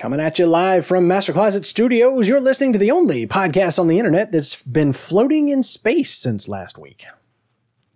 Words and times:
Coming 0.00 0.18
at 0.18 0.38
you 0.38 0.46
live 0.46 0.86
from 0.86 1.06
Master 1.06 1.34
Closet 1.34 1.66
Studios, 1.66 2.26
you're 2.26 2.40
listening 2.40 2.72
to 2.72 2.78
the 2.78 2.90
only 2.90 3.26
podcast 3.26 3.78
on 3.78 3.86
the 3.86 3.98
internet 3.98 4.32
that's 4.32 4.62
been 4.62 4.94
floating 4.94 5.50
in 5.50 5.62
space 5.62 6.14
since 6.14 6.48
last 6.48 6.78
week. 6.78 7.04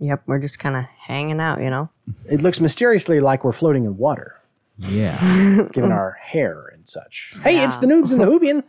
Yep, 0.00 0.24
we're 0.26 0.38
just 0.38 0.58
kind 0.58 0.76
of 0.76 0.84
hanging 0.84 1.40
out, 1.40 1.62
you 1.62 1.70
know? 1.70 1.88
It 2.30 2.42
looks 2.42 2.60
mysteriously 2.60 3.20
like 3.20 3.42
we're 3.42 3.52
floating 3.52 3.86
in 3.86 3.96
water, 3.96 4.38
Yeah. 4.76 5.68
given 5.72 5.92
our 5.92 6.12
hair 6.20 6.66
and 6.72 6.88
such. 6.88 7.34
Hey, 7.42 7.62
it's 7.62 7.78
the 7.78 7.86
Noobs 7.86 8.10
and 8.10 8.20
the 8.20 8.26
Whovian. 8.26 8.64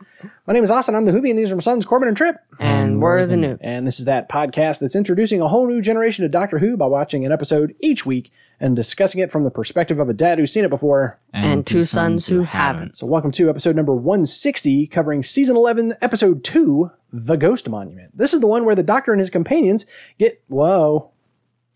My 0.46 0.54
name 0.54 0.62
is 0.62 0.70
Austin. 0.70 0.94
I'm 0.94 1.04
the 1.04 1.10
Whovian. 1.12 1.36
These 1.36 1.50
are 1.50 1.56
my 1.56 1.60
sons, 1.60 1.84
Corbin 1.84 2.06
and 2.06 2.16
Trip. 2.16 2.36
And 2.60 3.02
we're 3.02 3.26
the 3.26 3.34
noobs. 3.34 3.58
And 3.60 3.86
this 3.86 3.98
is 3.98 4.04
that 4.04 4.28
podcast 4.28 4.78
that's 4.78 4.94
introducing 4.94 5.40
a 5.40 5.48
whole 5.48 5.66
new 5.66 5.82
generation 5.82 6.24
of 6.24 6.30
Doctor 6.30 6.60
Who 6.60 6.76
by 6.76 6.86
watching 6.86 7.26
an 7.26 7.32
episode 7.32 7.74
each 7.80 8.06
week 8.06 8.30
and 8.60 8.76
discussing 8.76 9.20
it 9.20 9.32
from 9.32 9.42
the 9.42 9.50
perspective 9.50 9.98
of 9.98 10.08
a 10.08 10.14
dad 10.14 10.38
who's 10.38 10.52
seen 10.52 10.64
it 10.64 10.70
before. 10.70 11.18
And 11.32 11.66
two 11.66 11.82
sons 11.82 12.28
who 12.28 12.42
haven't. 12.42 12.96
So, 12.96 13.06
welcome 13.06 13.32
to 13.32 13.50
episode 13.50 13.74
number 13.74 13.94
160, 13.94 14.86
covering 14.86 15.24
season 15.24 15.56
11, 15.56 15.96
episode 16.00 16.44
2, 16.44 16.90
The 17.12 17.36
Ghost 17.36 17.68
Monument. 17.68 18.16
This 18.16 18.32
is 18.32 18.40
the 18.40 18.46
one 18.46 18.64
where 18.64 18.76
the 18.76 18.84
Doctor 18.84 19.12
and 19.12 19.20
his 19.20 19.30
companions 19.30 19.86
get. 20.18 20.40
Whoa. 20.46 21.10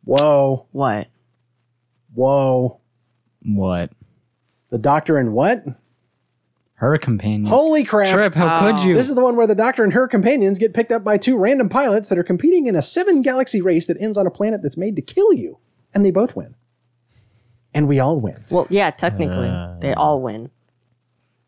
Whoa. 0.04 0.66
What? 0.70 1.08
Whoa. 2.14 2.80
What? 3.42 3.90
The 4.70 4.78
Doctor 4.78 5.18
and 5.18 5.32
what? 5.32 5.64
Her 6.74 6.96
companions. 6.96 7.50
Holy 7.50 7.84
crap. 7.84 8.14
Trip, 8.14 8.34
how 8.34 8.60
could 8.60 8.86
you? 8.86 8.94
This 8.94 9.10
is 9.10 9.14
the 9.14 9.22
one 9.22 9.36
where 9.36 9.46
the 9.46 9.54
Doctor 9.54 9.84
and 9.84 9.92
her 9.92 10.08
companions 10.08 10.58
get 10.58 10.72
picked 10.72 10.90
up 10.90 11.04
by 11.04 11.18
two 11.18 11.36
random 11.36 11.68
pilots 11.68 12.08
that 12.08 12.18
are 12.18 12.24
competing 12.24 12.66
in 12.66 12.74
a 12.74 12.80
seven 12.80 13.20
galaxy 13.20 13.60
race 13.60 13.86
that 13.86 14.00
ends 14.00 14.16
on 14.16 14.26
a 14.26 14.30
planet 14.30 14.62
that's 14.62 14.78
made 14.78 14.96
to 14.96 15.02
kill 15.02 15.32
you. 15.34 15.58
And 15.92 16.04
they 16.04 16.10
both 16.10 16.34
win. 16.34 16.54
And 17.74 17.86
we 17.86 18.00
all 18.00 18.18
win. 18.18 18.44
Well, 18.48 18.66
yeah, 18.70 18.90
technically, 18.90 19.48
uh. 19.48 19.76
they 19.80 19.92
all 19.92 20.22
win. 20.22 20.50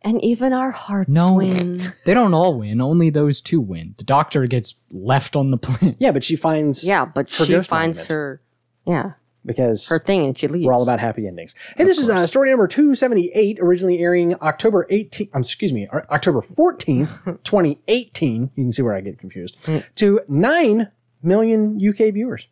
And 0.02 0.22
even 0.22 0.52
our 0.52 0.72
hearts 0.72 1.08
no, 1.08 1.34
win. 1.34 1.78
they 2.04 2.12
don't 2.12 2.34
all 2.34 2.58
win. 2.58 2.80
Only 2.80 3.08
those 3.08 3.40
two 3.40 3.60
win. 3.60 3.94
The 3.96 4.04
doctor 4.04 4.44
gets 4.46 4.74
left 4.90 5.34
on 5.36 5.50
the 5.50 5.56
planet. 5.56 5.96
Yeah, 5.98 6.10
but 6.10 6.24
she 6.24 6.36
finds. 6.36 6.86
Yeah, 6.86 7.04
but 7.04 7.30
Her 7.30 7.44
she 7.44 7.52
ghost 7.54 7.70
finds 7.70 7.98
monument. 7.98 8.10
her, 8.10 8.42
yeah, 8.86 9.12
Because 9.44 9.88
her 9.88 9.98
thing 9.98 10.24
and 10.26 10.38
she 10.38 10.46
leaves. 10.46 10.64
we're 10.64 10.72
all 10.72 10.82
about 10.84 11.00
happy 11.00 11.26
endings. 11.26 11.54
Hey, 11.76 11.82
this 11.84 11.98
is 11.98 12.08
uh, 12.08 12.26
story 12.28 12.50
number 12.50 12.68
278, 12.68 13.58
originally 13.60 13.98
airing 13.98 14.34
October 14.36 14.86
18th, 14.90 15.30
um, 15.34 15.40
excuse 15.40 15.72
me, 15.72 15.88
October 15.92 16.40
14th, 16.40 17.42
2018. 17.44 18.42
You 18.54 18.64
can 18.64 18.72
see 18.72 18.82
where 18.82 18.94
I 18.94 19.00
get 19.00 19.18
confused. 19.18 19.56
To 19.96 20.20
9 20.28 20.90
million 21.22 21.80
UK 21.84 22.14
viewers. 22.14 22.46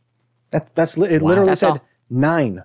That, 0.50 0.74
that's 0.74 0.98
li- 0.98 1.10
it 1.10 1.22
literally 1.22 1.50
That's 1.50 1.60
said 1.60 1.70
all. 1.70 1.84
9. 2.10 2.64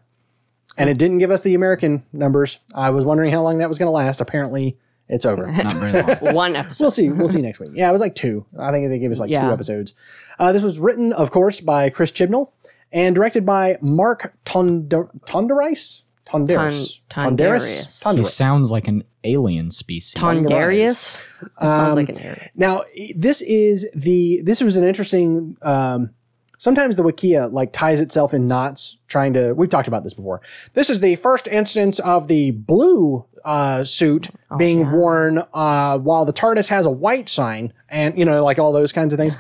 And 0.78 0.90
it 0.90 0.98
didn't 0.98 1.20
give 1.20 1.30
us 1.32 1.44
the 1.44 1.54
American 1.54 2.04
numbers. 2.12 2.58
I 2.74 2.90
was 2.90 3.06
wondering 3.06 3.32
how 3.32 3.44
long 3.44 3.60
that 3.60 3.70
was 3.70 3.78
going 3.78 3.88
to 3.88 3.92
last. 3.92 4.20
Apparently, 4.22 4.78
it's 5.08 5.26
over. 5.26 5.46
Not 5.52 5.72
very 5.74 6.02
long. 6.22 6.34
One 6.36 6.56
episode. 6.56 6.84
We'll 6.84 6.92
see. 6.92 7.10
We'll 7.10 7.28
see 7.28 7.42
next 7.42 7.60
week. 7.60 7.72
Yeah, 7.76 7.88
it 7.88 7.92
was 7.92 8.02
like 8.02 8.16
two. 8.16 8.46
I 8.60 8.72
think 8.72 8.90
they 8.90 9.00
gave 9.00 9.12
us 9.12 9.20
like 9.20 9.30
two 9.30 9.36
episodes. 9.36 9.94
Uh, 10.40 10.52
this 10.52 10.64
was 10.64 10.80
written, 10.80 11.14
of 11.14 11.30
course, 11.32 11.62
by 11.62 11.90
Chris 11.90 12.12
Chibnall 12.12 12.50
and 12.92 13.16
directed 13.16 13.46
by 13.46 13.78
Mark 13.82 14.34
Tonder- 14.46 15.10
Tonderis. 15.26 16.04
Tonderis. 16.26 17.02
Ton- 17.10 17.38
Tonderis. 17.38 18.02
Tonderis. 18.02 18.18
he 18.18 18.24
sounds 18.24 18.72
like 18.72 18.88
an 18.88 19.04
alien 19.24 19.70
species. 19.72 20.16
Tondarius? 20.22 21.24
That 21.42 21.52
sounds 21.62 21.96
like 21.96 22.10
an 22.10 22.18
area. 22.20 22.50
Now, 22.56 22.84
this 23.16 23.42
is 23.44 23.88
the. 23.96 24.42
This 24.44 24.62
was 24.62 24.76
an 24.78 24.84
interesting. 24.84 25.56
Um, 25.62 26.12
sometimes 26.58 26.96
the 26.96 27.04
Wikia 27.04 27.52
like 27.52 27.74
ties 27.74 28.02
itself 28.02 28.34
in 28.34 28.48
knots, 28.48 28.98
trying 29.08 29.34
to. 29.34 29.54
We've 29.54 29.70
talked 29.70 29.88
about 29.88 30.04
this 30.04 30.14
before. 30.16 30.42
This 30.74 30.90
is 30.90 31.00
the 31.00 31.16
first 31.16 31.48
instance 31.48 32.00
of 32.00 32.28
the 32.28 32.52
blue 32.52 33.26
uh, 33.44 33.84
suit 33.84 34.30
being 34.58 34.90
worn 34.92 35.44
uh, 35.54 36.00
while 36.00 36.26
the 36.26 36.34
TARDIS 36.34 36.70
has 36.70 36.88
a 36.88 36.92
white 36.92 37.30
sign, 37.30 37.72
and 37.90 38.18
you 38.18 38.26
know, 38.26 38.44
like 38.44 38.58
all 38.58 38.74
those 38.74 38.92
kinds 38.92 39.14
of 39.14 39.20
things. 39.20 39.38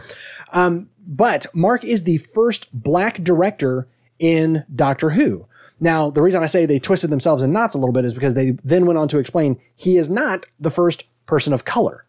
Um, 0.53 0.89
but 1.05 1.45
Mark 1.53 1.83
is 1.83 2.03
the 2.03 2.17
first 2.17 2.67
black 2.73 3.23
director 3.23 3.87
in 4.19 4.65
Doctor 4.73 5.11
Who. 5.11 5.45
Now, 5.79 6.09
the 6.09 6.21
reason 6.21 6.41
I 6.41 6.45
say 6.45 6.65
they 6.65 6.79
twisted 6.79 7.09
themselves 7.09 7.43
in 7.43 7.51
knots 7.51 7.75
a 7.75 7.77
little 7.77 7.93
bit 7.93 8.05
is 8.05 8.13
because 8.13 8.33
they 8.33 8.51
then 8.63 8.85
went 8.85 8.97
on 8.97 9.07
to 9.09 9.19
explain 9.19 9.59
he 9.75 9.97
is 9.97 10.09
not 10.09 10.45
the 10.59 10.71
first 10.71 11.03
person 11.25 11.53
of 11.53 11.65
color. 11.65 12.05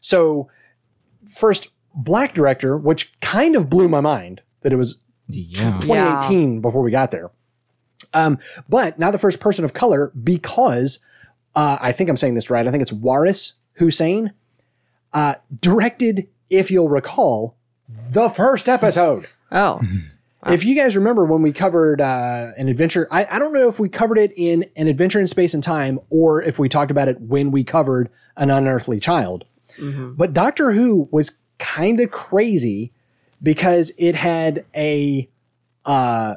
So, 0.00 0.48
first 1.28 1.68
black 1.94 2.34
director, 2.34 2.76
which 2.76 3.18
kind 3.20 3.56
of 3.56 3.68
blew 3.68 3.88
my 3.88 4.00
mind 4.00 4.42
that 4.62 4.72
it 4.72 4.76
was 4.76 5.00
Yeah. 5.26 5.78
2018 5.80 6.60
before 6.60 6.82
we 6.82 6.90
got 6.90 7.10
there. 7.10 7.30
Um, 8.14 8.38
but 8.68 8.98
now 8.98 9.10
the 9.10 9.18
first 9.18 9.40
person 9.40 9.64
of 9.64 9.74
color 9.74 10.12
because 10.22 11.00
uh, 11.54 11.76
I 11.80 11.92
think 11.92 12.08
I'm 12.08 12.16
saying 12.16 12.34
this 12.34 12.48
right. 12.48 12.66
I 12.66 12.70
think 12.70 12.82
it's 12.82 12.92
Waris 12.92 13.54
Hussein 13.74 14.32
uh, 15.12 15.34
directed, 15.60 16.28
if 16.48 16.70
you'll 16.70 16.88
recall, 16.88 17.56
the 17.88 18.28
first 18.28 18.68
episode. 18.68 19.26
Oh, 19.50 19.80
If 20.46 20.64
you 20.64 20.76
guys 20.76 20.96
remember 20.96 21.24
when 21.24 21.42
we 21.42 21.52
covered 21.52 22.00
uh, 22.00 22.48
an 22.56 22.68
adventure, 22.68 23.08
I, 23.10 23.26
I 23.30 23.38
don't 23.38 23.52
know 23.52 23.68
if 23.68 23.80
we 23.80 23.88
covered 23.88 24.18
it 24.18 24.32
in 24.36 24.66
an 24.76 24.86
adventure 24.86 25.18
in 25.18 25.26
space 25.26 25.52
and 25.54 25.62
time 25.62 25.98
or 26.10 26.42
if 26.42 26.58
we 26.58 26.68
talked 26.68 26.90
about 26.90 27.08
it 27.08 27.20
when 27.20 27.50
we 27.50 27.64
covered 27.64 28.08
an 28.36 28.50
unearthly 28.50 29.00
child. 29.00 29.44
But 30.16 30.32
Doctor 30.32 30.72
Who 30.72 31.08
was 31.10 31.40
kind 31.58 31.98
of 32.00 32.10
crazy 32.10 32.92
because 33.42 33.92
it 33.98 34.14
had 34.14 34.64
a 34.76 35.28
uh, 35.84 36.36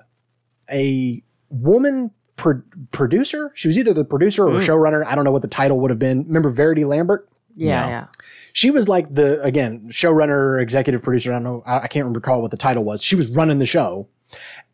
a 0.72 1.24
woman 1.50 2.12
pro- 2.36 2.62
producer. 2.92 3.52
She 3.56 3.68
was 3.68 3.78
either 3.78 3.94
the 3.94 4.04
producer 4.06 4.46
or 4.48 4.60
showrunner. 4.62 5.06
I 5.06 5.16
don't 5.16 5.26
know 5.26 5.32
what 5.32 5.42
the 5.42 5.48
title 5.48 5.80
would 5.82 5.90
have 5.92 6.00
been. 6.00 6.24
Remember 6.26 6.50
Verity 6.50 6.86
Lambert? 6.86 7.28
yeah, 7.56 7.68
Yeah. 7.68 7.90
yeah. 7.90 8.06
She 8.54 8.72
was 8.72 8.88
like 8.88 9.14
the 9.14 9.42
again 9.42 9.88
showrunner 9.90 10.62
executive 10.62 11.02
producer 11.02 11.32
i 11.32 11.36
don't 11.36 11.44
know 11.44 11.64
i, 11.66 11.82
I 11.82 11.88
can't 11.88 12.14
recall 12.14 12.42
what 12.42 12.52
the 12.52 12.58
title 12.58 12.84
was. 12.84 13.02
She 13.04 13.16
was 13.16 13.30
running 13.30 13.60
the 13.60 13.66
show. 13.66 14.08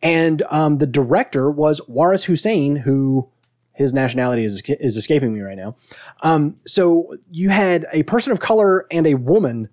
And 0.03 0.43
um, 0.49 0.77
the 0.77 0.85
director 0.85 1.49
was 1.49 1.81
waris 1.87 2.25
hussein 2.25 2.77
who 2.77 3.29
his 3.73 3.93
nationality 3.93 4.43
is, 4.43 4.61
is 4.67 4.97
escaping 4.97 5.35
me 5.35 5.41
right 5.41 5.57
now. 5.57 5.75
Um, 6.23 6.57
so 6.65 7.13
you 7.29 7.49
had 7.49 7.85
a 7.93 8.01
person 8.03 8.31
of 8.31 8.39
color 8.39 8.87
and 8.89 9.05
a 9.05 9.13
woman 9.13 9.69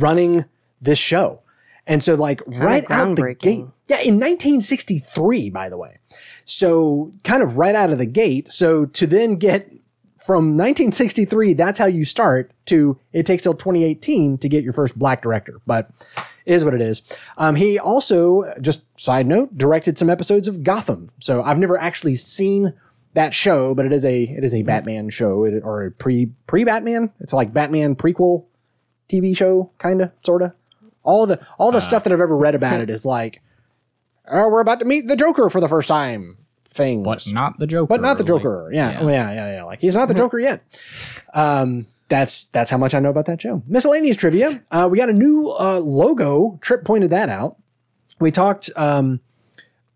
running 0.00 0.44
this 0.80 0.98
show. 0.98 1.40
And 1.86 2.02
so 2.02 2.14
like 2.14 2.42
right 2.46 2.84
out 2.90 3.14
the 3.14 3.34
gate 3.34 3.66
yeah 3.86 3.98
in 3.98 4.14
1963 4.14 5.50
by 5.50 5.68
the 5.68 5.76
way. 5.76 5.98
So 6.44 7.12
kind 7.22 7.42
of 7.42 7.56
right 7.56 7.74
out 7.74 7.90
of 7.90 7.98
the 7.98 8.06
gate. 8.06 8.50
So 8.50 8.86
to 8.86 9.06
then 9.06 9.36
get 9.36 9.70
from 10.24 10.56
1963, 10.56 11.52
that's 11.52 11.78
how 11.78 11.84
you 11.84 12.06
start, 12.06 12.50
to 12.66 12.98
it 13.12 13.26
takes 13.26 13.42
till 13.42 13.52
2018 13.52 14.38
to 14.38 14.48
get 14.48 14.64
your 14.64 14.72
first 14.72 14.98
black 14.98 15.20
director, 15.20 15.60
but 15.66 15.90
it 16.46 16.54
is 16.54 16.64
what 16.64 16.72
it 16.72 16.80
is. 16.80 17.02
Um, 17.36 17.56
he 17.56 17.78
also, 17.78 18.50
just 18.60 18.84
side 18.98 19.26
note, 19.26 19.58
directed 19.58 19.98
some 19.98 20.08
episodes 20.08 20.48
of 20.48 20.62
Gotham. 20.62 21.10
So 21.20 21.42
I've 21.42 21.58
never 21.58 21.78
actually 21.78 22.14
seen 22.14 22.72
that 23.12 23.34
show, 23.34 23.74
but 23.74 23.84
it 23.84 23.92
is 23.92 24.04
a 24.04 24.22
it 24.22 24.44
is 24.44 24.54
a 24.54 24.62
Batman 24.62 25.10
show 25.10 25.44
it- 25.44 25.62
or 25.62 25.84
a 25.84 25.90
pre 25.90 26.30
pre 26.46 26.64
Batman. 26.64 27.10
It's 27.20 27.34
like 27.34 27.52
Batman 27.52 27.94
prequel 27.94 28.44
TV 29.10 29.36
show, 29.36 29.70
kind 29.78 30.00
of, 30.00 30.10
sort 30.24 30.40
of. 30.40 30.52
All 31.02 31.26
the 31.26 31.46
all 31.58 31.70
the 31.70 31.80
stuff 31.80 32.02
that 32.04 32.12
I've 32.14 32.20
ever 32.20 32.36
read 32.36 32.54
about 32.54 32.80
it 32.84 32.88
is 32.88 33.04
like, 33.04 33.42
oh, 34.26 34.48
we're 34.48 34.60
about 34.60 34.78
to 34.80 34.86
meet 34.86 35.06
the 35.06 35.16
Joker 35.16 35.50
for 35.50 35.60
the 35.60 35.68
first 35.68 35.86
time. 35.88 36.38
Things, 36.74 37.04
But 37.04 37.24
not 37.32 37.58
the 37.60 37.66
Joker. 37.68 37.86
but 37.86 38.00
not 38.02 38.18
the 38.18 38.24
like- 38.24 38.26
Joker. 38.42 38.68
yeah. 38.72 38.98
Oh, 39.00 39.08
yeah, 39.08 39.32
yeah, 39.32 39.54
yeah. 39.54 39.64
Like 39.64 39.80
he's 39.80 39.94
not 39.94 40.08
the 40.08 40.14
Joker 40.14 40.40
yet. 40.40 40.60
Um, 41.32 41.86
that's 42.08 42.44
that's 42.44 42.70
how 42.70 42.78
much 42.78 42.94
I 42.94 42.98
know 42.98 43.10
about 43.10 43.26
that 43.26 43.40
show. 43.40 43.62
Miscellaneous 43.68 44.16
trivia. 44.16 44.62
Uh, 44.70 44.88
we 44.90 44.98
got 44.98 45.08
a 45.08 45.12
new 45.12 45.50
uh, 45.50 45.78
logo. 45.78 46.58
Trip 46.60 46.84
pointed 46.84 47.10
that 47.10 47.28
out. 47.28 47.56
We 48.20 48.30
talked 48.30 48.70
um, 48.76 49.20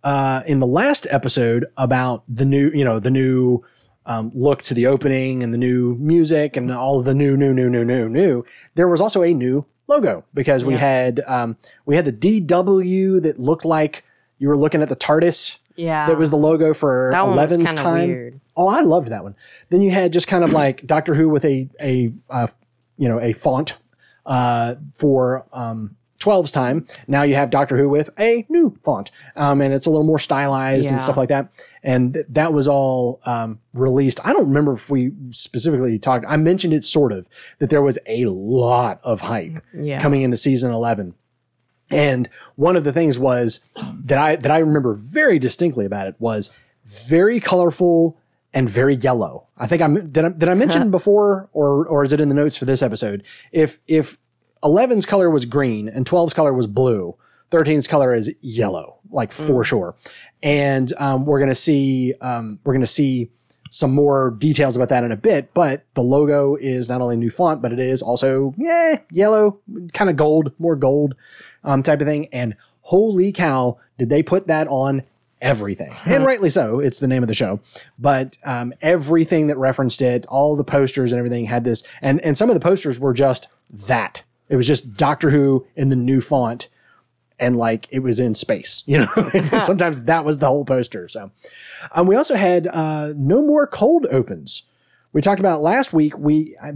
uh, 0.04 0.42
in 0.46 0.60
the 0.60 0.66
last 0.66 1.06
episode 1.10 1.66
about 1.76 2.22
the 2.28 2.44
new, 2.44 2.70
you 2.70 2.84
know, 2.84 2.98
the 3.00 3.10
new 3.10 3.64
um, 4.06 4.30
look 4.34 4.62
to 4.62 4.74
the 4.74 4.86
opening 4.86 5.42
and 5.42 5.52
the 5.52 5.58
new 5.58 5.96
music 5.96 6.56
and 6.56 6.70
all 6.72 6.98
of 7.00 7.04
the 7.04 7.14
new, 7.14 7.36
new, 7.36 7.52
new, 7.52 7.68
new, 7.68 7.84
new, 7.84 8.08
new. 8.08 8.44
There 8.74 8.88
was 8.88 9.00
also 9.00 9.22
a 9.22 9.34
new 9.34 9.66
logo 9.86 10.24
because 10.32 10.64
we 10.64 10.74
had 10.74 11.20
um, 11.26 11.56
we 11.84 11.96
had 11.96 12.04
the 12.04 12.12
DW 12.12 13.20
that 13.22 13.38
looked 13.38 13.64
like 13.64 14.04
you 14.38 14.48
were 14.48 14.56
looking 14.56 14.80
at 14.82 14.88
the 14.88 14.96
TARDIS 14.96 15.58
Yeah. 15.78 16.06
that 16.06 16.18
was 16.18 16.30
the 16.30 16.36
logo 16.36 16.74
for 16.74 17.08
That 17.12 17.24
11's 17.24 17.72
time. 17.74 18.08
weird. 18.08 18.40
Oh, 18.56 18.66
I 18.68 18.80
loved 18.80 19.08
that 19.08 19.22
one. 19.22 19.36
Then 19.70 19.80
you 19.80 19.90
had 19.92 20.12
just 20.12 20.26
kind 20.26 20.42
of 20.44 20.50
like 20.52 20.86
Doctor 20.86 21.14
Who 21.14 21.28
with 21.28 21.44
a 21.44 21.68
a 21.80 22.12
uh, 22.28 22.48
you 22.96 23.08
know 23.08 23.20
a 23.20 23.32
font 23.32 23.78
uh, 24.26 24.74
for 24.94 25.46
um, 25.52 25.94
12's 26.20 26.50
time. 26.50 26.84
Now 27.06 27.22
you 27.22 27.36
have 27.36 27.48
Doctor 27.50 27.76
Who 27.76 27.88
with 27.88 28.10
a 28.18 28.44
new 28.48 28.76
font, 28.82 29.12
um, 29.36 29.60
and 29.60 29.72
it's 29.72 29.86
a 29.86 29.90
little 29.90 30.04
more 30.04 30.18
stylized 30.18 30.86
Yeah. 30.86 30.94
and 30.94 31.02
stuff 31.02 31.16
like 31.16 31.28
that. 31.28 31.48
And 31.84 32.14
th- 32.14 32.26
that 32.30 32.52
was 32.52 32.66
all 32.66 33.20
um, 33.24 33.60
released. 33.72 34.18
I 34.26 34.32
don't 34.32 34.48
remember 34.48 34.72
if 34.72 34.90
we 34.90 35.12
specifically 35.30 35.96
talked. 36.00 36.24
I 36.28 36.36
mentioned 36.36 36.74
it 36.74 36.84
sort 36.84 37.12
of 37.12 37.28
that 37.60 37.70
there 37.70 37.82
was 37.82 38.00
a 38.06 38.24
lot 38.24 38.98
of 39.04 39.20
hype 39.20 39.62
Yeah. 39.72 40.02
coming 40.02 40.22
into 40.22 40.36
season 40.36 40.72
11. 40.72 41.14
And 41.90 42.28
one 42.56 42.76
of 42.76 42.84
the 42.84 42.92
things 42.92 43.18
was 43.18 43.64
that 44.04 44.18
I 44.18 44.36
that 44.36 44.50
I 44.50 44.58
remember 44.58 44.94
very 44.94 45.38
distinctly 45.38 45.86
about 45.86 46.06
it 46.06 46.16
was 46.18 46.52
very 46.84 47.40
colorful 47.40 48.18
and 48.52 48.68
very 48.68 48.96
yellow. 48.96 49.46
I 49.56 49.66
think 49.66 49.82
I'm 49.82 50.10
did 50.10 50.24
I, 50.24 50.28
did 50.30 50.48
I 50.48 50.54
mention 50.54 50.90
before 50.90 51.48
or 51.52 51.86
or 51.86 52.04
is 52.04 52.12
it 52.12 52.20
in 52.20 52.28
the 52.28 52.34
notes 52.34 52.56
for 52.56 52.64
this 52.64 52.82
episode? 52.82 53.24
If 53.52 53.78
if 53.86 54.18
11's 54.62 55.06
color 55.06 55.30
was 55.30 55.44
green 55.44 55.88
and 55.88 56.04
12's 56.04 56.34
color 56.34 56.52
was 56.52 56.66
blue, 56.66 57.16
13's 57.50 57.86
color 57.86 58.12
is 58.12 58.34
yellow, 58.40 58.98
like 59.10 59.32
for 59.32 59.64
sure. 59.64 59.94
And 60.42 60.92
um, 60.98 61.24
we're 61.24 61.40
gonna 61.40 61.54
see 61.54 62.14
um, 62.20 62.58
we're 62.64 62.74
gonna 62.74 62.86
see 62.86 63.30
some 63.70 63.94
more 63.94 64.30
details 64.38 64.76
about 64.76 64.88
that 64.88 65.04
in 65.04 65.12
a 65.12 65.16
bit. 65.16 65.52
But 65.54 65.84
the 65.94 66.02
logo 66.02 66.56
is 66.56 66.88
not 66.88 67.00
only 67.00 67.16
new 67.16 67.30
font, 67.30 67.62
but 67.62 67.72
it 67.72 67.78
is 67.78 68.02
also 68.02 68.54
yeah 68.56 69.00
yellow, 69.10 69.58
kind 69.92 70.10
of 70.10 70.16
gold, 70.16 70.52
more 70.58 70.76
gold 70.76 71.14
um, 71.64 71.82
type 71.82 72.00
of 72.00 72.06
thing. 72.06 72.28
And 72.32 72.56
holy 72.82 73.32
cow, 73.32 73.78
did 73.98 74.08
they 74.08 74.22
put 74.22 74.46
that 74.46 74.68
on 74.68 75.02
everything? 75.40 75.94
and 76.04 76.24
rightly 76.24 76.50
so. 76.50 76.80
It's 76.80 77.00
the 77.00 77.08
name 77.08 77.22
of 77.22 77.28
the 77.28 77.34
show. 77.34 77.60
But 77.98 78.38
um, 78.44 78.72
everything 78.80 79.46
that 79.48 79.58
referenced 79.58 80.02
it, 80.02 80.26
all 80.26 80.56
the 80.56 80.64
posters 80.64 81.12
and 81.12 81.18
everything 81.18 81.46
had 81.46 81.64
this. 81.64 81.82
And 82.02 82.20
and 82.22 82.36
some 82.36 82.50
of 82.50 82.54
the 82.54 82.60
posters 82.60 82.98
were 82.98 83.14
just 83.14 83.48
that. 83.70 84.22
It 84.48 84.56
was 84.56 84.66
just 84.66 84.96
Doctor 84.96 85.30
Who 85.30 85.66
in 85.76 85.90
the 85.90 85.96
new 85.96 86.20
font 86.20 86.68
and 87.38 87.56
like 87.56 87.86
it 87.90 88.00
was 88.00 88.20
in 88.20 88.34
space. 88.34 88.82
You 88.88 88.98
know, 88.98 89.30
sometimes 89.58 90.04
that 90.04 90.24
was 90.24 90.38
the 90.38 90.46
whole 90.46 90.64
poster. 90.64 91.08
So, 91.08 91.30
um, 91.92 92.06
we 92.06 92.16
also 92.16 92.34
had 92.34 92.66
uh, 92.66 93.12
no 93.16 93.42
more 93.42 93.66
cold 93.66 94.06
opens. 94.10 94.62
We 95.12 95.20
talked 95.20 95.40
about 95.40 95.62
last 95.62 95.92
week. 95.92 96.16
We 96.16 96.56
I, 96.62 96.72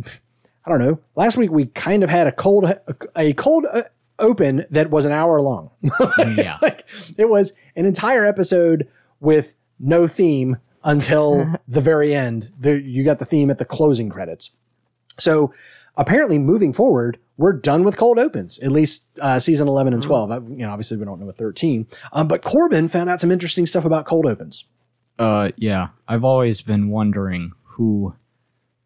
I 0.64 0.70
don't 0.70 0.78
know. 0.78 0.98
Last 1.16 1.36
week 1.36 1.50
we 1.50 1.66
kind 1.66 2.04
of 2.04 2.10
had 2.10 2.26
a 2.26 2.32
cold 2.32 2.70
a 3.16 3.32
cold 3.32 3.66
uh, 3.72 3.82
open 4.18 4.64
that 4.70 4.90
was 4.90 5.04
an 5.04 5.12
hour 5.12 5.40
long. 5.40 5.70
yeah. 6.36 6.58
like 6.62 6.86
it 7.18 7.28
was 7.28 7.58
an 7.76 7.86
entire 7.86 8.24
episode 8.24 8.88
with 9.20 9.54
no 9.78 10.06
theme 10.06 10.58
until 10.84 11.58
the 11.68 11.80
very 11.80 12.14
end. 12.14 12.50
The, 12.58 12.80
you 12.80 13.04
got 13.04 13.18
the 13.18 13.24
theme 13.24 13.50
at 13.50 13.58
the 13.58 13.64
closing 13.64 14.08
credits. 14.08 14.56
So 15.18 15.52
apparently, 15.96 16.38
moving 16.38 16.72
forward, 16.72 17.18
we're 17.36 17.52
done 17.52 17.84
with 17.84 17.96
cold 17.96 18.18
opens. 18.18 18.58
At 18.60 18.72
least 18.72 19.08
uh, 19.20 19.38
season 19.40 19.68
eleven 19.68 19.92
and 19.92 20.02
twelve. 20.02 20.30
I, 20.30 20.36
you 20.36 20.58
know, 20.58 20.70
obviously 20.70 20.96
we 20.96 21.04
don't 21.04 21.18
know 21.20 21.26
what 21.26 21.36
thirteen. 21.36 21.86
Um, 22.12 22.28
but 22.28 22.42
Corbin 22.42 22.88
found 22.88 23.10
out 23.10 23.20
some 23.20 23.30
interesting 23.30 23.66
stuff 23.66 23.84
about 23.84 24.04
cold 24.06 24.26
opens. 24.26 24.64
Uh, 25.18 25.50
yeah. 25.56 25.88
I've 26.08 26.24
always 26.24 26.60
been 26.62 26.88
wondering 26.88 27.52
who 27.64 28.14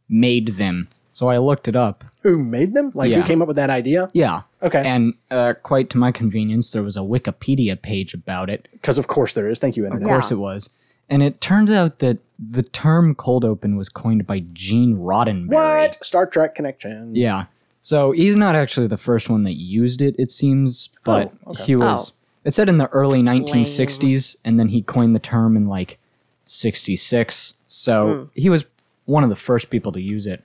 made 0.09 0.57
them. 0.57 0.89
So 1.13 1.29
I 1.29 1.39
looked 1.39 1.67
it 1.67 1.75
up. 1.75 2.05
Who 2.23 2.37
made 2.39 2.75
them? 2.75 2.93
Like 2.95 3.11
who 3.11 3.23
came 3.23 3.41
up 3.41 3.49
with 3.49 3.57
that 3.57 3.71
idea? 3.71 4.09
Yeah. 4.13 4.43
Okay. 4.63 4.85
And 4.87 5.15
uh, 5.31 5.55
quite 5.63 5.89
to 5.91 5.99
my 5.99 6.13
convenience, 6.13 6.71
there 6.71 6.83
was 6.83 6.97
a 6.97 7.01
Wikipedia 7.01 7.81
page 7.81 8.13
about 8.13 8.51
it. 8.51 8.69
Because 8.73 8.99
of 8.99 9.07
course 9.07 9.33
there 9.33 9.49
is. 9.49 9.59
Thank 9.59 9.77
you, 9.77 9.87
Of 9.87 9.93
internet. 9.93 10.09
course 10.09 10.31
it 10.31 10.35
was. 10.37 10.69
And 11.09 11.23
it 11.23 11.41
turns 11.41 11.71
out 11.71 12.01
that 12.01 12.19
the 12.39 12.63
term 12.63 13.15
cold 13.15 13.45
open 13.45 13.77
was 13.77 13.89
coined 13.89 14.27
by 14.27 14.45
Gene 14.53 14.97
Roddenberry. 14.97 15.49
What 15.49 16.05
Star 16.05 16.27
Trek 16.27 16.55
connection? 16.55 17.15
Yeah. 17.15 17.47
So 17.83 18.11
he's 18.11 18.37
not 18.37 18.57
actually 18.57 18.89
the 18.89 18.97
first 18.97 19.31
one 19.31 19.45
that 19.45 19.55
used 19.55 20.03
it, 20.03 20.17
it 20.19 20.33
seems, 20.33 20.91
oh, 20.93 21.01
but 21.05 21.33
Oh, 21.47 21.53
okay. 21.53 21.65
he 21.65 21.77
was. 21.77 22.13
Oh. 22.13 22.17
It 22.45 22.55
said 22.55 22.69
in 22.69 22.79
the 22.79 22.89
early 22.89 23.23
1960s, 23.23 24.37
and 24.45 24.59
then 24.59 24.69
he 24.69 24.83
coined 24.83 25.15
the 25.15 25.21
term 25.21 25.57
in 25.57 25.67
like 25.67 25.99
66. 26.45 27.55
So 27.67 28.15
hmm. 28.15 28.41
he 28.41 28.49
was 28.49 28.65
one 29.05 29.25
of 29.25 29.31
the 29.31 29.37
first 29.37 29.71
people 29.71 29.93
to 29.93 30.01
use 30.01 30.27
it. 30.27 30.45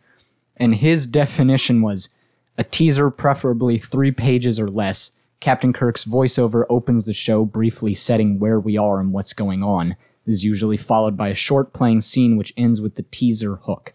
And 0.57 0.75
his 0.75 1.05
definition 1.05 1.81
was 1.81 2.09
a 2.57 2.63
teaser, 2.63 3.09
preferably 3.09 3.77
three 3.77 4.11
pages 4.11 4.59
or 4.59 4.67
less. 4.67 5.11
Captain 5.39 5.73
Kirk's 5.73 6.05
voiceover 6.05 6.65
opens 6.69 7.05
the 7.05 7.13
show, 7.13 7.45
briefly 7.45 7.95
setting 7.95 8.37
where 8.37 8.59
we 8.59 8.77
are 8.77 8.99
and 8.99 9.11
what's 9.11 9.33
going 9.33 9.63
on. 9.63 9.95
This 10.25 10.35
is 10.35 10.43
usually 10.45 10.77
followed 10.77 11.17
by 11.17 11.29
a 11.29 11.35
short 11.35 11.73
playing 11.73 12.01
scene 12.01 12.37
which 12.37 12.53
ends 12.55 12.79
with 12.79 12.95
the 12.95 13.03
teaser 13.11 13.55
hook, 13.55 13.93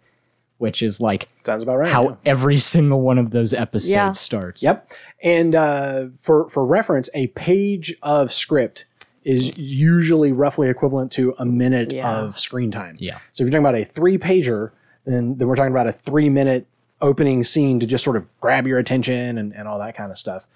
which 0.58 0.82
is 0.82 1.00
like 1.00 1.28
Sounds 1.44 1.62
about 1.62 1.76
right. 1.76 1.92
how 1.92 2.08
yeah. 2.10 2.14
every 2.24 2.58
single 2.58 3.00
one 3.00 3.18
of 3.18 3.30
those 3.30 3.54
episodes 3.54 3.90
Yeah. 3.92 4.12
starts. 4.12 4.62
Yep. 4.62 4.92
And 5.22 5.54
uh, 5.54 6.06
for 6.20 6.48
for 6.48 6.64
reference, 6.66 7.08
a 7.14 7.28
page 7.28 7.94
of 8.02 8.32
script 8.32 8.86
is 9.24 9.58
usually 9.58 10.30
roughly 10.32 10.68
equivalent 10.68 11.10
to 11.12 11.34
a 11.38 11.44
minute 11.44 11.92
Yeah. 11.92 12.18
of 12.20 12.38
screen 12.38 12.70
time. 12.70 12.96
Yeah. 12.98 13.18
So 13.32 13.42
if 13.42 13.46
you're 13.46 13.50
talking 13.50 13.64
about 13.66 13.74
a 13.80 13.84
three 13.84 14.18
pager, 14.18 14.70
then 15.04 15.36
then 15.36 15.46
we're 15.48 15.56
talking 15.56 15.72
about 15.72 15.86
a 15.86 15.92
three 15.92 16.28
minute 16.28 16.66
opening 17.00 17.44
scene 17.44 17.78
to 17.80 17.86
just 17.86 18.02
sort 18.02 18.16
of 18.16 18.26
grab 18.40 18.66
your 18.66 18.78
attention 18.78 19.36
and, 19.38 19.52
and 19.52 19.68
all 19.68 19.78
that 19.78 19.94
kind 19.96 20.10
of 20.10 20.18
stuff. 20.18 20.46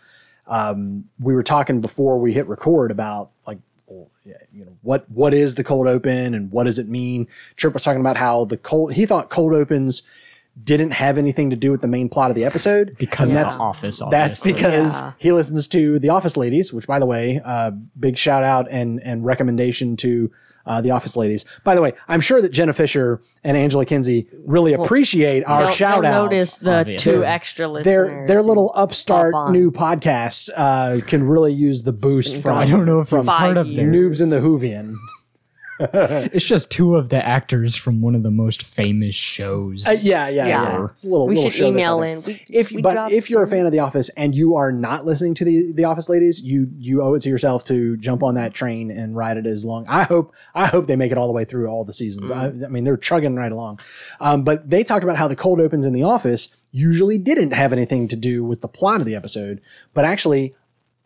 Um, 0.47 1.05
we 1.21 1.35
were 1.35 1.43
talking 1.43 1.81
before 1.81 2.19
we 2.19 2.33
hit 2.33 2.49
record 2.49 2.91
about 2.91 3.31
like 3.47 3.59
well, 3.59 3.59
yeah, 3.59 3.70
you 4.25 4.65
know 4.65 4.77
what 4.83 5.11
what 5.11 5.33
is 5.33 5.55
the 5.55 5.65
cold 5.65 5.87
open 5.87 6.35
and 6.35 6.51
what 6.51 6.65
does 6.65 6.79
it 6.79 6.89
mean? 6.89 7.27
Trip 7.57 7.75
was 7.75 7.83
talking 7.83 8.01
about 8.01 8.17
how 8.17 8.45
the 8.45 8.57
cold 8.57 8.93
he 8.95 9.07
thought 9.07 9.31
cold 9.31 9.53
opens 9.53 10.03
didn't 10.63 10.91
have 10.93 11.17
anything 11.19 11.51
to 11.51 11.57
do 11.57 11.71
with 11.71 11.81
the 11.81 11.89
main 11.89 12.09
plot 12.09 12.31
of 12.31 12.35
the 12.37 12.45
episode 12.45 12.97
Because 12.99 13.31
And 13.31 13.39
that's 13.39 13.57
the 13.57 13.63
office. 13.63 14.03
that's 14.11 14.43
because 14.43 15.01
Yeah. 15.01 15.13
he 15.19 15.33
listens 15.33 15.67
to 15.69 15.99
The 15.99 16.09
Office 16.11 16.37
Ladies, 16.37 16.73
which, 16.73 16.87
by 16.87 16.99
the 16.99 17.07
way, 17.07 17.41
uh, 17.45 17.71
big 17.99 18.17
shout 18.17 18.43
out 18.45 18.67
and 18.71 19.01
and 19.05 19.25
recommendation 19.25 19.97
to 19.99 20.31
uh, 20.67 20.81
The 20.81 20.91
Office 20.91 21.17
Ladies. 21.17 21.45
By 21.65 21.75
the 21.75 21.81
way, 21.83 21.95
I'm 22.07 22.21
sure 22.21 22.43
that 22.43 22.51
Jenna 22.53 22.73
Fischer 22.75 23.23
and 23.43 23.57
Angela 23.57 23.87
Kinsey 23.87 24.29
really 24.45 24.73
appreciate 24.75 25.43
our 25.45 25.63
They'll- 25.63 25.71
shout 25.71 26.03
they'll 26.03 26.13
out. 26.13 26.31
Notice 26.31 26.57
the 26.57 26.81
Obviously. 26.81 27.13
two 27.13 27.25
extra 27.25 27.67
listeners. 27.67 27.85
Their 27.87 28.27
their 28.27 28.43
little 28.43 28.71
upstart 28.75 29.35
new 29.51 29.71
podcast 29.71 30.51
uh, 30.57 31.01
can 31.07 31.25
really 31.25 31.53
use 31.53 31.85
the 31.85 31.93
boost 31.93 32.37
from 32.43 32.59
I 32.59 32.67
don't 32.67 32.85
know 32.85 33.01
if 33.01 33.11
you've 33.11 33.27
heard 33.27 33.57
of 33.57 33.67
years. 33.69 34.21
noobs 34.21 34.23
in 34.23 34.29
the 34.31 34.41
Whovian. 34.41 34.95
It's 36.33 36.45
just 36.45 36.71
two 36.71 36.97
of 36.97 37.09
the 37.09 37.25
actors 37.25 37.75
from 37.75 38.01
one 38.01 38.15
of 38.15 38.23
the 38.23 38.31
most 38.31 38.63
famous 38.63 39.15
shows. 39.15 39.87
Uh, 39.87 39.97
yeah, 40.03 40.29
yeah, 40.29 40.47
yeah, 40.47 40.47
Yeah. 40.47 40.85
It's 40.87 41.05
a 41.05 41.09
little. 41.09 41.27
we 41.27 41.37
little 41.37 41.51
should 41.51 41.69
email 41.69 41.99
out 41.99 42.03
in. 42.03 42.23
We, 42.23 42.45
if 42.49 42.71
we 42.71 42.83
but 42.83 43.11
if 43.13 43.31
you're 43.31 43.43
a 43.43 43.47
fan 43.47 43.67
of 43.67 43.73
The 43.73 43.79
Office 43.79 44.09
and 44.11 44.35
you 44.35 44.57
are 44.57 44.73
not 44.73 45.07
listening 45.07 45.35
to 45.35 45.45
the 45.45 45.73
The 45.73 45.85
Office 45.85 46.09
ladies, 46.09 46.43
you 46.43 46.69
you 46.79 47.03
owe 47.03 47.15
it 47.15 47.23
to 47.23 47.29
yourself 47.29 47.65
to 47.65 47.97
jump 47.97 48.23
on 48.23 48.35
that 48.35 48.53
train 48.53 48.91
and 48.91 49.17
ride 49.17 49.37
it 49.37 49.47
as 49.47 49.65
long. 49.65 49.87
I 49.89 50.03
hope 50.05 50.35
I 50.55 50.67
hope 50.67 50.87
they 50.87 50.97
make 50.97 51.13
it 51.13 51.19
all 51.19 51.27
the 51.27 51.33
way 51.33 51.45
through 51.45 51.69
all 51.69 51.85
the 51.85 51.95
seasons. 51.95 52.31
I, 52.31 52.47
I 52.47 52.69
mean, 52.69 52.85
they're 52.85 52.97
chugging 52.97 53.37
right 53.37 53.53
along. 53.53 53.81
Um, 54.21 54.45
but 54.45 54.69
they 54.69 54.85
talked 54.85 55.05
about 55.05 55.17
how 55.17 55.29
the 55.29 55.37
cold 55.37 55.61
opens 55.61 55.87
in 55.87 55.93
The 55.93 56.03
Office 56.03 56.57
usually 56.73 57.19
didn't 57.19 57.53
have 57.53 57.73
anything 57.73 58.07
to 58.09 58.17
do 58.17 58.45
with 58.45 58.61
the 58.61 58.69
plot 58.69 59.01
of 59.01 59.07
the 59.07 59.15
episode, 59.15 59.61
but 59.95 60.05
actually, 60.05 60.55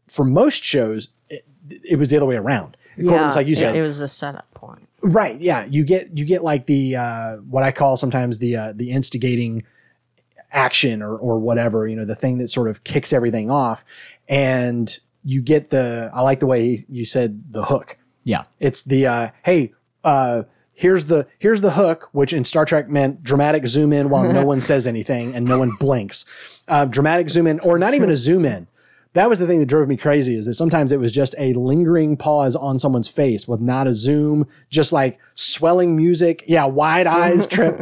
for 0.09 0.25
most 0.25 0.63
shows, 0.63 1.15
it, 1.31 1.45
it 1.69 1.99
was 1.99 2.09
the 2.09 2.17
other 2.17 2.27
way 2.27 2.37
around. 2.37 2.77
Yeah, 2.97 3.27
it's 3.27 3.37
like 3.37 3.47
you 3.47 3.53
it- 3.53 3.59
said, 3.59 3.77
it, 3.77 3.83
was 3.83 3.99
the 3.99 4.09
setup 4.09 4.53
point. 4.55 4.89
Right. 5.03 5.39
Yeah. 5.41 5.65
You 5.67 5.85
get 5.85 6.17
you 6.17 6.25
get 6.25 6.43
like 6.43 6.67
the 6.67 6.97
uh, 6.97 7.37
what 7.49 7.63
I 7.63 7.73
call 7.73 7.97
sometimes 7.97 8.39
the 8.39 8.57
uh, 8.57 8.73
the 8.75 8.91
instigating 8.91 9.65
action 10.51 11.03
or 11.03 11.17
or 11.17 11.39
whatever. 11.39 11.87
You 11.87 11.97
know, 11.97 12.05
the 12.05 12.15
thing 12.15 12.39
that 12.39 12.49
sort 12.49 12.69
of 12.69 12.85
kicks 12.85 13.13
everything 13.13 13.51
off, 13.51 13.85
and 14.29 14.97
you 15.25 15.43
get 15.43 15.71
the. 15.71 16.11
I 16.15 16.21
like 16.23 16.41
the 16.41 16.47
way 16.47 16.85
you 16.89 17.05
said 17.05 17.53
the 17.53 17.65
hook. 17.65 17.97
yeah. 18.23 18.45
It's 18.61 18.83
the 18.83 19.07
uh, 19.07 19.31
hey. 19.45 19.73
Uh, 20.03 20.43
Here's 20.77 21.05
the 21.05 21.29
here's 21.39 21.61
the 21.61 21.71
hook, 21.71 22.09
which 22.11 22.33
in 22.33 22.43
Star 22.43 22.65
Trek 22.65 22.89
meant 22.89 23.23
dramatic 23.23 23.65
zoom 23.69 23.93
in 23.93 24.11
while 24.11 24.25
no 24.33 24.45
one 24.53 24.61
says 24.61 24.89
anything 24.89 25.33
and 25.33 25.47
no 25.47 25.61
one 25.61 25.71
blinks. 25.79 26.25
Uh, 26.67 26.85
dramatic 26.85 27.31
zoom 27.31 27.47
in, 27.47 27.61
or 27.61 27.79
not 27.79 27.95
even 27.95 28.11
a 28.11 28.17
zoom 28.17 28.45
in. 28.45 28.67
That 29.15 29.29
was 29.29 29.39
the 29.39 29.47
thing 29.47 29.61
that 29.61 29.67
drove 29.67 29.89
me 29.89 29.97
crazy. 29.97 30.35
Is 30.35 30.47
that 30.47 30.55
sometimes 30.55 30.93
it 30.93 30.99
was 30.99 31.13
just 31.13 31.35
a 31.39 31.53
lingering 31.55 32.17
pause 32.17 32.57
on 32.57 32.79
someone's 32.79 33.09
face 33.09 33.49
with 33.49 33.61
not 33.61 33.87
a 33.87 33.95
zoom, 33.95 34.47
just 34.71 34.93
like 34.93 35.19
swelling 35.35 35.97
music. 35.97 36.45
Yeah, 36.47 36.65
wide 36.65 37.07
eyes 37.07 37.47
trip. 37.49 37.81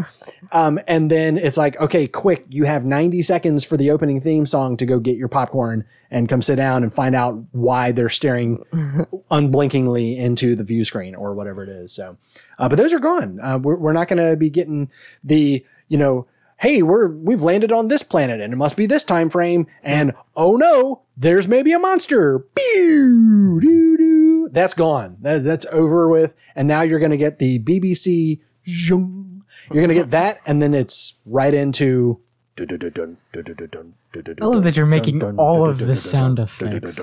Um, 0.53 0.79
and 0.87 1.11
then 1.11 1.39
it's 1.39 1.57
like, 1.57 1.81
okay, 1.81 2.07
quick, 2.07 2.45
you 2.51 2.65
have 2.65 2.85
90 2.85 3.23
seconds 3.23 3.65
for 3.65 3.79
the 3.79 3.91
opening 3.91 4.21
theme 4.21 4.45
song 4.45 4.77
to 4.77 4.85
go 4.85 4.99
get 5.01 5.17
your 5.17 5.29
popcorn 5.29 5.87
and 6.11 6.29
come 6.29 6.43
sit 6.43 6.57
down 6.57 6.83
and 6.83 6.93
find 6.93 7.15
out 7.15 7.43
why 7.53 7.93
they're 7.93 8.11
staring 8.11 8.63
unblinkingly 9.31 10.19
into 10.19 10.55
the 10.55 10.65
view 10.65 10.85
screen 10.85 11.15
or 11.15 11.35
whatever 11.35 11.63
it 11.65 11.71
is. 11.71 11.95
So, 11.95 12.19
uh, 12.59 12.69
but 12.69 12.77
those 12.77 12.93
are 12.93 12.99
gone. 12.99 13.41
Uh, 13.41 13.59
we're, 13.59 13.77
we're 13.77 13.95
not 13.95 14.09
going 14.09 14.19
to 14.19 14.37
be 14.37 14.51
getting 14.51 14.91
the, 15.25 15.65
you 15.89 15.97
know, 15.97 16.27
hey, 16.59 16.83
we're 16.83 17.09
we've 17.09 17.43
landed 17.43 17.73
on 17.73 17.89
this 17.89 18.03
planet 18.03 18.41
and 18.41 18.53
it 18.53 18.57
must 18.57 18.77
be 18.77 18.87
this 18.87 19.05
time 19.05 19.31
frame. 19.31 19.67
And 19.83 20.13
oh 20.37 20.57
no, 20.57 21.03
there's 21.17 21.49
maybe 21.49 21.73
a 21.73 21.79
monster. 21.79 22.41
Pew, 22.55 23.61
doo, 23.61 23.97
doo. 23.97 24.49
That's 24.53 24.75
gone. 24.75 25.17
That, 25.21 25.45
that's 25.45 25.67
over 25.73 26.09
with. 26.09 26.35
And 26.55 26.69
now 26.69 26.83
you're 26.83 26.99
going 26.99 27.11
to 27.11 27.17
get 27.17 27.39
the 27.39 27.59
BBC. 27.59 28.41
zhung. 28.67 29.41
You're 29.71 29.83
going 29.83 29.89
to 29.89 29.95
get 29.95 30.11
that, 30.11 30.39
and 30.47 30.61
then 30.63 30.75
it's 30.75 31.21
right 31.27 31.53
into. 31.55 32.21
I 32.59 34.43
I 34.43 34.47
love 34.47 34.65
that 34.65 34.77
you're 34.77 34.87
making 34.87 35.21
all 35.39 35.69
of 35.69 35.79
the 35.79 35.97
sound 35.97 36.39
effects. 36.39 36.99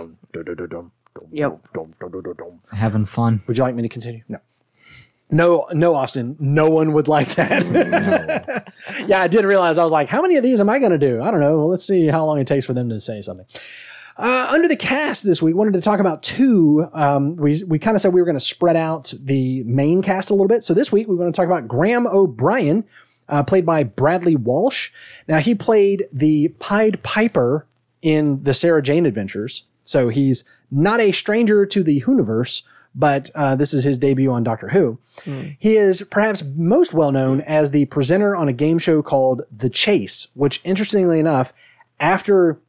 Yep. 1.32 1.60
Having 2.72 3.06
fun. 3.06 3.42
Would 3.48 3.58
you 3.58 3.64
like 3.64 3.76
me 3.76 3.82
to 3.84 3.90
continue? 3.90 4.22
No. 4.28 4.40
No, 5.32 5.68
no, 5.72 5.94
Austin. 5.94 6.36
No 6.40 6.70
one 6.70 6.94
would 6.94 7.08
like 7.08 7.36
that. 7.36 8.74
yeah, 9.08 9.22
I 9.22 9.28
did 9.28 9.46
realize 9.46 9.78
I 9.78 9.84
was 9.84 9.92
like, 9.92 10.10
how 10.10 10.22
many 10.22 10.38
of 10.38 10.44
these 10.44 10.60
am 10.60 10.70
I 10.70 10.80
going 10.80 10.92
to 10.92 10.98
do? 10.98 11.22
I 11.22 11.30
don't 11.30 11.40
know. 11.40 11.58
Well, 11.58 11.70
let's 11.70 11.86
see 11.86 12.08
how 12.08 12.26
long 12.26 12.40
it 12.40 12.48
takes 12.48 12.66
for 12.66 12.74
them 12.74 12.90
to 12.90 13.00
say 13.00 13.22
something. 13.22 13.46
Uh, 14.18 14.48
under 14.50 14.68
the 14.68 14.76
cast 14.76 15.24
this 15.24 15.42
week, 15.42 15.56
wanted 15.56 15.74
to 15.74 15.82
talk 15.82 16.00
about 16.00 16.24
two. 16.24 16.88
Um, 16.92 17.38
we 17.38 17.64
we 17.64 17.80
kind 17.80 17.96
of 17.96 18.02
said 18.02 18.12
we 18.12 18.20
were 18.20 18.26
going 18.26 18.36
to 18.36 18.42
spread 18.42 18.76
out 18.76 19.14
the 19.18 19.64
main 19.64 20.02
cast 20.02 20.30
a 20.30 20.34
little 20.34 20.50
bit. 20.50 20.62
So 20.62 20.74
this 20.74 20.92
week 20.92 21.08
we 21.08 21.16
want 21.16 21.34
to 21.34 21.40
talk 21.40 21.48
about 21.48 21.70
Graham 21.70 22.06
O'Brien, 22.06 22.84
uh, 23.30 23.44
played 23.44 23.66
by 23.66 23.84
Bradley 23.84 24.36
Walsh. 24.36 24.92
Now 25.30 25.38
he 25.38 25.56
played 25.56 26.10
the 26.12 26.50
Pied 26.60 27.02
Piper 27.02 27.66
in 28.02 28.44
the 28.44 28.54
Sarah 28.54 28.82
Jane 28.82 29.06
Adventures, 29.06 29.64
so 29.86 30.10
he's 30.10 30.44
not 30.70 31.00
a 31.00 31.14
stranger 31.14 31.66
to 31.68 31.82
the 31.82 32.02
Whoniverse. 32.02 32.64
But 32.96 33.30
uh, 33.36 33.56
this 33.56 33.74
is 33.74 33.84
his 33.84 33.98
debut 33.98 34.32
on 34.32 34.44
Doctor 34.44 34.70
Who. 34.70 35.00
He 35.60 35.78
is 35.78 36.04
perhaps 36.04 36.44
most 36.56 36.94
well 36.94 37.12
known 37.12 37.42
as 37.42 37.72
the 37.72 37.86
presenter 37.86 38.36
on 38.36 38.48
a 38.48 38.54
game 38.54 38.80
show 38.80 39.02
called 39.02 39.44
The 39.56 39.70
Chase, 39.70 40.28
which, 40.34 40.60
interestingly 40.64 41.20
enough, 41.20 41.54
after 42.00 42.60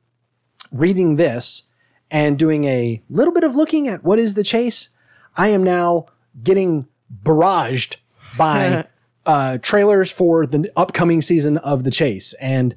reading 0.73 1.17
this 1.17 1.65
and 2.11 2.39
doing 2.39 2.65
a 2.65 3.01
little 3.09 3.33
bit 3.33 3.45
of 3.45 3.55
looking 3.55 3.89
at 3.89 4.05
what 4.05 4.19
is 4.19 4.35
the 4.35 4.43
chase, 4.43 4.91
I 5.37 5.49
am 5.49 5.63
now 5.63 6.07
getting 6.43 6.87
barraged 7.25 7.97
by 8.37 8.87
uh, 9.27 9.59
trailers 9.59 10.11
for 10.11 10.47
the 10.47 10.71
upcoming 10.77 11.23
season 11.23 11.59
of 11.59 11.85
the 11.85 11.91
chase. 11.91 12.35
And 12.35 12.75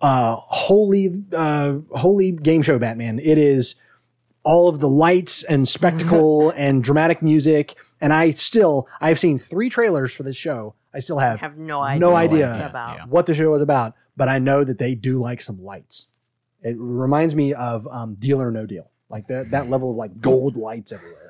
uh, 0.00 0.36
holy, 0.36 1.24
uh, 1.34 1.78
holy 1.94 2.32
game 2.32 2.62
show 2.62 2.78
Batman! 2.78 3.18
It 3.18 3.38
is 3.38 3.76
all 4.46 4.68
of 4.68 4.78
the 4.78 4.88
lights 4.88 5.42
and 5.42 5.68
spectacle 5.68 6.50
and 6.56 6.82
dramatic 6.82 7.20
music. 7.20 7.74
And 8.00 8.12
I 8.12 8.30
still, 8.30 8.88
I've 9.00 9.18
seen 9.18 9.38
three 9.38 9.68
trailers 9.68 10.14
for 10.14 10.22
this 10.22 10.36
show. 10.36 10.74
I 10.94 11.00
still 11.00 11.18
have, 11.18 11.40
have 11.40 11.58
no 11.58 11.82
idea. 11.82 12.00
no 12.00 12.12
what 12.12 12.22
idea 12.22 12.48
it's 12.50 12.58
about. 12.58 12.96
Yeah. 12.96 13.04
what 13.06 13.26
the 13.26 13.34
show 13.34 13.52
is 13.54 13.60
about, 13.60 13.94
but 14.16 14.28
I 14.28 14.38
know 14.38 14.64
that 14.64 14.78
they 14.78 14.94
do 14.94 15.20
like 15.20 15.42
some 15.42 15.62
lights. 15.62 16.06
It 16.62 16.76
reminds 16.78 17.34
me 17.34 17.52
of 17.52 17.86
um, 17.88 18.14
Deal 18.14 18.40
or 18.40 18.50
No 18.50 18.64
Deal, 18.64 18.88
like 19.10 19.26
that 19.28 19.50
that 19.50 19.68
level 19.68 19.90
of 19.90 19.96
like 19.96 20.20
gold 20.20 20.56
lights 20.56 20.92
everywhere. 20.92 21.26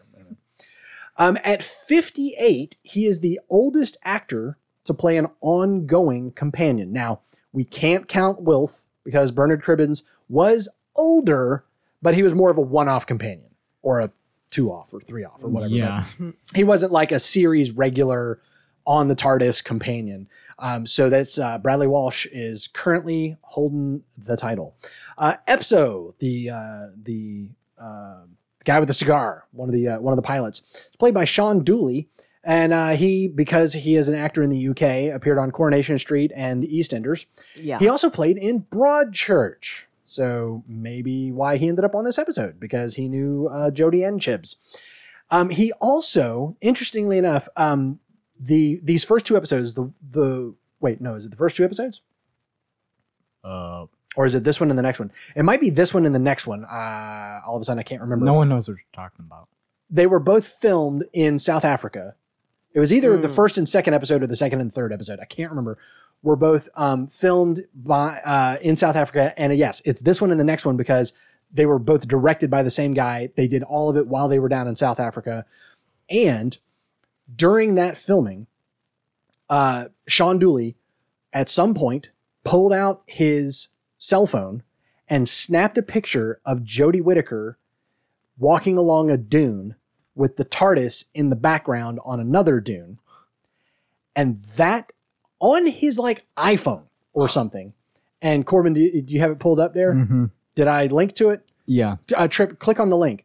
Um, 1.19 1.39
at 1.43 1.63
58, 1.63 2.77
he 2.83 3.07
is 3.07 3.21
the 3.21 3.41
oldest 3.49 3.97
actor 4.05 4.59
to 4.85 4.95
play 4.95 5.17
an 5.17 5.29
ongoing 5.41 6.31
companion. 6.33 6.93
Now 6.93 7.21
we 7.53 7.65
can't 7.65 8.07
count 8.07 8.43
Wilf 8.43 8.85
because 9.05 9.31
Bernard 9.31 9.63
Cribbins 9.63 10.03
was 10.29 10.69
older, 10.95 11.65
but 12.03 12.15
he 12.15 12.23
was 12.23 12.35
more 12.35 12.51
of 12.51 12.59
a 12.59 12.63
one-off 12.63 13.07
companion 13.07 13.51
or 13.83 14.01
a 14.01 14.11
two-off 14.51 14.93
or 14.95 15.01
three-off 15.01 15.43
or 15.43 15.49
whatever. 15.49 15.71
but- 15.71 15.77
Yeah. 15.77 16.05
he 16.55 16.65
wasn't 16.65 16.93
like 16.93 17.13
a 17.13 17.19
series 17.19 17.73
regular 17.73 18.41
on 18.87 19.09
the 19.09 19.17
TARDIS 19.17 19.65
companion. 19.65 20.29
Um, 20.61 20.87
so 20.87 21.11
that's 21.11 21.39
uh, 21.39 21.59
Bradley 21.59 21.89
Walsh 21.89 22.27
is 22.31 22.69
currently 22.69 23.37
holding 23.43 24.05
the 24.17 24.37
title. 24.37 24.77
Uh, 25.19 25.35
Epzo, 25.49 26.15
the 26.21 26.51
uh, 26.51 26.87
the 27.03 27.49
uh, 27.81 28.23
guy 28.65 28.79
with 28.79 28.87
the 28.87 28.95
cigar, 28.95 29.47
one 29.51 29.69
of 29.69 29.73
the 29.75 29.89
uh, 29.89 29.99
one 30.01 30.13
of 30.13 30.17
the 30.17 30.23
pilots, 30.23 30.63
it's 30.87 30.95
played 30.97 31.15
by 31.15 31.25
Shaun 31.25 31.65
Dooley. 31.65 32.09
And 32.45 32.73
uh, 32.73 32.91
he, 32.91 33.27
because 33.27 33.73
he 33.73 33.97
is 33.97 34.07
an 34.07 34.15
actor 34.15 34.41
in 34.41 34.51
the 34.51 34.69
UK, 34.69 35.13
appeared 35.13 35.37
on 35.37 35.51
Coronation 35.51 35.99
Street 35.99 36.31
and 36.37 36.63
EastEnders. 36.63 37.27
Yeah. 37.61 37.81
He 37.81 37.89
also 37.89 38.09
played 38.09 38.39
in 38.39 38.63
Broadchurch. 38.71 39.86
So 40.09 40.63
maybe 40.69 41.33
why 41.33 41.57
he 41.57 41.69
ended 41.69 41.85
up 41.85 41.95
on 41.95 42.05
this 42.05 42.19
episode 42.19 42.59
because 42.61 42.95
he 42.95 43.09
knew 43.09 43.49
uh, 43.53 43.71
Jodie 43.71 44.07
and 44.07 44.21
Chibs. 44.21 44.55
Um, 45.31 45.51
he 45.51 45.73
also, 45.81 46.57
interestingly 46.61 47.19
enough, 47.19 47.49
um, 47.57 47.99
the 48.39 48.81
these 48.85 49.03
first 49.05 49.27
two 49.27 49.37
episodes, 49.37 49.75
the 49.75 49.93
the 50.09 50.55
wait, 50.81 51.01
no, 51.01 51.15
is 51.17 51.27
it 51.27 51.31
the 51.31 51.37
first 51.37 51.57
two 51.57 51.65
episodes 51.65 52.01
Uh, 53.45 53.87
or 54.17 54.25
is 54.25 54.35
it 54.35 54.45
this 54.45 54.61
one 54.61 54.71
and 54.71 54.79
the 54.79 54.83
next 54.83 54.99
one? 54.99 55.11
It 55.35 55.43
might 55.45 55.61
be 55.61 55.71
this 55.71 55.93
one 55.93 56.07
and 56.07 56.15
the 56.15 56.19
next 56.21 56.47
one. 56.47 56.65
Uh, 56.65 57.41
all 57.47 57.57
of 57.57 57.61
a 57.61 57.65
sudden, 57.65 57.79
I 57.81 57.83
can't 57.83 58.01
remember. 58.01 58.25
no 58.25 58.35
one 58.35 58.49
knows 58.49 58.69
what 58.69 58.75
you're 58.77 58.85
talking 58.95 59.25
about. 59.27 59.49
They 59.91 60.07
were 60.07 60.19
both 60.21 60.47
filmed 60.47 61.05
in 61.13 61.39
South 61.39 61.65
Africa. 61.65 62.15
It 62.73 62.81
was 62.81 62.93
either 62.93 63.17
the 63.17 63.29
Hmm. 63.29 63.35
first 63.35 63.57
and 63.59 63.69
second 63.69 63.95
episode 63.95 64.23
or 64.23 64.27
the 64.27 64.37
second 64.37 64.61
and 64.61 64.73
third 64.73 64.93
episode. 64.93 65.19
I 65.21 65.25
can't 65.25 65.51
remember. 65.51 65.79
Were 66.27 66.35
both 66.35 66.69
um, 66.75 67.07
filmed 67.07 67.67
by 67.73 68.19
uh, 68.19 68.59
in 68.61 68.77
South 68.77 68.97
Africa, 68.97 69.33
and 69.37 69.53
uh, 69.53 69.55
yes, 69.55 69.81
it's 69.85 70.01
this 70.01 70.21
one 70.21 70.33
and 70.33 70.41
the 70.41 70.45
next 70.45 70.67
one 70.67 70.77
because 70.77 71.13
they 71.53 71.67
were 71.67 71.79
both 71.79 72.09
directed 72.09 72.51
by 72.51 72.65
the 72.65 72.71
same 72.71 72.95
guy. 72.95 73.31
They 73.37 73.47
did 73.47 73.63
all 73.63 73.89
of 73.91 73.97
it 73.97 74.09
while 74.09 74.27
they 74.27 74.41
were 74.41 74.49
down 74.49 74.67
in 74.67 74.75
South 74.75 74.99
Africa, 74.99 75.47
and 76.11 76.59
during 77.33 77.77
that 77.77 77.97
filming, 77.97 78.49
uh, 79.49 79.85
Shaun 80.09 80.41
Dooley 80.41 80.75
at 81.33 81.49
some 81.49 81.75
point 81.75 82.11
pulled 82.43 82.73
out 82.73 83.03
his 83.07 83.69
cell 83.99 84.27
phone 84.27 84.65
and 85.09 85.29
snapped 85.29 85.79
a 85.79 85.83
picture 85.83 86.41
of 86.45 86.65
Jodie 86.65 87.03
Whittaker 87.03 87.57
walking 88.37 88.77
along 88.77 89.11
a 89.13 89.17
dune 89.17 89.77
with 90.17 90.39
the 90.39 90.45
TARDIS 90.45 91.05
in 91.15 91.31
the 91.31 91.37
background 91.37 92.01
on 92.05 92.19
another 92.19 92.59
dune. 92.59 92.97
And 94.17 94.41
that 94.57 94.93
on 95.41 95.67
his 95.67 95.99
like 95.99 96.27
iPhone 96.37 96.85
or 97.13 97.29
something. 97.29 97.73
And 98.23 98.47
Corbin, 98.47 98.73
do 98.73 98.81
you, 98.81 99.03
do 99.03 99.13
you 99.15 99.21
have 99.21 99.31
it 99.31 99.39
pulled 99.39 99.61
up 99.61 99.75
there? 99.75 99.93
Mhm. 99.93 100.31
Did 100.55 100.69
I 100.69 100.87
link 100.87 101.15
to 101.17 101.31
it? 101.31 101.45
Yeah. 101.67 101.97
uh, 102.17 102.29
trip 102.29 102.59
click 102.59 102.79
on 102.81 102.89
the 102.91 102.97
link 102.97 103.25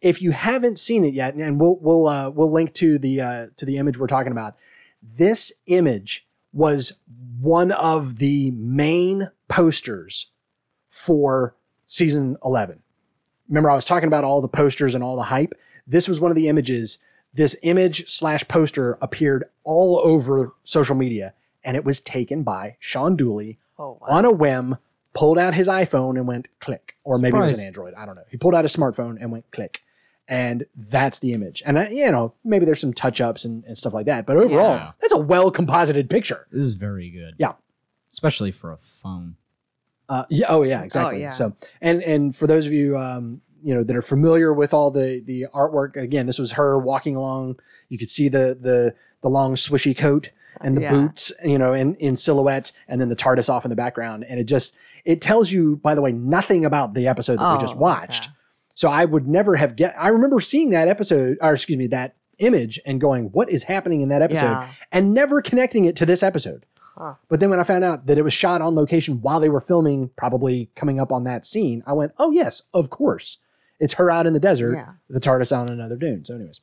if 0.00 0.20
you 0.22 0.30
haven't 0.32 0.78
seen 0.78 1.04
it 1.04 1.14
yet 1.14 1.34
and 1.34 1.60
we'll 1.60 1.76
we'll 1.80 2.06
uh, 2.06 2.30
we'll 2.30 2.50
link 2.52 2.72
to 2.74 2.98
the 2.98 3.20
uh, 3.20 3.46
to 3.56 3.66
the 3.66 3.76
image 3.76 3.98
we're 3.98 4.06
talking 4.06 4.30
about 4.32 4.54
this 5.02 5.52
image 5.66 6.24
was 6.52 6.92
one 7.40 7.72
of 7.72 8.18
the 8.18 8.52
main 8.52 9.30
posters 9.48 10.30
for 10.90 11.56
season 11.86 12.36
11 12.44 12.78
remember 13.48 13.70
i 13.70 13.74
was 13.74 13.84
talking 13.84 14.06
about 14.06 14.22
all 14.24 14.40
the 14.40 14.48
posters 14.48 14.94
and 14.94 15.02
all 15.02 15.16
the 15.16 15.24
hype 15.24 15.52
this 15.86 16.06
was 16.06 16.20
one 16.20 16.30
of 16.30 16.36
the 16.36 16.46
images 16.48 16.98
this 17.34 17.56
image 17.62 18.08
slash 18.08 18.46
poster 18.46 18.96
appeared 19.02 19.44
all 19.64 20.00
over 20.04 20.52
social 20.64 20.94
media 20.94 21.32
and 21.64 21.76
it 21.76 21.84
was 21.84 22.00
taken 22.00 22.42
by 22.42 22.76
shaun 22.80 23.16
dooley 23.16 23.58
Oh, 23.78 23.98
wow. 24.00 24.06
on 24.08 24.24
a 24.24 24.30
whim, 24.30 24.78
pulled 25.14 25.38
out 25.38 25.54
his 25.54 25.68
iPhone 25.68 26.16
and 26.16 26.26
went 26.26 26.48
click, 26.60 26.96
or 27.04 27.18
maybe 27.18 27.36
it 27.36 27.40
was 27.40 27.58
an 27.58 27.64
Android. 27.66 27.94
I 27.94 28.06
don't 28.06 28.14
know. 28.16 28.24
He 28.30 28.36
pulled 28.36 28.54
out 28.54 28.64
a 28.64 28.68
smartphone 28.68 29.16
and 29.20 29.32
went 29.32 29.50
click, 29.50 29.82
and 30.28 30.66
that's 30.76 31.18
the 31.20 31.32
image. 31.32 31.62
And 31.66 31.78
I, 31.78 31.88
you 31.88 32.10
know, 32.12 32.34
maybe 32.44 32.64
there's 32.64 32.80
some 32.80 32.92
touch 32.92 33.20
ups 33.20 33.44
and, 33.44 33.64
and 33.64 33.76
stuff 33.76 33.92
like 33.92 34.06
that, 34.06 34.24
but 34.26 34.36
overall, 34.36 34.76
Yeah. 34.76 34.92
that's 35.00 35.12
a 35.12 35.18
well 35.18 35.50
composited 35.50 36.08
picture. 36.10 36.46
This 36.52 36.64
is 36.66 36.72
very 36.74 37.10
good. 37.10 37.34
Yeah. 37.38 37.52
Especially 38.12 38.52
for 38.52 38.70
a 38.72 38.76
phone. 38.78 39.36
Uh, 40.08 40.24
yeah. 40.28 40.46
Oh 40.48 40.62
yeah. 40.62 40.82
Exactly. 40.82 41.20
yeah. 41.22 41.30
So, 41.30 41.56
and 41.80 42.02
and 42.02 42.36
for 42.36 42.46
those 42.46 42.66
of 42.66 42.72
you, 42.72 42.98
um, 42.98 43.40
you 43.62 43.74
know, 43.74 43.82
that 43.82 43.96
are 43.96 44.02
familiar 44.02 44.52
with 44.52 44.74
all 44.74 44.90
the 44.90 45.22
the 45.24 45.46
artwork, 45.54 45.96
again, 45.96 46.26
this 46.26 46.38
was 46.38 46.52
her 46.52 46.78
walking 46.78 47.16
along. 47.16 47.58
You 47.88 47.96
could 47.98 48.10
see 48.10 48.28
the 48.28 48.56
the 48.60 48.94
the 49.22 49.30
long 49.30 49.54
swishy 49.54 49.96
coat 49.96 50.30
and 50.60 50.76
the 50.76 50.82
Yeah. 50.82 50.90
boots, 50.92 51.32
you 51.44 51.58
know, 51.58 51.72
in 51.72 51.94
in 51.96 52.16
silhouette, 52.16 52.72
and 52.88 53.00
then 53.00 53.08
the 53.08 53.16
TARDIS 53.16 53.48
off 53.48 53.64
in 53.64 53.70
the 53.70 53.76
background, 53.76 54.24
and 54.28 54.38
it 54.38 54.44
just 54.44 54.74
it 55.04 55.20
tells 55.20 55.50
you, 55.52 55.76
by 55.76 55.94
the 55.94 56.00
way, 56.02 56.12
nothing 56.12 56.64
about 56.64 56.94
the 56.94 57.08
episode 57.08 57.38
that 57.38 57.54
we 57.54 57.60
just 57.60 57.74
Oh, 57.76 57.78
watched. 57.78 58.24
okay. 58.24 58.32
So 58.74 58.88
I 58.88 59.04
would 59.04 59.26
never 59.28 59.56
have 59.56 59.76
get. 59.76 59.94
I 59.98 60.08
remember 60.08 60.40
seeing 60.40 60.70
that 60.70 60.88
episode, 60.88 61.36
or 61.40 61.52
excuse 61.52 61.78
me, 61.78 61.86
that 61.88 62.14
image, 62.38 62.80
and 62.86 63.00
going, 63.00 63.26
"What 63.32 63.50
is 63.50 63.64
happening 63.64 64.00
in 64.00 64.08
that 64.08 64.22
episode?" 64.22 64.46
Yeah. 64.52 64.66
and 64.90 65.12
never 65.12 65.42
connecting 65.42 65.84
it 65.84 65.94
to 65.96 66.06
this 66.06 66.22
episode. 66.22 66.64
Huh. 66.96 67.14
But 67.28 67.40
then 67.40 67.48
when 67.50 67.58
I 67.60 67.64
found 67.64 67.84
out 67.84 68.06
that 68.06 68.18
it 68.18 68.22
was 68.22 68.32
shot 68.34 68.60
on 68.60 68.74
location 68.74 69.20
while 69.22 69.40
they 69.40 69.48
were 69.48 69.60
filming, 69.60 70.10
probably 70.16 70.70
coming 70.74 71.00
up 71.00 71.10
on 71.12 71.24
that 71.24 71.44
scene, 71.46 71.82
I 71.86 71.92
went, 71.92 72.12
"Oh 72.18 72.30
yes, 72.32 72.62
of 72.74 72.90
course, 72.90 73.38
it's 73.80 73.94
her 73.94 74.10
out 74.10 74.26
in 74.26 74.32
the 74.34 74.40
desert, 74.40 74.74
Yeah. 74.74 74.92
the 75.08 75.20
TARDIS 75.20 75.56
on 75.56 75.68
another 75.70 75.96
dune." 75.96 76.24
So, 76.24 76.34
anyways, 76.34 76.60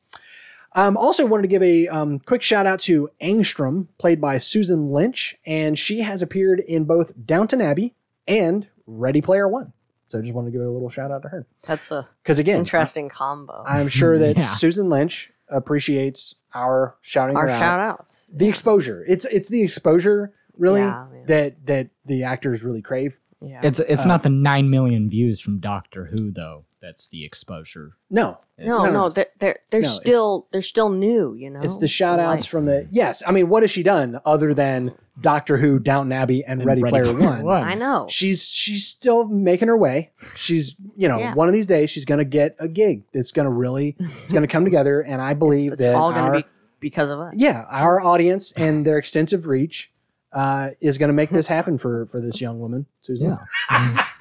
um, 0.74 0.96
also 0.98 1.26
wanted 1.26 1.44
to 1.44 1.48
give 1.48 1.64
a 1.64 1.88
um, 1.88 2.20
quick 2.20 2.42
shout 2.42 2.66
out 2.66 2.80
to 2.82 3.10
Angstrom, 3.22 3.88
played 3.98 4.22
by 4.22 4.38
Susan 4.38 4.90
Lynch, 4.92 5.36
and 5.46 5.78
she 5.78 6.02
has 6.02 6.22
appeared 6.22 6.60
in 6.60 6.86
both 6.86 7.14
Downton 7.26 7.62
Abbey 7.62 7.96
and 8.28 8.68
Ready 8.86 9.22
Player 9.22 9.48
One. 9.48 9.74
So, 10.10 10.18
I 10.18 10.22
just 10.24 10.34
wanted 10.34 10.48
to 10.48 10.52
give 10.58 10.62
a 10.66 10.70
little 10.70 10.90
shout 10.90 11.12
out 11.12 11.22
to 11.22 11.30
her 11.30 11.46
That's 11.64 11.92
a 11.92 12.08
because 12.24 12.40
again, 12.40 12.58
interesting 12.58 13.10
combo. 13.10 13.64
I'm 13.68 13.88
sure 13.90 14.18
that 14.18 14.38
Yeah. 14.38 14.44
Susan 14.44 14.90
Lynch 14.90 15.32
appreciates 15.50 16.36
our 16.56 16.96
shouting 17.02 17.38
Our 17.38 17.46
her 17.48 17.52
out 17.54 17.60
shout 17.60 17.80
outs. 17.80 18.30
the 18.34 18.48
exposure. 18.48 19.06
It's 19.08 19.26
it's 19.26 19.50
the 19.50 19.62
exposure 19.62 20.34
really 20.58 20.82
Yeah, 20.82 21.06
yeah. 21.14 21.24
that 21.28 21.66
that 21.68 21.90
the 22.06 22.24
actors 22.24 22.64
really 22.64 22.82
crave. 22.82 23.20
Yeah. 23.40 23.62
It's 23.64 23.80
it's 23.80 24.04
Uh, 24.04 24.08
not 24.08 24.24
the 24.24 24.30
nine 24.30 24.70
million 24.72 25.10
views 25.10 25.40
from 25.40 25.60
Doctor 25.60 26.06
Who 26.06 26.32
though. 26.32 26.66
That's 26.82 27.08
the 27.10 27.26
exposure. 27.26 27.98
No, 28.10 28.38
no, 28.58 28.78
no, 28.78 28.86
no, 28.86 28.92
no. 28.92 29.10
they're 29.10 29.28
they're, 29.40 29.60
they're 29.70 29.82
No, 29.82 29.88
still 29.88 30.48
they're 30.52 30.62
still 30.62 30.90
new. 30.90 31.34
You 31.34 31.50
know, 31.50 31.62
it's 31.62 31.76
the 31.78 31.88
shout 31.90 32.20
outs 32.20 32.44
Like- 32.46 32.50
from 32.50 32.66
the 32.68 32.88
yes. 32.92 33.22
I 33.28 33.32
mean, 33.32 33.50
what 33.50 33.64
has 33.64 33.72
she 33.72 33.84
done 33.84 34.20
other 34.26 34.54
than 34.54 34.96
Doctor 35.20 35.58
Who, 35.58 35.80
Downton 35.80 36.14
Abbey, 36.14 36.46
and, 36.46 36.62
And 36.62 36.66
Ready, 36.68 36.82
Ready 36.82 36.92
Player, 36.92 37.14
Player 37.14 37.30
One? 37.30 37.44
One. 37.44 37.64
I 37.64 37.74
know. 37.76 38.08
She's 38.10 38.48
she's 38.48 38.88
still 38.88 39.26
making 39.26 39.68
her 39.68 39.76
way. 39.76 40.12
She's 40.36 40.78
you 40.96 41.10
know 41.10 41.18
Yeah. 41.20 41.34
one 41.34 41.50
of 41.50 41.54
these 41.54 41.66
days 41.66 41.90
she's 41.90 42.06
gonna 42.06 42.24
get 42.24 42.56
a 42.60 42.70
gig. 42.70 43.04
It's 43.12 43.32
gonna 43.34 43.52
really 43.52 43.98
it's 44.24 44.32
gonna 44.32 44.48
come 44.48 44.64
together, 44.64 45.02
and 45.02 45.22
I 45.22 45.34
believe 45.34 45.74
It's 45.74 45.82
that 45.84 45.96
all 45.96 46.14
going 46.14 46.32
to 46.32 46.40
be 46.40 46.46
because 46.80 47.10
of 47.10 47.20
us. 47.20 47.34
yeah 47.36 47.66
our 47.70 48.00
audience 48.00 48.54
and 48.54 48.86
their 48.86 48.98
extensive 48.98 49.48
reach 49.48 49.92
uh, 50.32 50.70
is 50.80 50.98
gonna 50.98 51.12
make 51.12 51.30
this 51.30 51.48
happen 51.48 51.78
for 51.78 52.06
for 52.06 52.22
this 52.22 52.40
young 52.40 52.62
woman, 52.62 52.86
Susan. 53.02 53.38
Yeah. 53.70 54.06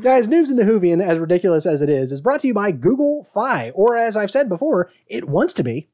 Guys, 0.00 0.28
Noobs 0.28 0.50
in 0.50 0.56
the 0.56 0.62
Whovian, 0.64 1.02
as 1.02 1.18
ridiculous 1.18 1.66
as 1.66 1.82
it 1.82 1.90
is, 1.90 2.12
is 2.12 2.20
brought 2.20 2.40
to 2.40 2.46
you 2.46 2.54
by 2.54 2.70
Google 2.70 3.24
Fi, 3.24 3.70
or 3.70 3.96
as 3.96 4.16
I've 4.16 4.30
said 4.30 4.48
before, 4.48 4.88
it 5.08 5.28
wants 5.28 5.54
to 5.54 5.64
be, 5.64 5.88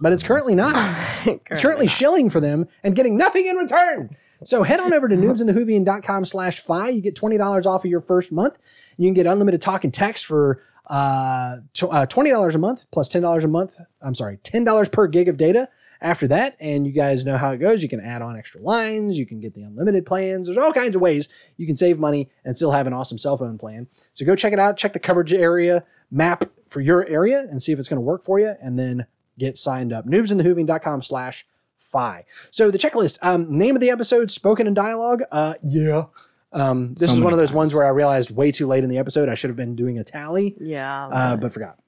but 0.00 0.12
it's 0.12 0.22
currently 0.22 0.54
not. 0.54 0.74
It's 1.26 1.60
currently 1.60 1.88
shilling 1.88 2.30
for 2.30 2.40
them 2.40 2.68
and 2.84 2.94
getting 2.94 3.16
nothing 3.16 3.46
in 3.46 3.56
return. 3.56 4.16
So 4.44 4.62
head 4.62 4.80
on 4.80 4.94
over 4.94 5.08
to 5.08 5.16
noobsinthewhovian.com 5.16 6.24
slash 6.24 6.60
fi. 6.60 6.88
You 6.88 7.02
get 7.02 7.16
$20 7.16 7.66
off 7.66 7.84
of 7.84 7.90
your 7.90 8.00
first 8.00 8.30
month. 8.30 8.56
You 8.96 9.08
can 9.08 9.14
get 9.14 9.26
unlimited 9.26 9.60
talk 9.60 9.82
and 9.84 9.92
text 9.92 10.24
for 10.24 10.62
uh, 10.88 11.56
uh, 11.82 12.06
$20 12.06 12.54
a 12.54 12.58
month 12.58 12.86
plus 12.92 13.10
$10 13.10 13.44
a 13.44 13.48
month. 13.48 13.78
I'm 14.00 14.14
sorry, 14.14 14.38
$10 14.38 14.92
per 14.92 15.06
gig 15.08 15.28
of 15.28 15.36
data 15.36 15.68
after 16.00 16.28
that. 16.28 16.56
And 16.60 16.86
you 16.86 16.92
guys 16.92 17.24
know 17.24 17.36
how 17.36 17.50
it 17.50 17.58
goes. 17.58 17.82
You 17.82 17.88
can 17.88 18.00
add 18.00 18.22
on 18.22 18.36
extra 18.36 18.60
lines. 18.60 19.18
You 19.18 19.26
can 19.26 19.40
get 19.40 19.54
the 19.54 19.62
unlimited 19.62 20.06
plans. 20.06 20.46
There's 20.46 20.58
all 20.58 20.72
kinds 20.72 20.94
of 20.96 21.02
ways 21.02 21.28
you 21.56 21.66
can 21.66 21.76
save 21.76 21.98
money 21.98 22.28
and 22.44 22.56
still 22.56 22.72
have 22.72 22.86
an 22.86 22.92
awesome 22.92 23.18
cell 23.18 23.36
phone 23.36 23.58
plan. 23.58 23.86
So 24.14 24.24
go 24.24 24.34
check 24.36 24.52
it 24.52 24.58
out. 24.58 24.76
Check 24.76 24.92
the 24.92 24.98
coverage 25.00 25.32
area 25.32 25.84
map 26.10 26.44
for 26.68 26.80
your 26.80 27.06
area 27.06 27.40
and 27.50 27.62
see 27.62 27.72
if 27.72 27.78
it's 27.78 27.88
going 27.88 27.98
to 27.98 28.02
work 28.04 28.22
for 28.22 28.38
you. 28.38 28.54
And 28.62 28.78
then 28.78 29.06
get 29.38 29.56
signed 29.58 29.92
up. 29.92 30.06
Noobsinthewhovian.com 30.06 31.02
slash 31.02 31.46
fi. 31.76 32.24
So 32.50 32.70
the 32.70 32.78
checklist, 32.78 33.18
um, 33.22 33.56
name 33.56 33.74
of 33.74 33.80
the 33.80 33.90
episode, 33.90 34.30
spoken 34.30 34.66
in 34.66 34.74
dialogue. 34.74 35.22
Uh, 35.30 35.54
yeah. 35.62 36.04
Um, 36.52 36.94
this 36.94 37.08
So 37.10 37.14
is 37.16 37.20
one 37.20 37.32
of 37.32 37.38
those 37.38 37.50
times. 37.50 37.56
ones 37.56 37.74
where 37.74 37.84
I 37.86 37.90
realized 37.90 38.30
way 38.30 38.50
too 38.50 38.66
late 38.66 38.82
in 38.82 38.90
the 38.90 38.98
episode 38.98 39.28
I 39.28 39.34
should 39.34 39.50
have 39.50 39.56
been 39.56 39.76
doing 39.76 39.98
a 39.98 40.04
tally, 40.04 40.56
Yeah. 40.58 41.06
uh, 41.08 41.36
but 41.36 41.52
forgot. 41.52 41.78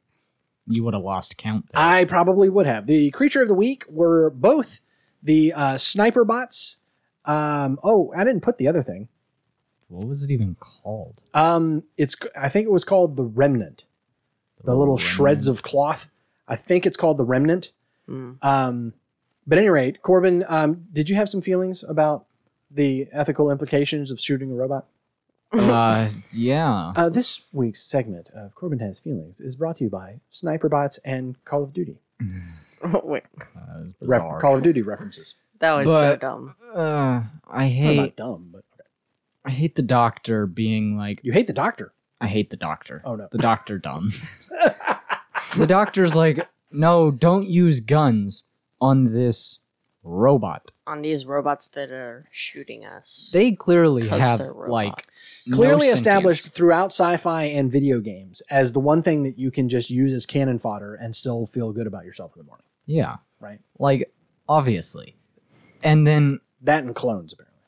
You 0.66 0.84
would 0.84 0.94
have 0.94 1.02
lost 1.02 1.36
count. 1.36 1.66
There. 1.72 1.82
I 1.82 2.04
probably 2.04 2.48
would 2.48 2.66
have. 2.66 2.86
The 2.86 3.10
creature 3.10 3.42
of 3.42 3.48
the 3.48 3.54
week 3.54 3.84
were 3.88 4.30
both 4.30 4.80
the 5.22 5.52
uh, 5.52 5.78
sniper 5.78 6.24
bots. 6.24 6.76
Um, 7.24 7.78
oh, 7.82 8.12
I 8.16 8.24
didn't 8.24 8.40
put 8.42 8.58
the 8.58 8.68
other 8.68 8.82
thing. 8.82 9.08
what 9.88 10.06
was 10.06 10.22
it 10.22 10.30
even 10.30 10.56
called? 10.60 11.20
Um, 11.34 11.84
it's 11.96 12.16
I 12.38 12.48
think 12.48 12.66
it 12.66 12.72
was 12.72 12.84
called 12.84 13.16
the 13.16 13.24
remnant. 13.24 13.84
The 14.64 14.74
little 14.74 14.98
shreds 14.98 15.48
of 15.48 15.62
cloth. 15.62 16.08
I 16.46 16.56
think 16.56 16.84
it's 16.86 16.96
called 16.96 17.16
the 17.18 17.24
remnant. 17.24 17.72
Um, 18.42 18.94
but 19.46 19.56
at 19.56 19.62
any 19.62 19.68
rate, 19.70 20.02
Corbin, 20.02 20.44
um, 20.48 20.84
did 20.92 21.08
you 21.08 21.16
have 21.16 21.28
some 21.28 21.40
feelings 21.40 21.82
about 21.84 22.26
the 22.70 23.06
ethical 23.12 23.50
implications 23.50 24.10
of 24.10 24.20
shooting 24.20 24.50
a 24.50 24.54
robot? 24.54 24.86
Uh, 25.52 26.08
yeah. 26.32 26.92
Uh, 26.96 27.08
this 27.08 27.44
week's 27.52 27.82
segment 27.82 28.30
of 28.34 28.54
Corbin 28.54 28.78
Has 28.80 29.00
Feelings 29.00 29.40
is 29.40 29.56
brought 29.56 29.76
to 29.76 29.84
you 29.84 29.90
by 29.90 30.20
Sniper 30.30 30.68
Bots 30.68 30.98
and 31.04 31.42
Call 31.44 31.62
of 31.64 31.72
Duty. 31.72 31.98
Wait, 33.04 33.24
Uh, 33.56 33.84
Ref- 34.00 34.40
Call 34.40 34.56
of 34.56 34.62
Duty 34.62 34.82
references. 34.82 35.34
that 35.58 35.72
was 35.72 35.86
so 35.88 36.16
dumb. 36.16 36.54
Uh, 36.74 37.22
I 37.48 37.64
Well, 37.64 37.68
hate. 37.68 37.96
not 37.96 38.16
dumb, 38.16 38.48
but 38.52 38.64
okay. 38.74 38.88
I 39.44 39.50
hate 39.50 39.74
the 39.74 39.82
doctor 39.82 40.46
being 40.46 40.96
like. 40.96 41.20
you 41.22 41.32
hate 41.32 41.46
the 41.46 41.52
doctor. 41.52 41.92
I 42.20 42.26
hate 42.26 42.50
the 42.50 42.56
doctor. 42.56 43.00
Oh, 43.04 43.14
no. 43.16 43.28
The 43.32 43.38
doctor 43.38 43.78
dumb. 43.78 44.12
the 45.56 45.66
doctor's 45.66 46.14
like, 46.14 46.46
no, 46.70 47.10
don't 47.10 47.48
use 47.48 47.80
guns 47.80 48.44
on 48.80 49.12
this 49.14 49.59
robot. 50.02 50.70
On 50.86 51.02
these 51.02 51.26
robots 51.26 51.68
that 51.68 51.90
are 51.90 52.26
shooting 52.30 52.84
us. 52.84 53.30
They 53.32 53.52
clearly 53.52 54.08
'Cause 54.08 54.18
have 54.20 54.38
they're 54.38 54.52
like 54.52 54.88
robots. 54.88 55.44
no 55.46 55.56
Clearly 55.56 55.80
sentience. 55.88 55.98
established 56.00 56.48
throughout 56.48 56.86
sci-fi 56.86 57.44
and 57.44 57.70
video 57.70 58.00
games 58.00 58.40
as 58.50 58.72
the 58.72 58.80
one 58.80 59.02
thing 59.02 59.22
that 59.24 59.38
you 59.38 59.50
can 59.50 59.68
just 59.68 59.90
use 59.90 60.12
as 60.14 60.24
cannon 60.26 60.58
fodder 60.58 60.94
and 60.94 61.14
still 61.14 61.46
feel 61.46 61.72
good 61.72 61.86
about 61.86 62.04
yourself 62.04 62.32
in 62.34 62.40
the 62.40 62.46
morning, 62.46 62.64
Yeah, 62.86 63.16
right? 63.40 63.60
like 63.78 64.12
obviously, 64.48 65.16
and 65.82 66.06
then 66.06 66.40
That 66.62 66.84
and 66.84 66.94
clones, 66.94 67.32
apparently. 67.32 67.60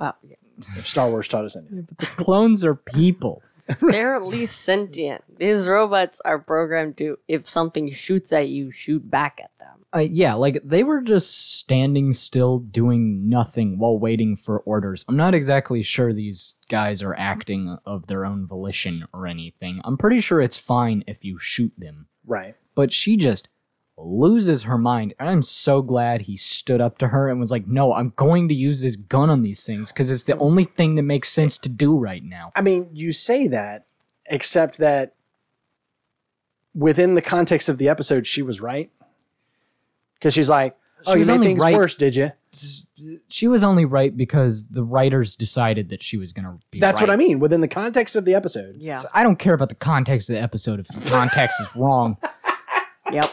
Wow, 0.00 0.14
yeah. 0.22 0.36
If 0.58 0.86
Star 0.88 1.10
Wars 1.10 1.28
taught 1.28 1.44
us 1.44 1.56
anything. 1.56 1.88
the 1.98 2.06
clones 2.06 2.64
are 2.64 2.74
people. 2.74 3.42
They're 3.80 4.16
at 4.16 4.22
least 4.24 4.60
sentient. 4.62 5.22
These 5.38 5.66
robots 5.68 6.20
are 6.24 6.38
programmed 6.38 6.96
to, 6.98 7.18
if 7.28 7.48
something 7.48 7.90
shoots 7.92 8.32
at 8.32 8.48
you, 8.48 8.70
shoot 8.72 9.08
back 9.10 9.38
at 9.42 9.50
them. 9.50 9.51
Uh, 9.94 9.98
yeah, 9.98 10.32
like 10.34 10.60
they 10.64 10.82
were 10.82 11.02
just 11.02 11.58
standing 11.58 12.14
still 12.14 12.58
doing 12.58 13.28
nothing 13.28 13.78
while 13.78 13.98
waiting 13.98 14.36
for 14.36 14.60
orders. 14.60 15.04
I'm 15.08 15.16
not 15.16 15.34
exactly 15.34 15.82
sure 15.82 16.12
these 16.12 16.54
guys 16.70 17.02
are 17.02 17.14
acting 17.14 17.76
of 17.84 18.06
their 18.06 18.24
own 18.24 18.46
volition 18.46 19.06
or 19.12 19.26
anything. 19.26 19.80
I'm 19.84 19.98
pretty 19.98 20.20
sure 20.20 20.40
it's 20.40 20.56
fine 20.56 21.04
if 21.06 21.24
you 21.24 21.38
shoot 21.38 21.72
them. 21.76 22.06
Right. 22.26 22.56
But 22.74 22.90
she 22.90 23.18
just 23.18 23.48
loses 23.98 24.62
her 24.62 24.78
mind. 24.78 25.14
And 25.18 25.28
I'm 25.28 25.42
so 25.42 25.82
glad 25.82 26.22
he 26.22 26.36
stood 26.36 26.80
up 26.80 26.98
to 26.98 27.08
her 27.08 27.28
and 27.28 27.38
was 27.38 27.50
like, 27.50 27.66
no, 27.66 27.92
I'm 27.92 28.12
going 28.16 28.48
to 28.48 28.54
use 28.54 28.80
this 28.80 28.96
gun 28.96 29.30
on 29.30 29.42
these 29.42 29.64
things 29.64 29.92
because 29.92 30.10
it's 30.10 30.24
the 30.24 30.38
only 30.38 30.64
thing 30.64 30.94
that 30.94 31.02
makes 31.02 31.30
sense 31.30 31.58
to 31.58 31.68
do 31.68 31.96
right 31.96 32.24
now. 32.24 32.52
I 32.56 32.62
mean, 32.62 32.88
you 32.92 33.12
say 33.12 33.46
that, 33.48 33.86
except 34.26 34.78
that 34.78 35.14
within 36.74 37.14
the 37.14 37.22
context 37.22 37.68
of 37.68 37.78
the 37.78 37.88
episode, 37.88 38.26
she 38.26 38.40
was 38.42 38.60
right. 38.60 38.90
Because 40.22 40.34
she's 40.34 40.48
like, 40.48 40.76
"Oh, 41.06 41.10
She 41.10 41.14
you 41.14 41.18
was 41.18 41.28
made 41.28 41.34
only 41.34 41.46
things 41.48 41.60
right- 41.60 41.74
worse, 41.76 41.96
did 41.96 42.14
you?" 42.14 42.30
She 43.28 43.48
was 43.48 43.64
only 43.64 43.84
right 43.84 44.16
because 44.16 44.66
the 44.68 44.84
writers 44.84 45.34
decided 45.34 45.88
that 45.88 46.02
she 46.02 46.16
was 46.16 46.32
going 46.32 46.44
to 46.44 46.58
be 46.70 46.78
That's 46.78 47.00
what 47.00 47.08
right. 47.08 47.14
I 47.14 47.16
mean. 47.16 47.40
Within 47.40 47.60
the 47.60 47.66
context 47.68 48.14
of 48.14 48.24
the 48.24 48.34
episode, 48.34 48.76
Yeah. 48.78 48.98
So 48.98 49.08
I 49.12 49.22
don't 49.24 49.38
care 49.38 49.54
about 49.54 49.70
the 49.70 49.74
context 49.74 50.30
of 50.30 50.36
the 50.36 50.42
episode 50.42 50.78
if 50.78 50.86
the 50.86 51.10
context 51.10 51.60
is 51.60 51.74
wrong. 51.76 52.16
Yep. 53.10 53.30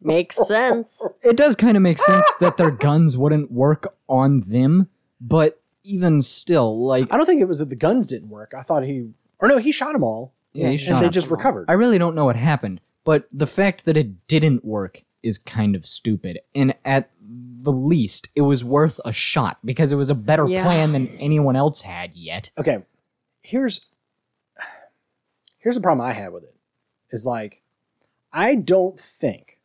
Makes 0.00 0.46
sense. 0.46 1.06
It 1.22 1.36
does 1.36 1.56
kind 1.56 1.76
of 1.76 1.82
make 1.82 1.98
sense 1.98 2.26
that 2.40 2.56
their 2.56 2.70
guns 2.70 3.16
wouldn't 3.16 3.50
work 3.50 3.94
on 4.08 4.40
them, 4.46 4.88
but 5.20 5.60
even 5.84 6.22
still, 6.22 6.84
like 6.86 7.12
I 7.12 7.16
don't 7.16 7.26
think 7.26 7.40
it 7.40 7.46
was 7.48 7.58
that 7.58 7.68
the 7.70 7.76
guns 7.76 8.06
didn't 8.06 8.28
work. 8.28 8.52
I 8.56 8.62
thought 8.62 8.84
he, 8.84 9.10
or 9.38 9.48
no, 9.48 9.58
he 9.58 9.72
shot 9.72 9.92
them 9.92 10.02
all, 10.04 10.32
yeah, 10.52 10.66
he 10.68 10.70
and 10.72 10.80
shot 10.80 11.00
they 11.00 11.06
up. 11.06 11.12
just 11.12 11.30
recovered. 11.30 11.66
I 11.68 11.72
really 11.72 11.98
don't 11.98 12.14
know 12.14 12.24
what 12.24 12.36
happened, 12.36 12.80
but 13.04 13.28
the 13.32 13.46
fact 13.46 13.84
that 13.84 13.96
it 13.96 14.26
didn't 14.28 14.64
work 14.64 15.02
is 15.22 15.38
kind 15.38 15.74
of 15.74 15.86
stupid. 15.86 16.38
And 16.54 16.74
at 16.84 17.10
the 17.62 17.72
least, 17.72 18.28
it 18.36 18.42
was 18.42 18.64
worth 18.64 19.00
a 19.04 19.12
shot 19.12 19.58
because 19.64 19.90
it 19.92 19.96
was 19.96 20.10
a 20.10 20.14
better 20.14 20.46
Yeah. 20.46 20.62
plan 20.64 20.92
than 20.92 21.08
anyone 21.18 21.56
else 21.56 21.82
had 21.82 22.14
yet. 22.16 22.50
okay 22.58 22.82
here's 23.40 23.86
here's 25.58 25.76
the 25.76 25.80
problem 25.80 26.04
i 26.06 26.12
have 26.12 26.32
with 26.32 26.42
it 26.44 26.54
is 27.10 27.24
like 27.26 27.62
i 28.32 28.54
don't 28.56 28.98
think 28.98 29.58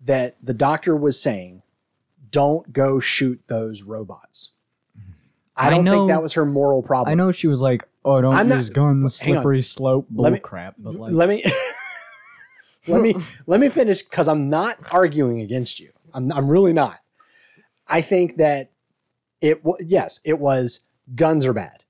that 0.00 0.36
the 0.42 0.54
doctor 0.54 0.96
was 0.96 1.20
saying 1.20 1.62
don't 2.30 2.72
go 2.72 3.00
shoot 3.00 3.40
those 3.48 3.82
robots 3.82 4.52
i 5.56 5.66
I 5.66 5.70
don't 5.70 5.84
know- 5.84 5.92
think 5.92 6.08
that 6.10 6.22
was 6.22 6.34
her 6.34 6.46
moral 6.46 6.82
problem 6.82 7.10
I 7.10 7.14
know 7.14 7.32
she 7.32 7.48
was 7.48 7.60
like, 7.60 7.86
"Oh, 8.04 8.20
don't 8.20 8.34
I'm 8.34 8.48
not- 8.48 8.56
use 8.58 8.70
guns, 8.70 9.20
hang 9.20 9.32
on. 9.36 9.40
slippery 9.42 9.62
slope, 9.62 10.06
Let 10.14 10.32
me- 10.32 10.38
bullcrap." 10.38 10.74
But 10.78 10.94
like, 10.94 11.12
let 11.12 11.28
me 11.28 11.42
let 12.86 13.00
me 13.02 13.14
let 13.46 13.60
me 13.60 13.68
finish 13.68 14.02
because 14.02 14.28
i'm 14.28 14.48
not 14.50 14.78
arguing 14.92 15.40
against 15.40 15.80
you 15.80 15.90
i'm, 16.14 16.32
I'm 16.32 16.48
really 16.48 16.72
not 16.72 16.98
i 17.86 18.00
think 18.00 18.36
that 18.36 18.70
it 19.40 19.64
wa 19.64 19.74
yes 19.80 20.20
it 20.24 20.38
was 20.38 20.86
guns 21.14 21.44
are 21.46 21.52
bad 21.52 21.84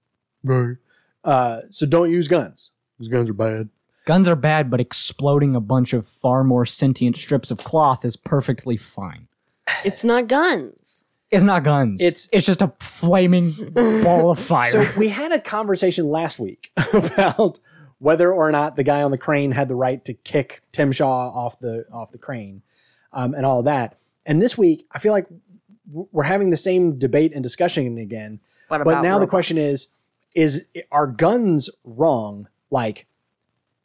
right 0.44 0.76
uh, 1.24 1.61
so 1.70 1.85
don't 1.87 2.11
use 2.11 2.29
guns 2.29 2.70
because 2.98 3.11
guns 3.11 3.29
are 3.31 3.35
bad 3.35 3.68
Guns 4.07 4.26
are 4.26 4.35
bad, 4.35 4.70
but 4.70 4.81
exploding 4.81 5.55
a 5.55 5.61
bunch 5.61 5.92
of 5.92 6.09
far 6.09 6.42
more 6.42 6.64
sentient 6.64 7.16
strips 7.18 7.50
of 7.50 7.59
cloth 7.59 8.03
is 8.03 8.16
perfectly 8.16 8.79
fine. 8.79 9.29
It's 9.85 10.03
not 10.03 10.26
guns. 10.26 11.05
It's 11.31 11.44
not 11.44 11.64
guns. 11.64 12.00
It's- 12.00 12.26
it's 12.33 12.46
just 12.46 12.62
a 12.62 12.72
flaming 12.81 13.53
ball 13.74 14.31
of 14.31 14.38
fire. 14.38 14.70
So 14.70 14.88
we 14.96 15.11
had 15.11 15.33
a 15.33 15.38
conversation 15.38 16.07
last 16.09 16.38
week 16.40 16.72
about 16.94 17.61
whether 18.00 18.32
or 18.32 18.50
not 18.50 18.74
the 18.76 18.82
guy 18.82 19.02
on 19.02 19.12
the 19.12 19.18
crane 19.18 19.52
had 19.52 19.68
the 19.68 19.74
right 19.76 20.04
to 20.06 20.12
kick 20.14 20.62
Tim 20.72 20.90
Shaw 20.90 21.28
off 21.30 21.60
the 21.60 21.84
off 21.92 22.10
the 22.10 22.18
crane, 22.18 22.62
um, 23.12 23.32
and 23.34 23.46
all 23.46 23.60
of 23.60 23.64
that. 23.66 23.96
And 24.26 24.42
this 24.42 24.58
week, 24.58 24.86
I 24.90 24.98
feel 24.98 25.12
like 25.12 25.26
we're 25.90 26.24
having 26.24 26.50
the 26.50 26.56
same 26.56 26.98
debate 26.98 27.32
and 27.34 27.42
discussion 27.42 27.96
again. 27.98 28.40
What 28.68 28.82
But 28.84 28.90
about 28.92 29.02
now 29.04 29.18
the 29.18 29.26
question 29.26 29.56
is: 29.58 29.88
is 30.34 30.66
are 30.90 31.06
guns 31.06 31.70
wrong? 31.84 32.48
Like 32.70 33.06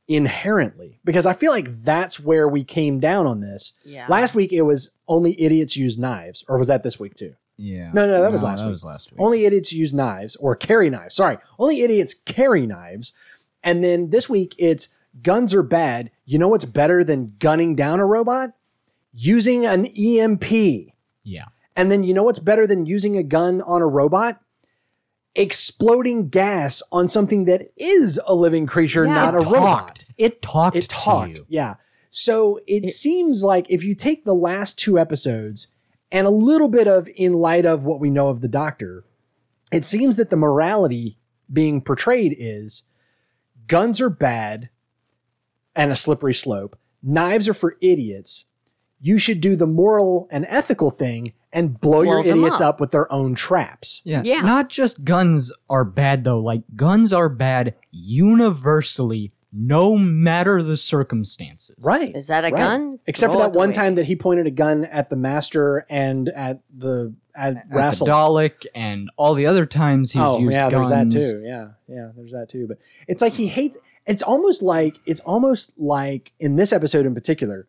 inherently 0.08 0.99
because 1.04 1.25
i 1.25 1.34
feel 1.34 1.51
like 1.51 1.67
that's 1.84 2.19
where 2.19 2.47
we 2.47 2.63
came 2.63 2.99
down 2.99 3.25
on 3.25 3.39
this 3.39 3.73
Yeah. 3.84 4.06
last 4.08 4.36
week 4.36 4.54
it 4.54 4.62
was 4.62 4.91
only 5.08 5.39
idiots 5.41 5.75
use 5.75 5.97
knives 5.97 6.45
or 6.47 6.60
was 6.60 6.67
that 6.67 6.84
this 6.84 6.99
week 6.99 7.15
too 7.15 7.36
yeah. 7.58 7.89
No, 7.93 8.06
no, 8.06 8.21
that 8.21 8.34
was 8.34 8.41
last 8.41 8.60
that 8.60 8.65
week. 8.65 8.73
was 8.73 8.84
last 8.84 9.12
week. 9.12 9.19
only 9.21 9.45
idiots 9.45 9.71
use 9.71 9.93
knives 9.93 10.36
or 10.36 10.58
carry 10.58 10.89
knives. 10.89 11.15
Sorry, 11.15 11.38
only 11.58 11.84
idiots 11.84 12.13
carry 12.13 12.67
knives. 12.67 13.13
And 13.65 13.84
then 13.84 14.12
this 14.12 14.30
week 14.30 14.56
it's 14.58 14.88
guns 15.21 15.54
are 15.54 15.63
bad. 15.63 16.12
You 16.23 16.39
know 16.39 16.47
what's 16.47 16.63
better 16.65 17.04
than 17.04 17.36
gunning 17.39 17.75
down 17.75 17.99
a 17.99 18.06
robot? 18.06 18.51
Using 19.13 19.65
an 19.65 19.86
EMP. 19.88 20.93
yeah. 21.23 21.45
And 21.78 21.91
then 21.91 22.06
you 22.06 22.13
know 22.13 22.23
what's 22.23 22.39
better 22.39 22.65
than 22.65 22.86
using 22.86 23.17
a 23.17 23.23
gun 23.23 23.62
on 23.62 23.82
a 23.82 23.88
robot? 23.88 24.39
Exploding 25.36 26.30
gas 26.30 26.82
on 26.93 27.10
something 27.10 27.43
that 27.45 27.69
is 27.75 28.17
a 28.25 28.34
living 28.34 28.65
creature, 28.65 29.06
Yeah. 29.06 29.13
not 29.15 29.34
a 29.36 29.39
It 29.39 29.43
robot. 29.43 29.60
talked. 29.88 30.06
It 30.17 30.41
talked. 30.41 30.75
It 30.78 30.82
to 30.84 30.88
talked. 30.88 31.38
you. 31.39 31.45
Yeah. 31.49 31.75
So 32.10 32.62
it, 32.65 32.89
seems 32.89 33.43
like 33.43 33.65
if 33.69 33.84
you 33.84 33.93
take 33.95 34.23
the 34.23 34.34
last 34.34 34.80
two 34.80 34.97
episodes 34.97 35.67
and 36.13 36.25
a 36.25 36.30
little 36.30 36.69
bit 36.69 36.88
of 36.88 37.10
in 37.17 37.34
light 37.34 37.65
of 37.65 37.84
what 37.84 37.99
we 37.99 38.10
know 38.10 38.30
of 38.30 38.39
the 38.39 38.47
doctor, 38.47 39.04
it 39.73 39.84
seems 39.84 40.15
that 40.15 40.30
the 40.30 40.38
morality 40.38 41.17
being 41.51 41.82
portrayed 41.82 42.34
is 42.39 42.84
guns 43.67 44.01
are 44.01 44.10
bad 44.10 44.69
and 45.75 45.91
a 45.91 45.95
slippery 45.95 46.34
slope. 46.34 46.78
Knives 47.04 47.47
are 47.47 47.54
for 47.54 47.78
idiots. 47.82 48.45
You 48.99 49.17
should 49.17 49.41
do 49.41 49.56
the 49.56 49.67
moral 49.67 50.28
and 50.32 50.45
ethical 50.49 50.89
thing 50.89 51.34
and 51.54 51.80
blow, 51.80 52.04
Blow 52.04 52.21
your 52.21 52.25
idiots 52.25 52.62
up. 52.62 52.75
up 52.75 52.80
with 52.80 52.91
their 52.91 53.12
own 53.12 53.36
traps. 53.36 54.01
Yeah. 54.04 54.21
Yeah. 54.23 54.41
Not 54.41 54.69
just 54.69 55.04
guns 55.04 55.51
are 55.69 55.86
bad 55.86 56.23
though. 56.23 56.39
Like 56.39 56.63
guns 56.75 57.13
are 57.13 57.30
bad 57.30 57.75
universally, 57.91 59.32
no 59.54 59.97
matter 59.97 60.63
the 60.63 60.78
circumstances. 60.78 61.78
Right. 61.84 62.15
Is 62.15 62.28
that 62.28 62.45
a 62.45 62.49
right. 62.49 62.58
gun? 62.58 62.99
Except 63.06 63.32
for 63.32 63.39
that 63.39 63.54
one 63.54 63.67
away. 63.69 63.73
time 63.73 63.95
that 63.95 64.06
he 64.06 64.15
pointed 64.15 64.47
a 64.47 64.51
gun 64.51 64.86
at 64.86 65.10
the 65.10 65.15
master 65.15 65.86
and 65.89 66.30
at 66.30 66.62
the 66.75 67.13
at, 67.36 67.69
the 67.69 67.76
Dalek 67.76 68.65
and 68.74 69.10
all 69.17 69.34
the 69.34 69.45
other 69.45 69.65
times 69.65 70.12
he's 70.12 70.19
used 70.21 70.26
guns. 70.26 70.36
oh 70.36 70.39
used 70.39 70.54
yeah, 70.54 70.69
guns. 70.69 71.13
there's 71.13 71.32
that 71.34 71.38
too. 71.39 71.43
Yeah, 71.43 71.67
yeah, 71.88 72.12
there's 72.15 72.32
that 72.32 72.50
too. 72.50 72.67
But 72.67 72.78
it's 73.08 73.21
like 73.21 73.34
he 73.34 73.48
hates. 73.48 73.78
It's 74.06 74.21
almost 74.21 74.62
like 74.62 74.98
it's 75.06 75.21
almost 75.21 75.74
like 75.78 76.32
in 76.39 76.56
this 76.56 76.71
episode 76.71 77.06
in 77.06 77.13
particular. 77.13 77.67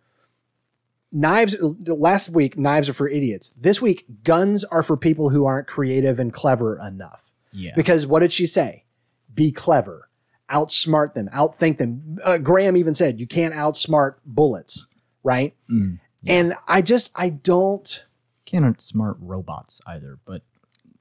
Knives 1.12 1.56
last 1.60 2.28
week, 2.30 2.58
knives 2.58 2.88
are 2.88 2.92
for 2.92 3.08
idiots. 3.08 3.50
This 3.50 3.80
week, 3.80 4.04
guns 4.24 4.64
are 4.64 4.82
for 4.82 4.96
people 4.96 5.30
who 5.30 5.46
aren't 5.46 5.66
creative 5.66 6.18
and 6.18 6.32
clever 6.32 6.78
enough. 6.78 7.30
Yeah. 7.52 7.72
Because 7.74 8.06
what 8.06 8.20
did 8.20 8.32
she 8.32 8.46
say? 8.46 8.84
Be 9.32 9.50
clever, 9.52 10.10
outsmart 10.50 11.14
them, 11.14 11.30
outthink 11.32 11.78
them. 11.78 12.18
Uh, 12.22 12.38
Graham 12.38 12.76
even 12.76 12.92
said 12.92 13.18
you 13.20 13.26
can't 13.26 13.54
outsmart 13.54 14.16
bullets, 14.26 14.86
right? 15.22 15.54
Mm, 15.70 16.00
And 16.26 16.54
I 16.66 16.82
just 16.82 17.12
I 17.14 17.30
don't. 17.30 18.04
Can't 18.46 18.64
outsmart 18.64 19.16
robots 19.20 19.80
either, 19.86 20.18
but 20.24 20.42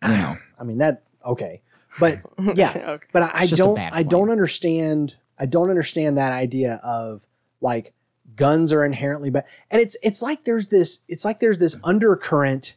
you 0.03 0.09
know. 0.09 0.37
I 0.59 0.63
mean 0.63 0.79
that 0.79 1.03
okay, 1.25 1.61
but 1.99 2.19
yeah, 2.55 2.73
Okay. 2.87 3.05
but 3.13 3.23
I, 3.23 3.27
I 3.33 3.41
It's 3.43 3.51
just 3.51 3.61
a 3.61 3.63
don't 3.65 3.75
bad 3.75 3.93
I 3.93 4.03
don't 4.03 4.29
understand 4.29 5.15
I 5.39 5.45
don't 5.45 5.69
understand 5.69 6.17
that 6.17 6.33
idea 6.33 6.75
of 6.83 7.25
like 7.61 7.93
guns 8.35 8.73
are 8.73 8.83
inherently 8.83 9.29
bad, 9.29 9.45
and 9.71 9.81
it's 9.81 9.95
it's 10.03 10.21
like 10.21 10.43
there's 10.43 10.67
this 10.69 10.99
it's 11.07 11.23
like 11.23 11.39
there's 11.39 11.59
this 11.59 11.79
undercurrent, 11.83 12.75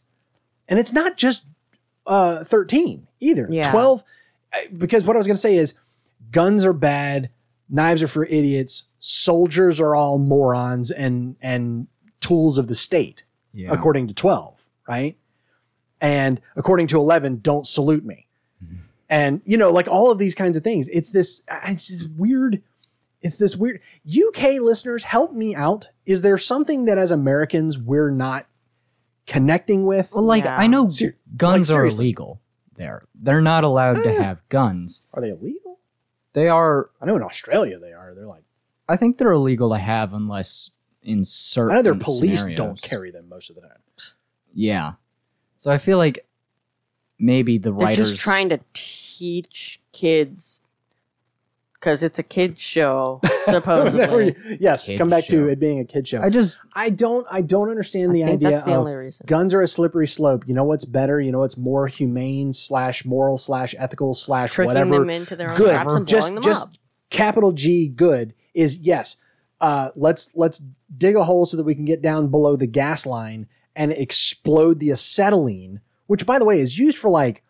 and 0.68 0.78
it's 0.78 0.92
not 0.92 1.16
just 1.16 1.44
uh 2.07 2.44
thirteen 2.44 3.07
either. 3.20 3.48
Yeah. 3.50 3.70
Twelve, 3.70 4.04
uh, 4.52 4.59
because 4.76 5.04
what 5.04 5.16
I 5.16 5.18
was 5.18 5.26
gonna 5.26 5.37
say 5.37 5.57
is 5.57 5.74
guns 6.31 6.64
are 6.64 6.72
bad, 6.72 7.31
knives 7.68 8.02
are 8.02 8.09
for 8.09 8.24
idiots, 8.26 8.85
soldiers 9.00 9.81
are 9.81 9.94
all 9.94 10.18
morons 10.18 10.90
and 10.90 11.37
and 11.40 11.87
tools 12.20 12.59
of 12.59 12.66
the 12.68 12.74
state 12.74 13.22
Yeah. 13.54 13.72
according 13.72 14.09
to 14.09 14.14
12, 14.14 14.58
right? 14.88 15.16
And 16.01 16.40
according 16.57 16.87
to 16.88 16.98
11, 16.98 17.40
don't 17.40 17.66
salute 17.66 18.05
me. 18.05 18.27
And, 19.11 19.40
you 19.46 19.57
know, 19.57 19.70
like 19.70 19.88
all 19.88 20.11
of 20.11 20.18
these 20.18 20.35
kinds 20.35 20.57
of 20.57 20.62
things. 20.62 20.88
It's 20.90 21.11
this, 21.12 21.42
it's 21.66 21.88
this 21.88 22.05
weird, 22.05 22.62
it's 23.22 23.37
this 23.38 23.57
weird. 23.57 23.81
UK 24.07 24.61
listeners, 24.61 25.05
help 25.05 25.33
me 25.33 25.55
out. 25.55 25.88
Is 26.05 26.20
there 26.22 26.37
something 26.37 26.85
that 26.85 26.98
as 26.98 27.11
Americans 27.11 27.79
we're 27.79 28.11
not 28.11 28.46
connecting 29.27 29.87
with? 29.87 30.12
Well, 30.12 30.24
like 30.24 30.44
Yeah. 30.44 30.57
I 30.59 30.66
know 30.66 30.88
Ser- 30.90 31.16
guns 31.37 31.70
like, 31.70 31.79
are 31.79 31.87
illegal 31.87 32.40
there. 32.77 33.05
They're 33.14 33.40
not 33.40 33.64
allowed 33.64 33.94
to 34.05 34.11
Eh. 34.11 34.22
have 34.22 34.46
guns. 34.51 35.03
Are 35.14 35.22
they 35.22 35.31
illegal? 35.31 35.79
They 36.35 36.48
are 36.48 36.90
I 37.01 37.07
know 37.07 37.16
in 37.16 37.22
Australia 37.22 37.79
they 37.79 37.92
are. 37.94 38.14
They're 38.14 38.27
like, 38.27 38.44
I 38.88 38.96
think 38.96 39.16
they're 39.18 39.33
illegal 39.33 39.70
to 39.70 39.79
have 39.79 40.12
unless 40.12 40.70
in 41.03 41.24
certain 41.24 41.72
I 41.72 41.74
know 41.77 41.83
their 41.83 41.94
police 41.94 42.40
scenarios. 42.40 42.59
don't 42.59 42.83
carry 42.83 43.11
them 43.11 43.29
most 43.31 43.48
of 43.48 43.57
the 43.57 43.62
time. 43.62 43.79
Yeah. 44.55 44.93
So 45.59 45.71
I 45.71 45.79
feel 45.79 45.99
like 45.99 46.19
maybe 47.19 47.59
the 47.59 47.71
They're 47.71 47.87
writers 47.87 48.11
just 48.13 48.23
trying 48.23 48.49
to 48.51 48.61
teach 48.75 49.81
kids 49.93 50.63
because 51.75 52.03
it's 52.03 52.19
a 52.19 52.23
kids 52.25 52.61
show, 52.61 53.21
supposedly. 53.45 54.35
yes, 54.61 54.87
Kid 54.87 54.99
come 54.99 55.11
back 55.11 55.25
show. 55.25 55.45
to 55.45 55.49
it 55.49 55.61
being 55.61 55.79
a 55.79 55.85
kid 55.85 56.09
show. 56.09 56.21
I 56.21 56.29
just 56.31 56.59
I 56.75 56.91
don't 56.91 57.25
I 57.31 57.41
don't 57.41 57.71
understand 57.71 58.15
the 58.15 58.25
I 58.25 58.29
think 58.29 58.37
idea 58.39 58.51
that's 58.51 58.65
the 58.65 58.73
of 58.73 58.79
only 58.79 58.95
reason. 58.95 59.27
guns 59.27 59.55
are 59.55 59.61
a 59.63 59.69
slippery 59.69 60.09
slope. 60.09 60.45
You 60.49 60.55
know 60.55 60.65
what's 60.65 60.85
better? 60.85 61.21
You 61.21 61.31
know 61.33 61.39
what's 61.41 61.57
more 61.57 61.87
humane 61.87 62.53
slash 62.53 63.05
moral 63.05 63.39
slash 63.39 63.75
ethical 63.79 64.15
slash 64.15 64.51
Tricking 64.53 64.69
whatever. 64.69 64.99
them 64.99 65.11
into 65.11 65.37
their 65.37 65.51
own 65.53 65.57
good. 65.57 65.71
traps 65.73 65.95
and 65.95 66.09
just 66.09 66.29
blowing 66.29 66.35
them 66.37 66.43
just 66.45 66.63
up. 66.65 66.73
capital 67.11 67.53
G 67.53 67.87
good 67.89 68.35
is 68.55 68.77
yes. 68.79 69.17
Uh, 69.61 69.91
let's 69.97 70.35
let's 70.37 70.63
dig 70.97 71.15
a 71.17 71.25
hole 71.25 71.47
so 71.47 71.57
that 71.57 71.65
we 71.65 71.75
can 71.77 71.85
get 71.85 72.01
down 72.03 72.29
below 72.29 72.55
the 72.57 72.67
gas 72.67 73.07
line 73.07 73.47
and 73.79 73.93
explode 73.93 74.81
the 74.81 74.91
acetylene, 74.91 75.81
which 76.09 76.27
by 76.27 76.38
the 76.38 76.45
way 76.45 76.61
is 76.61 76.79
used 76.79 76.99
for 76.99 77.09
like 77.09 77.43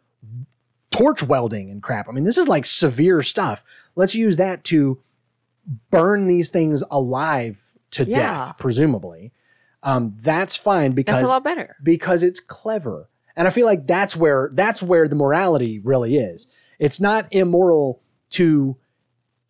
torch 0.90 1.22
welding 1.22 1.70
and 1.70 1.82
crap. 1.82 2.08
I 2.08 2.12
mean, 2.12 2.24
this 2.24 2.38
is 2.38 2.46
like 2.46 2.66
severe 2.66 3.22
stuff. 3.22 3.64
Let's 3.96 4.14
use 4.14 4.36
that 4.36 4.62
to 4.64 5.00
burn 5.90 6.26
these 6.26 6.50
things 6.50 6.84
alive 6.90 7.62
to 7.92 8.04
Yeah. 8.04 8.18
death, 8.46 8.58
presumably. 8.58 9.32
Um, 9.82 10.14
that's 10.20 10.56
fine 10.56 10.92
because 10.92 11.14
That's 11.14 11.20
because 11.22 11.30
a 11.30 11.34
lot 11.34 11.44
better. 11.44 11.76
because 11.82 12.22
it's 12.22 12.40
clever. 12.40 13.08
And 13.36 13.46
I 13.46 13.50
feel 13.50 13.66
like 13.66 13.86
that's 13.86 14.16
where 14.16 14.50
that's 14.52 14.82
where 14.82 15.08
the 15.08 15.14
morality 15.14 15.78
really 15.78 16.16
is. 16.16 16.48
It's 16.78 17.00
not 17.00 17.26
immoral 17.30 18.00
to 18.30 18.76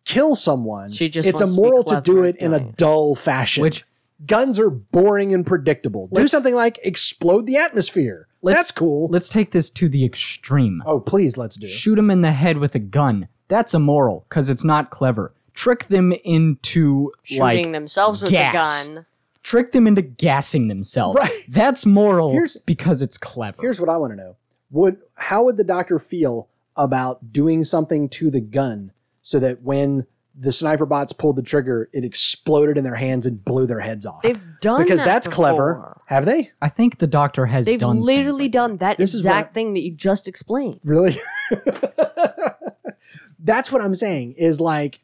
kill 0.05 0.35
someone. 0.35 0.91
She 0.91 1.09
just 1.09 1.27
it's 1.27 1.41
wants 1.41 1.51
to 1.55 1.61
be 1.61 1.67
immoral 1.67 1.83
to, 1.85 2.01
do 2.01 2.23
it 2.23 2.35
at 2.37 2.41
in 2.41 2.53
a 2.53 2.59
dull 2.73 3.15
fashion. 3.15 3.63
Which- 3.63 3.85
guns 4.25 4.59
are 4.59 4.69
boring 4.69 5.33
and 5.33 5.45
predictable. 5.45 6.07
Do 6.07 6.17
Let's- 6.17 6.31
something 6.31 6.55
like 6.55 6.79
explode 6.83 7.45
the 7.47 7.57
atmosphere. 7.57 8.27
Let's- 8.41 8.57
That's 8.59 8.71
cool. 8.71 9.07
let's 9.09 9.27
take 9.29 9.51
this 9.51 9.69
to 9.71 9.89
the 9.89 10.05
extreme. 10.05 10.81
oh, 10.85 10.99
please 10.99 11.37
let's 11.37 11.55
do 11.57 11.65
it. 11.67 11.69
Shoot 11.69 11.95
them 11.95 12.09
in 12.09 12.21
the 12.21 12.31
head 12.31 12.57
with 12.57 12.73
a 12.75 12.79
gun. 12.79 13.27
That's 13.47 13.73
immoral 13.73 14.25
because 14.29 14.49
it's 14.49 14.63
not 14.63 14.89
clever. 14.91 15.33
Trick 15.53 15.87
them 15.87 16.13
into 16.23 17.11
Shooting 17.23 17.39
like 17.41 17.71
themselves 17.71 18.21
with 18.21 18.31
gas. 18.31 18.87
a 18.87 18.93
gun. 18.93 19.05
trick 19.43 19.71
them 19.71 19.87
into 19.87 20.01
gassing 20.01 20.67
themselves. 20.67 21.17
Right. 21.19 21.31
That's 21.49 21.85
moral 21.85 22.31
Here's- 22.31 22.55
because 22.57 23.01
it's 23.01 23.17
clever. 23.17 23.57
Here's 23.61 23.79
what 23.79 23.89
I 23.89 23.97
want 23.97 24.11
to 24.13 24.17
know. 24.17 24.35
Would 24.71 24.97
how 25.15 25.43
would 25.45 25.57
the 25.57 25.63
doctor 25.63 25.97
feel 25.99 26.47
about 26.75 27.33
doing 27.33 27.63
something 27.63 28.07
to 28.09 28.29
the 28.29 28.39
gun 28.39 28.91
so 29.21 29.39
that 29.39 29.63
when 29.63 30.05
the 30.39 30.51
sniper 30.53 30.85
bots 30.85 31.11
pulled 31.11 31.35
the 31.35 31.41
trigger, 31.41 31.89
it 31.91 32.05
exploded 32.05 32.77
in 32.77 32.83
their 32.85 32.95
hands 32.95 33.25
and 33.25 33.43
blew 33.43 33.67
their 33.67 33.81
heads 33.81 34.05
off? 34.05 34.21
They've 34.21 34.41
done 34.61 34.81
because 34.81 35.01
that 35.01 35.05
that's 35.05 35.27
clever. 35.27 36.01
Have 36.05 36.25
they? 36.25 36.51
I 36.61 36.69
think 36.69 36.99
the 36.99 37.07
doctor 37.07 37.45
has 37.45 37.65
They've 37.65 37.79
done 37.79 38.01
literally 38.01 38.45
like 38.45 38.51
done 38.51 38.77
that 38.77 38.97
This 38.97 39.13
is 39.13 39.25
what 39.25 39.31
exact 39.31 39.53
thing 39.53 39.73
that 39.73 39.81
you 39.81 39.91
just 39.91 40.27
explained. 40.27 40.79
Really? 40.83 41.17
that's 43.39 43.71
what 43.71 43.81
I'm 43.81 43.95
saying. 43.95 44.33
Is 44.37 44.61
like, 44.61 45.01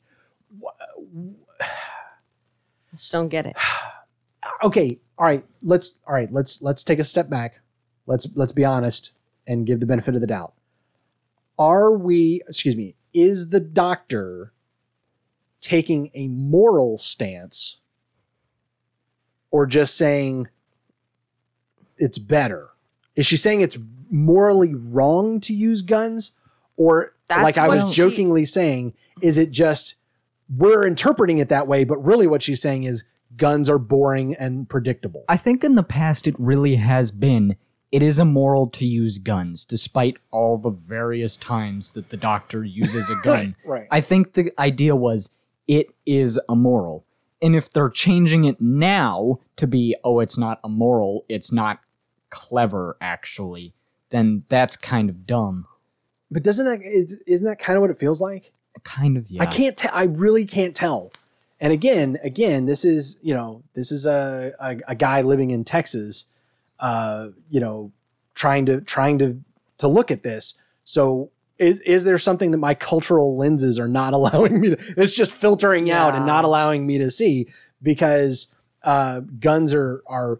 Just 2.91 3.11
don't 3.11 3.27
get 3.27 3.45
it. 3.45 3.57
okay, 4.63 4.99
all 5.17 5.25
right, 5.25 5.45
let's 5.61 5.99
all 6.07 6.13
right, 6.13 6.31
let's 6.31 6.61
let's 6.61 6.83
take 6.83 6.99
a 6.99 7.03
step 7.03 7.29
back. 7.29 7.59
Let's 8.05 8.29
let's 8.35 8.53
be 8.53 8.63
honest 8.63 9.11
and 9.45 9.65
give 9.65 9.79
the 9.79 9.85
benefit 9.85 10.15
of 10.15 10.21
the 10.21 10.27
doubt. 10.27 10.53
Are 11.57 11.91
we, 11.91 12.41
excuse 12.47 12.75
me, 12.75 12.95
is 13.13 13.49
the 13.49 13.59
doctor 13.59 14.53
taking 15.65 16.11
a 16.13 16.27
moral 16.27 16.97
stance 16.97 17.79
or 19.51 19.65
just 19.65 19.95
saying 19.97 20.47
it's 21.97 22.17
better? 22.17 22.69
Is 23.15 23.25
she 23.25 23.37
saying 23.37 23.61
it's 23.61 23.77
morally 24.09 24.73
wrong 24.73 25.39
to 25.41 25.53
use 25.53 25.81
guns? 25.81 26.33
Or 26.77 27.13
That's 27.27 27.43
like 27.43 27.57
I 27.57 27.67
what 27.67 27.81
was 27.83 27.89
she- 27.91 27.95
jokingly 27.97 28.45
saying, 28.45 28.93
is 29.21 29.37
it 29.37 29.51
just 29.51 29.95
we're 30.55 30.85
interpreting 30.85 31.39
it 31.39 31.49
that 31.49 31.67
way, 31.67 31.83
but 31.85 31.97
really 32.03 32.27
what 32.27 32.43
she's 32.43 32.61
saying 32.61 32.83
is 32.83 33.03
guns 33.35 33.69
are 33.69 33.79
boring 33.79 34.35
and 34.35 34.69
predictable. 34.69 35.23
I 35.27 35.37
think 35.37 35.63
in 35.63 35.75
the 35.75 35.83
past 35.83 36.27
it 36.27 36.35
really 36.37 36.75
has 36.75 37.11
been. 37.11 37.55
It 37.91 38.01
is 38.01 38.19
immoral 38.19 38.67
to 38.71 38.85
use 38.85 39.19
guns, 39.19 39.63
despite 39.63 40.17
all 40.29 40.57
the 40.57 40.69
various 40.69 41.37
times 41.37 41.93
that 41.93 42.09
the 42.09 42.17
doctor 42.17 42.63
uses 42.63 43.09
a 43.09 43.15
gun. 43.23 43.55
right. 43.65 43.87
I 43.89 44.01
think 44.01 44.33
the 44.33 44.51
idea 44.59 44.95
was 44.97 45.37
it 45.67 45.87
is 46.05 46.39
immoral. 46.49 47.05
And 47.41 47.55
if 47.55 47.69
they're 47.71 47.89
changing 47.89 48.45
it 48.45 48.59
now 48.61 49.39
to 49.57 49.67
be, 49.67 49.95
oh, 50.03 50.19
it's 50.19 50.37
not 50.37 50.59
immoral, 50.63 51.25
it's 51.29 51.51
not 51.51 51.79
clever, 52.29 52.97
actually, 53.01 53.73
then 54.09 54.43
that's 54.49 54.77
kind 54.77 55.09
of 55.09 55.27
dumb. 55.27 55.67
But 56.31 56.43
doesn't 56.43 56.65
that 56.65 56.81
is- 56.83 57.19
isn't 57.27 57.45
that 57.45 57.59
kind 57.59 57.77
of 57.77 57.81
what 57.81 57.91
it 57.91 57.99
feels 57.99 58.21
like? 58.21 58.53
Kind 58.83 59.17
of, 59.17 59.29
yeah. 59.29 59.41
I 59.41 59.45
can't 59.45 59.77
tell. 59.77 59.91
I 59.93 60.03
really 60.05 60.45
can't 60.45 60.75
tell. 60.75 61.11
And 61.61 61.71
again, 61.71 62.17
again, 62.23 62.65
this 62.65 62.83
is 62.83 63.19
you 63.21 63.33
know 63.33 63.63
this 63.73 63.91
is 63.91 64.05
a 64.05 64.53
a, 64.59 64.77
a 64.89 64.95
guy 64.95 65.21
living 65.21 65.51
in 65.51 65.63
Texas, 65.63 66.25
uh, 66.79 67.29
you 67.49 67.59
know, 67.59 67.91
trying 68.33 68.65
to 68.65 68.81
trying 68.81 69.17
to 69.19 69.41
to 69.77 69.87
look 69.87 70.11
at 70.11 70.23
this. 70.23 70.55
So 70.83 71.31
is 71.57 71.79
is 71.81 72.03
there 72.03 72.17
something 72.19 72.51
that 72.51 72.57
my 72.57 72.73
cultural 72.73 73.37
lenses 73.37 73.79
are 73.79 73.87
not 73.87 74.13
allowing 74.19 74.59
me 74.59 74.69
to? 74.75 74.93
It's 74.97 75.15
just 75.15 75.31
filtering 75.31 75.89
out 75.91 76.15
and 76.15 76.25
not 76.25 76.45
allowing 76.45 76.85
me 76.85 76.97
to 76.99 77.09
see 77.11 77.47
because 77.81 78.53
uh, 78.83 79.21
guns 79.39 79.73
are 79.73 80.03
are 80.07 80.39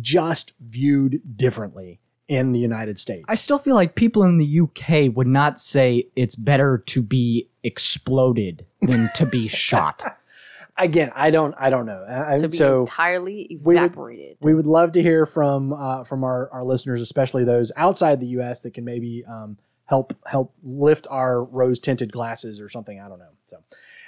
just 0.00 0.52
viewed 0.60 1.20
differently 1.36 2.00
in 2.28 2.50
the 2.52 2.58
United 2.58 2.98
States. 2.98 3.24
I 3.28 3.36
still 3.36 3.58
feel 3.58 3.76
like 3.76 3.94
people 3.94 4.24
in 4.24 4.38
the 4.38 4.60
UK 4.60 5.14
would 5.16 5.28
not 5.28 5.60
say 5.60 6.08
it's 6.16 6.34
better 6.34 6.78
to 6.86 7.00
be 7.02 7.48
exploded 7.62 8.66
than 8.82 9.10
to 9.14 9.24
be 9.26 9.46
shot. 9.68 10.02
Again, 10.78 11.10
I 11.14 11.30
don't 11.30 11.54
I 11.58 11.70
don't 11.70 11.86
know. 11.86 12.04
I, 12.06 12.34
I- 12.34 12.38
To 12.38 12.48
be 12.48 12.56
so 12.56 12.80
entirely 12.80 13.58
would- 13.62 13.76
evaporated. 13.76 14.36
we 14.40 14.52
would 14.54 14.66
love 14.66 14.92
to 14.92 15.02
hear 15.02 15.24
from 15.24 15.72
uh, 15.72 16.04
from 16.04 16.24
our, 16.24 16.50
our 16.50 16.64
listeners, 16.64 17.00
especially 17.00 17.44
those 17.44 17.70
outside 17.76 18.20
the 18.20 18.26
U.S. 18.38 18.60
that 18.60 18.74
can 18.74 18.84
maybe 18.84 19.24
um, 19.26 19.56
help 19.86 20.14
help 20.26 20.54
lift 20.62 21.06
our 21.10 21.42
rose 21.42 21.80
tinted 21.80 22.12
glasses 22.12 22.60
or 22.60 22.68
something. 22.68 23.00
I 23.00 23.08
don't 23.08 23.18
know. 23.18 23.30
So, 23.46 23.62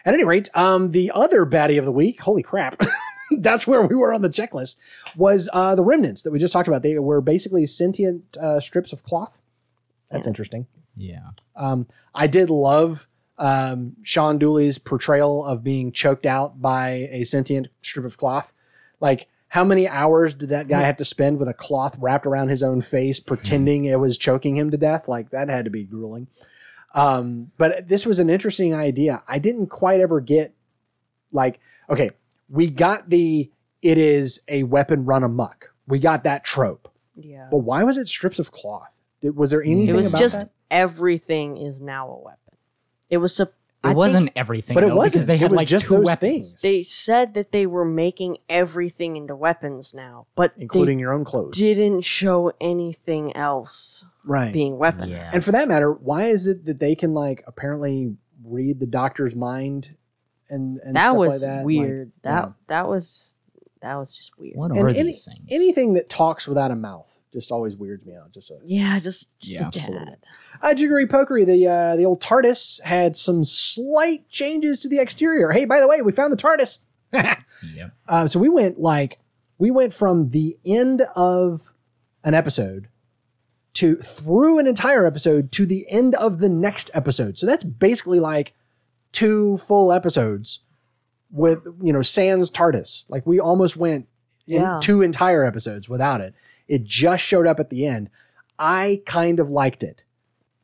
at 0.04 0.14
any 0.14 0.24
rate, 0.24 0.48
um, 0.54 0.90
the 0.90 1.10
other 1.14 1.46
baddie 1.46 1.78
of 1.78 1.84
the 1.84 1.92
week, 1.92 2.20
holy 2.20 2.42
crap, 2.42 2.80
that's 3.38 3.66
where 3.66 3.82
we 3.82 3.94
were 3.94 4.12
on 4.12 4.22
the 4.22 4.28
checklist, 4.28 4.76
was 5.16 5.48
uh, 5.52 5.74
the 5.74 5.82
remnants 5.82 6.22
that 6.22 6.30
we 6.32 6.38
just 6.38 6.52
talked 6.52 6.68
about. 6.68 6.82
They 6.82 6.98
were 6.98 7.20
basically 7.20 7.66
sentient 7.66 8.36
uh, 8.36 8.60
strips 8.60 8.92
of 8.92 9.02
cloth. 9.02 9.38
That's 10.10 10.26
interesting. 10.26 10.66
yeah. 10.96 11.30
Um, 11.54 11.86
I 12.14 12.26
did 12.26 12.50
love 12.50 13.06
um, 13.36 13.96
Shaun 14.02 14.38
Dooley's 14.38 14.78
portrayal 14.78 15.44
of 15.44 15.62
being 15.62 15.92
choked 15.92 16.26
out 16.26 16.60
by 16.60 17.08
a 17.10 17.24
sentient 17.24 17.68
strip 17.82 18.04
of 18.04 18.16
cloth. 18.16 18.52
Like, 19.00 19.28
how 19.48 19.64
many 19.64 19.88
hours 19.88 20.34
did 20.34 20.50
that 20.50 20.68
guy 20.68 20.82
have 20.82 20.96
to 20.96 21.04
spend 21.04 21.38
with 21.38 21.48
a 21.48 21.54
cloth 21.54 21.96
wrapped 21.98 22.26
around 22.26 22.48
his 22.48 22.62
own 22.62 22.82
face, 22.82 23.18
pretending 23.18 23.86
it 23.86 23.98
was 23.98 24.18
choking 24.18 24.56
him 24.56 24.70
to 24.70 24.76
death? 24.76 25.08
Like, 25.08 25.30
that 25.30 25.48
had 25.48 25.64
to 25.64 25.70
be 25.70 25.84
grueling. 25.84 26.28
Um, 26.94 27.50
but 27.58 27.88
this 27.88 28.04
was 28.06 28.18
an 28.18 28.30
interesting 28.30 28.74
idea. 28.74 29.22
I 29.26 29.38
didn't 29.38 29.68
quite 29.68 30.00
ever 30.00 30.20
get, 30.20 30.54
like, 31.32 31.60
okay, 31.88 32.10
we 32.48 32.68
got 32.68 33.10
the 33.10 33.50
it 33.80 33.96
is 33.98 34.40
a 34.48 34.64
weapon 34.64 35.04
run 35.04 35.22
amok. 35.22 35.72
We 35.86 35.98
got 35.98 36.24
that 36.24 36.44
trope. 36.44 36.90
yeah. 37.16 37.48
But 37.50 37.58
why 37.58 37.84
was 37.84 37.96
it 37.96 38.08
strips 38.08 38.38
of 38.38 38.50
cloth? 38.50 38.90
Did, 39.20 39.36
was 39.36 39.50
there 39.50 39.62
anything 39.62 39.88
It 39.88 39.94
was 39.94 40.12
just 40.12 40.40
that? 40.40 40.50
everything 40.70 41.56
is 41.56 41.80
now 41.80 42.08
a 42.10 42.18
weapon. 42.18 42.56
It 43.10 43.18
was 43.18 43.34
It 43.84 43.88
I 43.90 43.92
wasn't 43.94 44.26
think 44.26 44.36
everything, 44.36 44.74
But 44.74 44.82
it 44.84 44.88
though, 44.88 44.96
wasn't. 44.96 45.12
because 45.12 45.26
they 45.26 45.34
It 45.36 45.40
had 45.40 45.50
was 45.52 45.56
like 45.58 45.68
just 45.68 45.86
two 45.86 45.94
those 45.98 46.06
weapons. 46.06 46.50
things. 46.52 46.62
They 46.62 46.82
said 46.82 47.34
that 47.34 47.52
they 47.52 47.64
were 47.64 47.84
making 47.84 48.38
everything 48.48 49.16
into 49.16 49.36
weapons 49.36 49.94
now, 49.94 50.26
but 50.34 50.52
including 50.58 50.98
your 50.98 51.12
own 51.12 51.24
clothes. 51.24 51.56
didn't 51.56 52.00
show 52.00 52.52
anything 52.60 53.36
else 53.36 54.04
right. 54.24 54.52
being 54.52 54.74
weaponized. 54.78 55.10
Yeah. 55.10 55.30
and 55.32 55.44
for 55.44 55.52
that 55.52 55.68
matter, 55.68 55.92
why 55.92 56.24
is 56.24 56.48
it 56.48 56.64
that 56.64 56.80
they 56.80 56.96
can 56.96 57.14
like 57.14 57.44
apparently 57.46 58.16
read 58.44 58.80
the 58.80 58.86
doctor's 58.86 59.36
mind 59.36 59.94
and, 60.50 60.80
and 60.82 60.96
that 60.96 61.10
stuff 61.10 61.16
was 61.16 61.42
like 61.42 61.48
that? 61.50 61.56
Like, 61.58 61.66
weird. 61.66 62.12
that 62.22 62.44
yeah. 62.46 62.52
that 62.66 62.88
was 62.88 63.36
that 63.80 63.94
was 63.96 64.16
just 64.16 64.36
weird. 64.40 64.56
What 64.56 64.70
And 64.72 64.80
are 64.80 64.88
any- 64.88 65.04
these 65.12 65.24
things? 65.24 65.46
anything 65.50 65.92
that 65.92 66.08
talks 66.08 66.48
without 66.48 66.72
a 66.72 66.76
mouth 66.76 67.17
just 67.32 67.50
always 67.52 67.76
weirds 67.76 68.04
me 68.06 68.14
out. 68.14 68.32
Just 68.32 68.50
a, 68.50 68.58
Yeah, 68.64 68.98
just, 68.98 69.38
just 69.38 69.52
Yeah. 69.60 69.68
a 69.68 69.70
Just 69.70 69.86
tad. 69.86 70.16
uh, 70.62 70.74
Jiggery 70.74 71.06
Pokery, 71.06 71.44
the 71.46 71.66
uh, 71.68 71.96
the 71.96 72.04
old 72.06 72.22
TARDIS 72.22 72.82
had 72.82 73.16
some 73.16 73.44
slight 73.44 74.28
changes 74.28 74.80
to 74.80 74.88
the 74.88 74.98
exterior. 74.98 75.50
Hey, 75.50 75.64
by 75.64 75.80
the 75.80 75.86
way, 75.88 76.00
we 76.02 76.12
found 76.12 76.32
the 76.32 76.36
TARDIS. 76.36 76.78
Yep. 77.74 77.92
Uh, 78.06 78.26
so 78.28 78.38
we 78.38 78.48
went 78.48 78.78
like 78.78 79.18
we 79.58 79.70
went 79.70 79.92
from 79.92 80.30
the 80.30 80.56
end 80.64 81.02
of 81.16 81.72
an 82.22 82.34
episode 82.34 82.88
to 83.74 83.96
through 83.96 84.58
an 84.58 84.66
entire 84.66 85.06
episode 85.06 85.50
to 85.52 85.66
the 85.66 85.86
end 85.90 86.14
of 86.16 86.38
the 86.38 86.48
next 86.48 86.90
episode. 86.94 87.38
So 87.38 87.46
that's 87.46 87.64
basically 87.64 88.20
like 88.20 88.54
two 89.12 89.58
full 89.58 89.92
episodes 89.92 90.60
with 91.30 91.60
you 91.82 91.92
know 91.92 92.02
Sans 92.02 92.50
TARDIS. 92.50 93.04
Like 93.08 93.26
we 93.26 93.40
almost 93.40 93.76
went 93.76 94.06
in 94.46 94.62
Yeah. 94.62 94.78
two 94.82 95.02
entire 95.02 95.44
episodes 95.44 95.88
without 95.88 96.20
it. 96.20 96.34
It 96.68 96.84
just 96.84 97.24
showed 97.24 97.46
up 97.46 97.58
at 97.60 97.70
the 97.70 97.86
end. 97.86 98.10
I 98.58 99.02
kind 99.06 99.40
of 99.40 99.50
liked 99.50 99.82
it. 99.82 100.04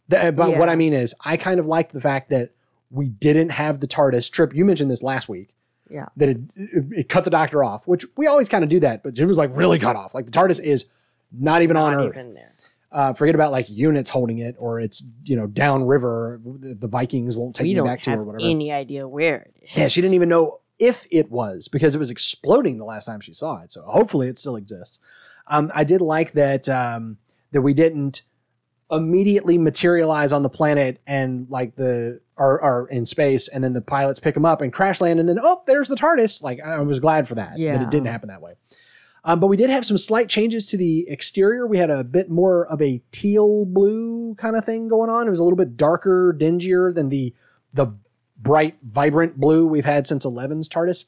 The- 0.09 0.33
but 0.37 0.57
what 0.59 0.69
I 0.69 0.77
mean 0.77 0.93
is, 0.93 1.15
I 1.25 1.37
kind 1.37 1.59
of 1.59 1.67
liked 1.67 1.93
the 1.93 2.01
fact 2.01 2.31
that 2.31 2.51
we 2.91 3.09
didn't 3.09 3.49
have 3.51 3.81
the 3.81 3.87
TARDIS 3.87 4.31
trip. 4.31 4.55
You 4.55 4.65
mentioned 4.65 4.91
this 4.91 5.03
last 5.03 5.29
week 5.29 5.55
Yeah. 5.89 6.07
that 6.17 6.29
it, 6.29 6.39
it, 6.57 6.85
it 6.93 7.09
cut 7.09 7.25
the 7.25 7.31
doctor 7.31 7.65
off, 7.65 7.87
which 7.89 8.05
we 8.17 8.27
always 8.27 8.49
kind 8.49 8.63
of 8.63 8.71
do 8.71 8.79
that, 8.81 9.03
but 9.03 9.19
it 9.19 9.25
was 9.25 9.39
like 9.39 9.51
really 9.57 9.79
cut 9.79 9.97
off. 9.97 10.15
Like 10.15 10.27
the 10.27 10.33
TARDIS 10.33 10.61
is 10.63 10.89
not 11.33 11.63
even 11.63 11.77
on 11.77 11.93
Not 11.95 12.07
Earth. 12.07 12.17
even 12.19 12.35
there. 12.35 12.51
Uh, 12.93 13.13
forget 13.13 13.35
about 13.35 13.51
like 13.51 13.69
units 13.69 14.11
holding 14.11 14.39
it, 14.39 14.55
or 14.57 14.79
it's 14.79 15.11
you 15.25 15.35
know 15.35 15.49
downriver. 15.49 16.41
The, 16.45 16.75
the 16.77 16.87
Vikings 16.87 17.37
won't 17.37 17.57
take 17.57 17.65
We 17.65 17.75
me 17.75 17.81
back 17.81 18.03
to 18.03 18.13
or 18.13 18.25
whatever. 18.25 18.49
any 18.49 18.71
idea 18.71 19.09
where 19.09 19.39
it 19.57 19.57
is. 19.65 19.77
yeah, 19.77 19.89
she 19.89 20.01
didn't 20.01 20.15
even 20.15 20.29
know 20.29 20.61
if 20.79 21.05
it 21.11 21.29
was 21.29 21.67
because 21.67 21.97
it 21.97 21.99
was 21.99 22.11
exploding 22.11 22.79
the 22.79 22.85
last 22.85 23.07
time 23.07 23.21
she 23.21 23.33
saw 23.33 23.61
it. 23.63 23.73
So 23.73 23.83
hopefully 23.83 24.29
it 24.29 24.39
still 24.39 24.55
exists. 24.55 25.01
Um, 25.47 25.71
I 25.75 25.85
did 25.85 26.01
like 26.01 26.33
that 26.33 26.69
um, 26.69 27.19
that 27.53 27.63
we 27.63 27.75
didn't 27.75 28.23
immediately 28.91 29.59
materialize 29.59 30.33
on 30.33 30.43
the 30.43 30.49
planet 30.49 31.01
and 31.07 31.47
like 31.51 31.75
the 31.77 32.21
are, 32.37 32.61
are 32.61 32.87
in 32.89 33.07
space 33.07 33.49
and 33.49 33.63
then 33.63 33.73
the 33.73 33.81
pilots 33.81 34.21
pick 34.21 34.35
them 34.35 34.45
up 34.45 34.61
and 34.61 34.73
crash 34.73 35.01
land 35.01 35.21
and 35.21 35.29
then 35.29 35.39
oh 35.41 35.63
there's 35.67 35.89
the 35.89 35.95
TARDIS. 35.95 36.43
Like 36.43 36.61
I 36.61 36.79
was 36.81 37.01
glad 37.01 37.29
for 37.29 37.35
that 37.37 37.59
that 37.79 37.83
it 37.83 37.91
didn't 37.91 38.09
happen 38.09 38.29
that 38.29 38.43
way. 38.43 38.55
Um, 39.27 39.41
but 39.41 39.47
we 39.47 39.57
did 39.57 39.71
have 39.71 39.87
some 39.87 39.97
slight 39.97 40.29
changes 40.29 40.67
to 40.67 40.77
the 40.77 41.09
exterior. 41.09 41.67
We 41.67 41.79
had 41.79 41.89
a 41.89 42.05
bit 42.05 42.29
more 42.29 42.67
of 42.67 42.83
a 42.83 43.03
teal 43.11 43.65
blue 43.65 44.35
kind 44.35 44.55
of 44.55 44.67
thing 44.67 44.89
going 44.89 45.09
on. 45.09 45.27
It 45.27 45.31
was 45.31 45.39
a 45.39 45.45
little 45.45 45.57
bit 45.57 45.77
darker 45.77 46.37
dingier 46.39 46.95
than 46.95 47.09
the 47.09 47.35
the 47.73 47.95
bright 48.37 48.77
vibrant 48.83 49.41
blue 49.41 49.67
we've 49.67 49.87
had 49.87 50.07
since 50.07 50.27
11's 50.27 50.69
TARDIS. 50.69 51.07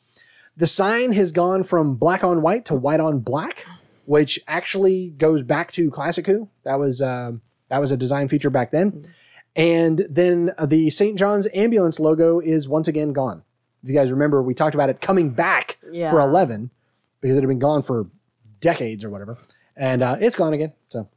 The 0.57 0.67
sign 0.67 1.13
has 1.13 1.33
gone 1.33 1.63
from 1.63 1.97
black 1.97 2.25
on 2.25 2.41
white 2.41 2.65
to 2.67 2.75
white 2.75 3.01
on 3.01 3.19
black 3.19 3.67
which 4.07 4.41
actually 4.49 5.11
goes 5.11 5.43
back 5.43 5.71
to 5.73 5.91
Classic 5.91 6.27
Who. 6.27 6.49
That 6.65 6.79
was 6.79 7.03
um, 7.03 7.43
that 7.69 7.79
was 7.79 7.93
a 7.93 7.97
design 7.97 8.29
feature 8.29 8.51
back 8.51 8.71
then. 8.71 9.07
And 9.55 10.07
then 10.11 10.53
the 10.63 10.91
St. 10.91 11.19
John's 11.19 11.49
ambulance 11.55 11.99
logo 12.01 12.41
is 12.41 12.69
once 12.69 12.89
again 12.89 13.13
gone. 13.13 13.43
If 13.83 13.89
you 13.89 13.95
guys 13.95 14.11
remember, 14.11 14.43
we 14.43 14.53
talked 14.55 14.75
about 14.75 14.91
it 14.91 15.01
coming 15.01 15.31
back 15.31 15.79
Yeah. 15.91 16.11
for 16.11 16.21
11 16.21 16.71
because 17.21 17.37
it 17.37 17.41
had 17.41 17.49
been 17.49 17.59
gone 17.59 17.83
for 17.83 18.07
decades 18.61 19.05
or 19.05 19.11
whatever. 19.11 19.39
And 19.77 20.03
uh, 20.03 20.17
it's 20.21 20.37
gone 20.37 20.53
again. 20.53 20.73
So 20.89 21.09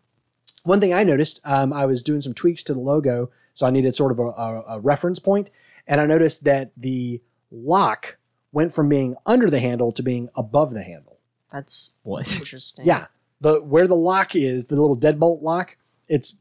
one 0.63 0.79
thing 0.79 0.93
I 0.93 1.03
noticed, 1.03 1.39
um, 1.45 1.73
I 1.73 1.85
was 1.85 2.01
doing 2.03 2.21
some 2.21 2.33
tweaks 2.33 2.63
to 2.63 2.73
the 2.73 2.79
logo, 2.79 3.29
so 3.53 3.65
I 3.65 3.71
needed 3.71 3.95
sort 3.95 4.11
of 4.11 4.19
a, 4.19 4.23
a, 4.27 4.63
a 4.75 4.79
reference 4.79 5.19
point, 5.19 5.49
and 5.87 5.99
I 5.99 6.05
noticed 6.05 6.43
that 6.45 6.71
the 6.77 7.21
lock 7.51 8.17
went 8.51 8.73
from 8.73 8.87
being 8.89 9.15
under 9.25 9.49
the 9.49 9.59
handle 9.59 9.91
to 9.93 10.03
being 10.03 10.29
above 10.35 10.73
the 10.73 10.83
handle. 10.83 11.18
That's 11.51 11.93
What? 12.03 12.31
interesting. 12.35 12.85
Yeah, 12.85 13.07
the 13.41 13.61
where 13.61 13.87
the 13.87 13.95
lock 13.95 14.35
is, 14.35 14.65
the 14.65 14.75
little 14.75 14.97
deadbolt 14.97 15.41
lock, 15.41 15.77
it's 16.07 16.37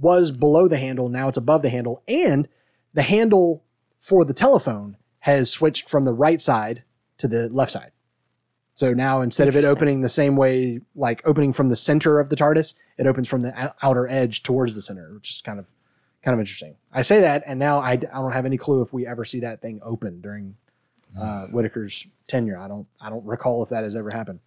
was 0.00 0.30
below 0.30 0.68
the 0.68 0.78
handle. 0.78 1.08
Now 1.08 1.28
it's 1.28 1.38
above 1.38 1.62
the 1.62 1.70
handle, 1.70 2.02
and 2.08 2.48
the 2.92 3.02
handle 3.02 3.64
for 4.00 4.24
the 4.24 4.34
telephone 4.34 4.96
has 5.20 5.50
switched 5.50 5.88
from 5.88 6.04
the 6.04 6.12
right 6.12 6.40
side 6.40 6.84
to 7.18 7.28
the 7.28 7.48
left 7.48 7.72
side. 7.72 7.92
So 8.74 8.92
now 8.92 9.22
instead 9.22 9.48
of 9.48 9.56
it 9.56 9.64
opening 9.64 10.00
the 10.00 10.08
same 10.08 10.36
way, 10.36 10.80
like 10.94 11.22
opening 11.24 11.52
from 11.52 11.68
the 11.68 11.76
center 11.76 12.18
of 12.18 12.28
the 12.28 12.36
TARDIS, 12.36 12.74
it 12.98 13.06
opens 13.06 13.28
from 13.28 13.42
the 13.42 13.74
outer 13.82 14.08
edge 14.08 14.42
towards 14.42 14.74
the 14.74 14.82
center, 14.82 15.14
which 15.14 15.30
is 15.30 15.42
kind 15.42 15.58
of 15.58 15.66
kind 16.22 16.34
of 16.34 16.40
interesting. 16.40 16.76
I 16.92 17.02
say 17.02 17.20
that, 17.20 17.42
and 17.46 17.58
now 17.58 17.80
I 17.80 17.96
don't 17.96 18.32
have 18.32 18.46
any 18.46 18.56
clue 18.56 18.82
if 18.82 18.92
we 18.92 19.06
ever 19.06 19.24
see 19.24 19.40
that 19.40 19.60
thing 19.60 19.80
open 19.84 20.20
during 20.20 20.56
uh, 21.20 21.46
Whittaker's 21.46 22.06
tenure. 22.26 22.58
I 22.58 22.68
don't 22.68 22.86
I 23.00 23.10
don't 23.10 23.24
recall 23.24 23.62
if 23.62 23.68
that 23.70 23.84
has 23.84 23.94
ever 23.96 24.10
happened. 24.10 24.40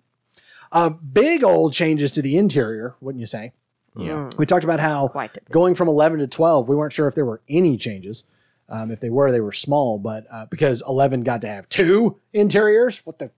Uh, 0.72 0.90
big 0.90 1.44
old 1.44 1.74
changes 1.74 2.12
to 2.14 2.22
the 2.22 2.38
interior, 2.38 2.96
wouldn't 3.00 3.20
you 3.22 3.28
say? 3.28 3.54
Yeah. 3.96 4.30
We 4.38 4.46
talked 4.46 4.64
about 4.64 4.80
how 4.80 5.08
Quite 5.08 5.32
a 5.32 5.34
bit. 5.36 5.50
going 5.50 5.74
from 5.76 5.88
11 5.88 6.20
to 6.20 6.28
12, 6.28 6.68
we 6.68 6.76
weren't 6.76 6.94
sure 6.94 7.08
if 7.08 7.16
there 7.16 7.26
were 7.26 7.42
any 7.50 7.78
changes. 7.78 8.26
Um, 8.70 8.92
if 8.92 9.00
they 9.00 9.10
were, 9.10 9.32
they 9.32 9.40
were 9.40 9.54
small, 9.54 9.98
but 9.98 10.28
uh, 10.30 10.46
because 10.48 10.84
11 10.88 11.24
got 11.24 11.40
to 11.42 11.48
have 11.48 11.70
two 11.70 12.20
interiors, 12.34 13.00
what 13.06 13.18
the 13.18 13.32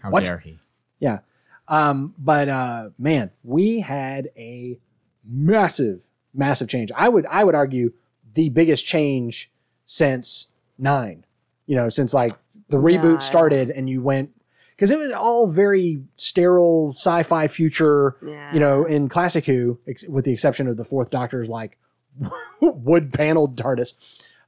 How 0.00 0.10
What? 0.10 0.24
dare 0.24 0.38
he? 0.38 0.58
yeah. 1.00 1.20
Um, 1.66 2.14
but 2.18 2.48
uh, 2.48 2.90
man, 2.98 3.30
we 3.42 3.80
had 3.80 4.28
a 4.36 4.78
massive, 5.24 6.06
massive 6.34 6.68
change. 6.68 6.92
I 6.94 7.08
would 7.08 7.26
I 7.26 7.42
would 7.42 7.54
argue 7.56 7.92
the 8.34 8.50
biggest 8.50 8.86
change 8.86 9.50
since 9.84 10.50
nine. 10.78 11.24
You 11.66 11.74
know, 11.76 11.88
since 11.88 12.14
like 12.14 12.34
the 12.68 12.78
reboot 12.78 13.14
Yeah. 13.14 13.18
started 13.18 13.70
and 13.70 13.88
you 13.88 14.02
went 14.02 14.30
because 14.70 14.90
it 14.90 14.98
was 14.98 15.12
all 15.12 15.46
very 15.48 16.02
sterile 16.16 16.92
sci-fi 16.94 17.48
future. 17.48 18.16
Yeah. 18.26 18.52
You 18.52 18.60
know, 18.60 18.84
in 18.84 19.08
classic 19.08 19.46
Who, 19.46 19.78
ex- 19.88 20.06
with 20.08 20.24
the 20.24 20.32
exception 20.32 20.68
of 20.68 20.76
the 20.76 20.84
Fourth 20.84 21.10
Doctor's 21.10 21.48
like 21.48 21.78
wood 22.60 23.12
paneled 23.12 23.56
TARDIS. 23.56 23.94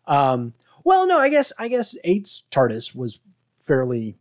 Um, 0.07 0.55
well, 0.85 1.07
no, 1.07 1.19
I 1.19 1.29
guess 1.29 1.53
I 1.59 1.69
guess 1.69 1.97
eight's 2.05 2.45
TARDIS 2.51 2.95
was 2.95 3.21
fairly. 3.59 4.17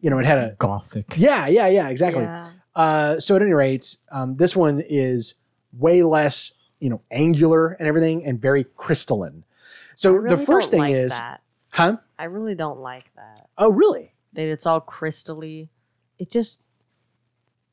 You 0.00 0.08
know, 0.08 0.18
it 0.18 0.24
had 0.24 0.38
a 0.38 0.56
Gothic. 0.58 1.14
yeah, 1.18 1.46
yeah, 1.46 1.66
yeah, 1.66 1.88
exactly. 1.90 2.22
Yeah. 2.22 2.50
Uh, 2.74 3.20
so 3.20 3.36
at 3.36 3.42
any 3.42 3.52
rate, 3.52 3.96
um, 4.10 4.36
this 4.36 4.56
one 4.56 4.80
is 4.88 5.34
way 5.74 6.02
less, 6.02 6.52
you 6.78 6.88
know, 6.88 7.02
angular 7.10 7.72
and 7.72 7.86
everything, 7.86 8.24
and 8.24 8.40
very 8.40 8.64
crystalline. 8.76 9.44
So 9.96 10.12
really 10.12 10.36
the 10.36 10.42
first 10.46 10.70
thing 10.70 10.80
like 10.80 10.94
is, 10.94 11.18
that. 11.18 11.42
huh? 11.68 11.98
I 12.20 12.24
really 12.24 12.54
don't 12.54 12.80
like 12.80 13.10
that. 13.16 13.48
Oh, 13.56 13.70
really? 13.70 14.14
That 14.34 14.46
it's 14.46 14.66
all 14.66 14.80
crystally. 14.80 15.68
It 16.18 16.30
just 16.30 16.62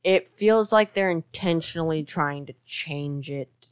it 0.03 0.31
feels 0.31 0.71
like 0.71 0.93
they're 0.93 1.12
intentionally 1.12 2.03
trying 2.03 2.45
to 2.45 2.53
change 2.65 3.29
it 3.29 3.71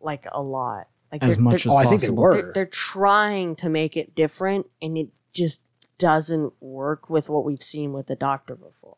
like 0.00 0.24
a 0.30 0.40
lot. 0.42 0.86
Like 1.10 1.22
as 1.24 1.30
they're, 1.30 1.38
much 1.40 1.64
they're, 1.64 1.72
as 1.72 1.74
Oh, 1.74 1.78
I 1.78 1.84
think 1.86 2.00
they 2.02 2.06
possible. 2.06 2.22
were. 2.22 2.32
they're, 2.34 2.52
they're 2.54 2.66
trying 2.66 3.56
to 3.56 3.68
make 3.68 3.96
it 3.96 4.14
different, 4.14 4.66
and 4.80 4.96
it 4.96 5.08
just 5.32 5.64
doesn't 5.98 6.52
work 6.60 7.10
with 7.10 7.28
what 7.28 7.44
we've 7.44 7.62
seen 7.62 7.92
with 7.92 8.06
the 8.06 8.14
Doctor 8.16 8.54
before. 8.54 8.96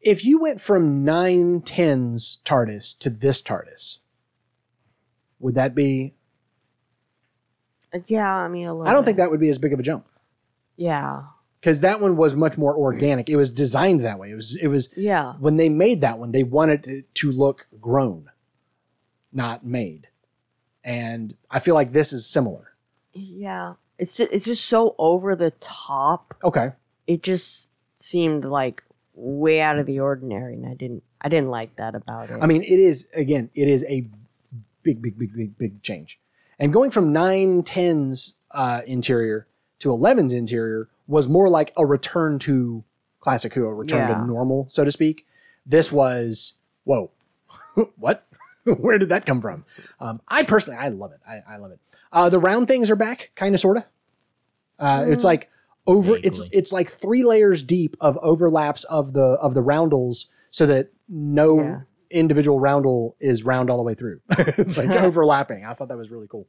if 0.00 0.24
you 0.24 0.38
went 0.40 0.60
from 0.60 1.04
910's 1.04 2.38
TARDIS 2.44 2.98
to 2.98 3.08
this 3.10 3.40
TARDIS, 3.40 3.98
would 5.38 5.54
that 5.54 5.74
be? 5.74 6.14
Yeah, 8.06 8.32
I 8.32 8.48
mean, 8.48 8.66
a 8.66 8.74
little 8.74 8.88
I 8.88 8.92
don't 8.92 9.02
bit. 9.02 9.06
think 9.06 9.16
that 9.18 9.30
would 9.30 9.40
be 9.40 9.48
as 9.48 9.58
big 9.58 9.72
of 9.72 9.78
a 9.78 9.82
jump 9.82 10.06
Yeah, 10.76 11.22
because 11.60 11.80
that 11.80 12.00
one 12.00 12.16
was 12.16 12.34
much 12.34 12.58
more 12.58 12.76
organic. 12.76 13.28
It 13.28 13.36
was 13.36 13.50
designed 13.50 14.00
that 14.00 14.18
way. 14.18 14.30
It 14.30 14.34
was. 14.34 14.56
It 14.56 14.68
was 14.68 14.92
yeah. 14.96 15.34
when 15.38 15.56
they 15.56 15.68
made 15.68 16.00
that 16.00 16.18
one, 16.18 16.32
they 16.32 16.42
wanted 16.42 16.86
it 16.86 17.14
to 17.16 17.32
look 17.32 17.66
grown, 17.80 18.30
not 19.32 19.64
made. 19.64 20.08
And 20.84 21.34
I 21.50 21.60
feel 21.60 21.74
like 21.74 21.92
this 21.92 22.12
is 22.12 22.26
similar. 22.26 22.72
Yeah, 23.12 23.74
it's 23.98 24.16
ju- 24.16 24.28
it's 24.30 24.44
just 24.44 24.66
so 24.66 24.94
over 24.98 25.34
the 25.34 25.52
top. 25.52 26.36
Okay. 26.44 26.72
It 27.06 27.22
just 27.22 27.70
seemed 27.96 28.44
like 28.44 28.82
way 29.14 29.60
out 29.60 29.78
of 29.78 29.86
the 29.86 30.00
ordinary, 30.00 30.54
and 30.54 30.66
I 30.66 30.74
didn't 30.74 31.02
I 31.20 31.28
didn't 31.28 31.50
like 31.50 31.76
that 31.76 31.94
about 31.94 32.28
it. 32.30 32.38
I 32.42 32.46
mean, 32.46 32.62
it 32.62 32.78
is 32.78 33.08
again, 33.14 33.50
it 33.54 33.68
is 33.68 33.84
a 33.88 34.06
big, 34.82 35.00
big, 35.00 35.18
big, 35.18 35.34
big, 35.34 35.56
big 35.56 35.82
change. 35.82 36.18
And 36.58 36.72
going 36.72 36.90
from 36.90 37.12
910's 37.12 38.34
uh, 38.52 38.82
interior 38.86 39.46
to 39.80 39.88
11's 39.88 40.32
interior 40.32 40.88
was 41.06 41.28
more 41.28 41.48
like 41.48 41.72
a 41.76 41.84
return 41.84 42.38
to 42.40 42.84
classic 43.20 43.54
Who, 43.54 43.66
a 43.66 43.74
return 43.74 44.08
Yeah. 44.08 44.14
to 44.18 44.26
normal, 44.26 44.66
so 44.68 44.84
to 44.84 44.92
speak. 44.92 45.26
This 45.66 45.90
was 45.90 46.54
whoa, 46.84 47.10
what? 47.96 48.26
Where 48.64 48.98
did 48.98 49.08
that 49.10 49.26
come 49.26 49.40
from? 49.40 49.64
Um, 50.00 50.20
I 50.28 50.42
personally, 50.44 50.78
I 50.78 50.88
love 50.88 51.12
it. 51.12 51.20
I, 51.28 51.54
I 51.54 51.56
love 51.58 51.72
it. 51.72 51.80
Uh, 52.12 52.28
the 52.30 52.38
round 52.38 52.68
things 52.68 52.90
are 52.90 52.96
back, 52.96 53.30
kind 53.34 53.54
of, 53.54 53.60
sorta. 53.60 53.84
Uh, 54.78 55.04
It's 55.08 55.24
like 55.24 55.50
over. 55.86 56.16
It's 56.22 56.40
it's 56.50 56.72
like 56.72 56.88
three 56.90 57.24
layers 57.24 57.62
deep 57.62 57.96
of 58.00 58.16
overlaps 58.22 58.84
of 58.84 59.12
the 59.12 59.36
of 59.40 59.54
the 59.54 59.60
roundels, 59.62 60.26
so 60.50 60.64
that 60.66 60.88
no 61.08 61.60
Yeah. 61.60 61.80
Individual 62.14 62.60
roundel 62.60 63.16
is 63.20 63.42
round 63.42 63.70
all 63.70 63.76
the 63.76 63.82
way 63.82 63.94
through. 63.94 64.20
it's 64.38 64.78
like 64.78 64.90
overlapping. 64.90 65.64
I 65.64 65.74
thought 65.74 65.88
that 65.88 65.98
was 65.98 66.10
really 66.10 66.28
cool. 66.28 66.46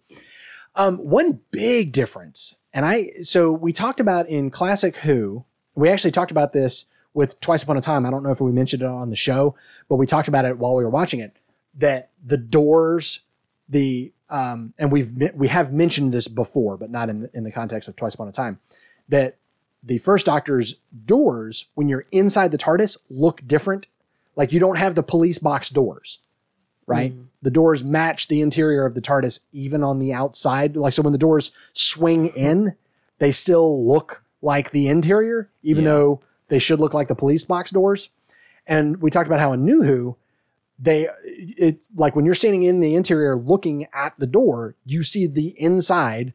Um, 0.75 0.97
one 0.97 1.39
big 1.51 1.91
difference, 1.91 2.57
and 2.73 2.85
I 2.85 3.11
so 3.21 3.51
we 3.51 3.73
talked 3.73 3.99
about 3.99 4.27
in 4.27 4.49
classic 4.49 4.97
Who. 4.97 5.45
We 5.73 5.89
actually 5.89 6.11
talked 6.11 6.31
about 6.31 6.53
this 6.53 6.85
with 7.13 7.39
Twice 7.39 7.63
Upon 7.63 7.77
a 7.77 7.81
Time. 7.81 8.05
I 8.05 8.11
don't 8.11 8.23
know 8.23 8.31
if 8.31 8.41
we 8.41 8.51
mentioned 8.51 8.81
it 8.81 8.87
on 8.87 9.09
the 9.09 9.15
show, 9.15 9.55
but 9.89 9.95
we 9.95 10.05
talked 10.05 10.27
about 10.27 10.45
it 10.45 10.57
while 10.57 10.75
we 10.75 10.83
were 10.83 10.89
watching 10.89 11.19
it. 11.19 11.37
That 11.77 12.11
the 12.23 12.37
doors, 12.37 13.21
the 13.69 14.13
um, 14.29 14.73
and 14.77 14.91
we've 14.91 15.11
we 15.33 15.47
have 15.47 15.71
mentioned 15.71 16.13
this 16.13 16.27
before, 16.27 16.77
but 16.77 16.89
not 16.89 17.09
in 17.09 17.21
the, 17.21 17.29
in 17.33 17.43
the 17.43 17.51
context 17.51 17.87
of 17.87 17.95
Twice 17.95 18.13
Upon 18.13 18.27
a 18.27 18.31
Time. 18.31 18.59
That 19.07 19.37
the 19.81 19.99
first 19.99 20.25
Doctor's 20.25 20.75
doors, 21.05 21.67
when 21.75 21.87
you're 21.87 22.05
inside 22.11 22.51
the 22.51 22.57
TARDIS, 22.57 22.97
look 23.09 23.47
different. 23.47 23.87
Like 24.35 24.51
you 24.51 24.59
don't 24.59 24.77
have 24.77 24.95
the 24.95 25.03
police 25.03 25.39
box 25.39 25.69
doors, 25.69 26.19
right? 26.87 27.11
Mm-hmm. 27.13 27.21
The 27.41 27.51
doors 27.51 27.83
match 27.83 28.27
the 28.27 28.41
interior 28.41 28.85
of 28.85 28.95
the 28.95 29.01
TARDIS 29.01 29.41
even 29.51 29.83
on 29.83 29.99
the 29.99 30.13
outside. 30.13 30.75
Like 30.75 30.93
so, 30.93 31.01
when 31.03 31.13
the 31.13 31.19
doors 31.19 31.51
swing 31.73 32.27
in, 32.27 32.75
they 33.19 33.31
still 33.31 33.87
look 33.87 34.23
like 34.41 34.71
the 34.71 34.87
interior, 34.87 35.49
even 35.63 35.83
Yeah. 35.83 35.91
though 35.91 36.21
they 36.49 36.59
should 36.59 36.79
look 36.79 36.93
like 36.93 37.07
the 37.07 37.15
police 37.15 37.43
box 37.43 37.71
doors. 37.71 38.09
And 38.67 39.01
we 39.01 39.09
talked 39.11 39.27
about 39.27 39.39
how 39.39 39.53
in 39.53 39.63
New 39.63 39.83
Who, 39.83 40.17
they 40.77 41.07
it 41.23 41.79
like 41.95 42.15
when 42.15 42.25
you're 42.25 42.35
standing 42.35 42.63
in 42.63 42.79
the 42.81 42.95
interior 42.95 43.37
looking 43.37 43.87
at 43.93 44.13
the 44.17 44.27
door, 44.27 44.75
you 44.85 45.03
see 45.03 45.27
the 45.27 45.49
inside, 45.61 46.33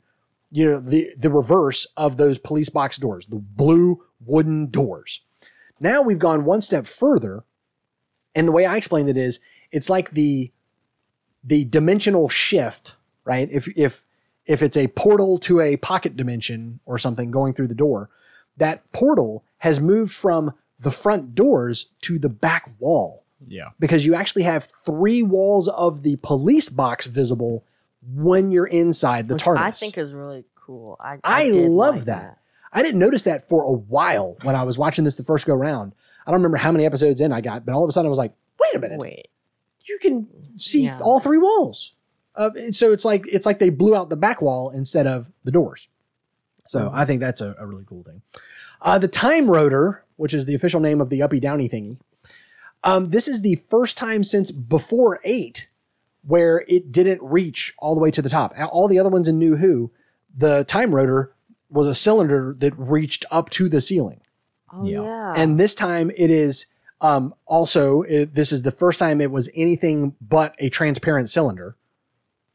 you 0.50 0.64
know, 0.64 0.80
the 0.80 1.12
the 1.18 1.28
reverse 1.30 1.86
of 1.96 2.16
those 2.16 2.38
police 2.38 2.68
box 2.70 2.96
doors, 2.96 3.26
the 3.26 3.36
blue 3.36 4.04
wooden 4.24 4.70
doors. 4.70 5.20
Now 5.78 6.02
we've 6.02 6.18
gone 6.18 6.44
one 6.44 6.60
step 6.60 6.86
further, 6.86 7.44
and 8.34 8.46
the 8.48 8.52
way 8.52 8.64
I 8.66 8.76
explained 8.76 9.08
it 9.08 9.16
is 9.16 9.40
it's 9.72 9.90
like 9.90 10.10
the 10.12 10.50
the 11.42 11.64
dimensional 11.64 12.28
shift, 12.28 12.96
right? 13.24 13.48
If 13.50 13.68
if 13.76 14.04
if 14.46 14.62
it's 14.62 14.76
a 14.76 14.88
portal 14.88 15.38
to 15.38 15.60
a 15.60 15.76
pocket 15.76 16.16
dimension 16.16 16.80
or 16.86 16.98
something 16.98 17.30
going 17.30 17.54
through 17.54 17.68
the 17.68 17.74
door, 17.74 18.10
that 18.56 18.90
portal 18.92 19.44
has 19.58 19.80
moved 19.80 20.12
from 20.12 20.52
the 20.78 20.90
front 20.90 21.34
doors 21.34 21.92
to 22.00 22.18
the 22.18 22.28
back 22.30 22.70
wall 22.78 23.24
Yeah. 23.46 23.68
because 23.78 24.06
you 24.06 24.14
actually 24.14 24.42
have 24.44 24.68
three 24.84 25.22
walls 25.22 25.68
of 25.68 26.02
the 26.02 26.16
police 26.16 26.68
box 26.70 27.06
visible 27.06 27.64
when 28.02 28.50
you're 28.50 28.66
inside 28.66 29.28
the 29.28 29.34
which 29.34 29.42
TARDIS. 29.44 29.58
I 29.58 29.70
think 29.72 29.98
is 29.98 30.14
really 30.14 30.44
cool. 30.54 30.96
I 30.98 31.18
I 31.22 31.50
did 31.50 31.70
love 31.70 31.96
like 31.96 32.04
that. 32.06 32.38
I 32.72 32.82
didn't 32.82 32.98
notice 33.00 33.24
that 33.24 33.48
for 33.48 33.62
a 33.62 33.72
while 33.72 34.36
when 34.42 34.54
I 34.56 34.62
was 34.62 34.78
watching 34.78 35.04
this 35.04 35.16
the 35.16 35.24
first 35.24 35.44
go 35.46 35.54
round. 35.54 35.92
I 36.26 36.30
don't 36.30 36.40
remember 36.40 36.58
how 36.58 36.72
many 36.72 36.84
episodes 36.86 37.20
in 37.20 37.32
I 37.32 37.40
got, 37.40 37.64
but 37.64 37.74
all 37.74 37.82
of 37.84 37.88
a 37.88 37.92
sudden 37.92 38.06
I 38.06 38.10
was 38.10 38.18
like, 38.18 38.32
wait 38.60 38.74
a 38.74 38.78
minute, 38.78 38.98
Wait, 38.98 39.28
you 39.86 39.98
can 40.00 40.28
see 40.56 40.84
Yeah. 40.84 40.98
all 41.02 41.20
three 41.20 41.38
walls. 41.38 41.94
Uh, 42.36 42.50
so 42.70 42.92
it's 42.92 43.04
like 43.04 43.24
it's 43.26 43.46
like 43.46 43.58
they 43.58 43.70
blew 43.70 43.94
out 43.96 44.08
the 44.08 44.16
back 44.16 44.40
wall 44.40 44.70
instead 44.70 45.06
of 45.06 45.30
the 45.44 45.50
doors. 45.50 45.88
So 46.68 46.80
Mm-hmm. 46.86 46.94
I 46.96 47.04
think 47.04 47.20
that's 47.20 47.40
a, 47.40 47.54
a 47.58 47.66
really 47.66 47.84
cool 47.86 48.02
thing. 48.04 48.22
Uh, 48.80 48.98
the 48.98 49.08
Time 49.08 49.50
Rotor, 49.50 50.04
which 50.16 50.32
is 50.32 50.46
the 50.46 50.54
official 50.54 50.80
name 50.80 51.00
of 51.00 51.10
the 51.10 51.22
Uppy 51.22 51.40
Downy 51.40 51.68
thingy, 51.68 51.98
um, 52.84 53.06
this 53.06 53.28
is 53.28 53.42
the 53.42 53.56
first 53.68 53.98
time 53.98 54.24
since 54.24 54.50
before 54.50 55.20
eight 55.24 55.68
where 56.22 56.64
it 56.68 56.92
didn't 56.92 57.20
reach 57.22 57.74
all 57.78 57.94
the 57.94 58.00
way 58.00 58.10
to 58.10 58.22
the 58.22 58.28
top. 58.28 58.54
All 58.70 58.88
the 58.88 58.98
other 58.98 59.08
ones 59.10 59.26
in 59.28 59.38
New 59.38 59.56
Who, 59.56 59.90
the 60.34 60.64
Time 60.64 60.94
Rotor 60.94 61.32
was 61.68 61.86
a 61.86 61.94
cylinder 61.94 62.54
that 62.58 62.78
reached 62.78 63.24
up 63.30 63.50
to 63.50 63.68
the 63.68 63.80
ceiling 63.80 64.20
oh 64.72 64.84
Yeah. 64.84 65.02
yeah, 65.02 65.32
and 65.36 65.58
this 65.58 65.74
time 65.74 66.10
it 66.16 66.30
is 66.30 66.66
um, 67.00 67.34
also 67.46 68.02
it, 68.02 68.34
this 68.34 68.52
is 68.52 68.62
the 68.62 68.72
first 68.72 68.98
time 68.98 69.20
it 69.20 69.30
was 69.30 69.48
anything 69.54 70.14
but 70.20 70.54
a 70.58 70.68
transparent 70.68 71.30
cylinder 71.30 71.76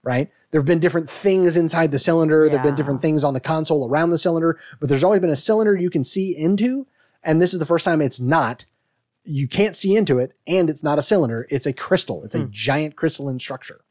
right? 0.03 0.29
There 0.51 0.61
have 0.61 0.67
been 0.67 0.79
different 0.79 1.09
things 1.09 1.57
inside 1.57 1.89
the 1.89 1.97
cylinder. 1.97 2.47
There 2.47 2.59
have 2.59 2.63
been 2.63 2.75
different 2.75 3.01
things 3.01 3.23
on 3.23 3.33
the 3.33 3.39
console 3.39 3.89
around 3.89 4.11
the 4.11 4.19
cylinder 4.19 4.59
but 4.79 4.87
there's 4.87 5.03
always 5.03 5.19
been 5.19 5.31
a 5.31 5.35
cylinder 5.35 5.75
you 5.75 5.89
can 5.89 6.03
see 6.03 6.35
into 6.37 6.85
and 7.23 7.41
this 7.41 7.53
is 7.53 7.59
the 7.59 7.65
first 7.65 7.83
time 7.85 8.01
it's 8.01 8.19
not. 8.19 8.65
You 9.23 9.47
can't 9.47 9.75
see 9.75 9.95
into 9.95 10.19
it 10.19 10.33
and 10.45 10.69
it's 10.69 10.83
not 10.83 10.99
a 10.99 11.01
cylinder. 11.01 11.47
It's 11.49 11.65
a 11.65 11.73
crystal. 11.73 12.23
It's 12.23 12.35
a 12.35 12.45
giant 12.51 12.95
crystalline 12.95 13.39
structure. 13.39 13.81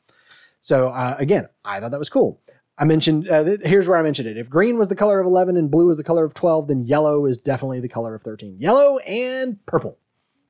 So 0.60 0.88
uh, 0.90 1.16
again 1.18 1.48
i 1.64 1.80
thought 1.80 1.90
that 1.90 1.98
was 1.98 2.08
cool 2.08 2.40
I 2.76 2.84
mentioned, 2.84 3.28
uh, 3.28 3.44
th- 3.44 3.60
here's 3.64 3.86
where 3.86 3.98
I 3.98 4.02
mentioned 4.02 4.28
it. 4.28 4.36
If 4.36 4.50
green 4.50 4.76
was 4.78 4.88
the 4.88 4.96
color 4.96 5.20
of 5.20 5.26
11 5.26 5.56
and 5.56 5.70
blue 5.70 5.86
was 5.86 5.96
the 5.96 6.04
color 6.04 6.24
of 6.24 6.34
12, 6.34 6.66
then 6.68 6.84
yellow 6.84 7.24
is 7.26 7.38
definitely 7.38 7.80
the 7.80 7.88
color 7.88 8.14
of 8.14 8.22
13. 8.22 8.56
Yellow 8.58 8.98
and 8.98 9.64
purple. 9.66 9.98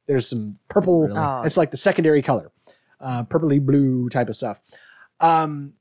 There's 0.06 0.28
some 0.28 0.58
purple, 0.68 1.06
Really? 1.08 1.18
Oh. 1.18 1.42
it's 1.44 1.56
like 1.56 1.70
the 1.70 1.76
secondary 1.76 2.22
color, 2.22 2.50
uh, 3.00 3.24
purpley 3.24 3.60
blue 3.64 4.08
type 4.08 4.28
of 4.28 4.36
stuff. 4.36 4.60
Um, 5.20 5.74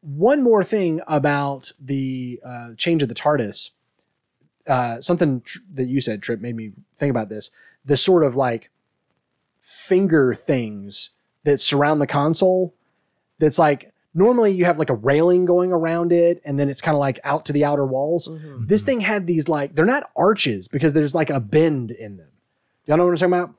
one 0.00 0.42
more 0.42 0.64
thing 0.64 1.00
about 1.06 1.72
the 1.78 2.40
uh, 2.44 2.68
change 2.76 3.02
of 3.02 3.08
the 3.10 3.14
TARDIS, 3.14 3.70
uh, 4.66 5.00
something 5.02 5.42
tr- 5.42 5.58
that 5.74 5.88
you 5.88 6.00
said, 6.00 6.22
Trip, 6.22 6.40
made 6.40 6.56
me 6.56 6.72
think 6.96 7.10
about 7.10 7.28
this. 7.28 7.50
The 7.84 7.96
sort 7.98 8.24
of 8.24 8.36
like 8.36 8.70
finger 9.60 10.34
things 10.34 11.10
that 11.44 11.60
surround 11.60 12.00
the 12.00 12.06
console 12.06 12.74
that's 13.38 13.58
like 13.58 13.92
normally 14.14 14.52
you 14.52 14.64
have 14.64 14.78
like 14.78 14.90
a 14.90 14.94
railing 14.94 15.44
going 15.44 15.72
around 15.72 16.12
it 16.12 16.40
and 16.44 16.58
then 16.58 16.68
it's 16.68 16.80
kind 16.80 16.94
of 16.94 17.00
like 17.00 17.20
out 17.24 17.46
to 17.46 17.52
the 17.52 17.64
outer 17.64 17.86
walls. 17.86 18.28
Mhm. 18.28 18.68
This 18.68 18.82
thing 18.82 19.00
had 19.00 19.26
these 19.26 19.48
like 19.48 19.74
they're 19.74 19.84
not 19.86 20.10
arches 20.16 20.68
because 20.68 20.92
there's 20.92 21.14
like 21.14 21.30
a 21.30 21.40
bend 21.40 21.90
in 21.90 22.16
them. 22.16 22.28
Y'all 22.86 22.96
know 22.96 23.04
what 23.04 23.10
I'm 23.12 23.16
talking 23.16 23.34
about? 23.34 23.54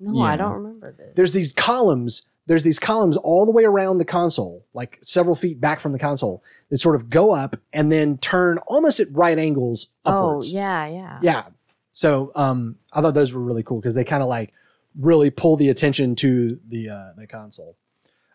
no, 0.00 0.20
I 0.22 0.36
don't 0.36 0.52
remember 0.52 0.92
this. 0.92 1.12
There's 1.14 1.32
these 1.32 1.52
columns. 1.52 2.28
There's 2.46 2.62
these 2.62 2.78
columns 2.78 3.16
all 3.16 3.46
the 3.46 3.52
way 3.52 3.64
around 3.64 3.98
the 3.98 4.04
console, 4.04 4.66
like 4.74 4.98
several 5.02 5.34
feet 5.34 5.60
back 5.62 5.80
from 5.80 5.92
the 5.92 5.98
console, 5.98 6.42
that 6.68 6.78
sort 6.78 6.94
of 6.94 7.08
go 7.08 7.32
up 7.32 7.56
and 7.72 7.90
then 7.90 8.18
turn 8.18 8.58
almost 8.66 9.00
at 9.00 9.10
right 9.10 9.38
angles 9.38 9.92
oh 10.04 10.42
yeah, 10.44 10.86
yeah, 10.86 11.18
Yeah. 11.22 11.44
So 11.92 12.32
um, 12.34 12.76
I 12.92 13.00
thought 13.00 13.14
those 13.14 13.32
were 13.32 13.40
really 13.40 13.62
cool 13.62 13.80
because 13.80 13.94
they 13.94 14.04
kind 14.04 14.22
of 14.22 14.28
like 14.28 14.52
really 14.98 15.30
pull 15.30 15.56
the 15.56 15.68
attention 15.70 16.16
to 16.16 16.58
the 16.68 16.90
uh, 16.90 17.12
the 17.16 17.26
console. 17.26 17.76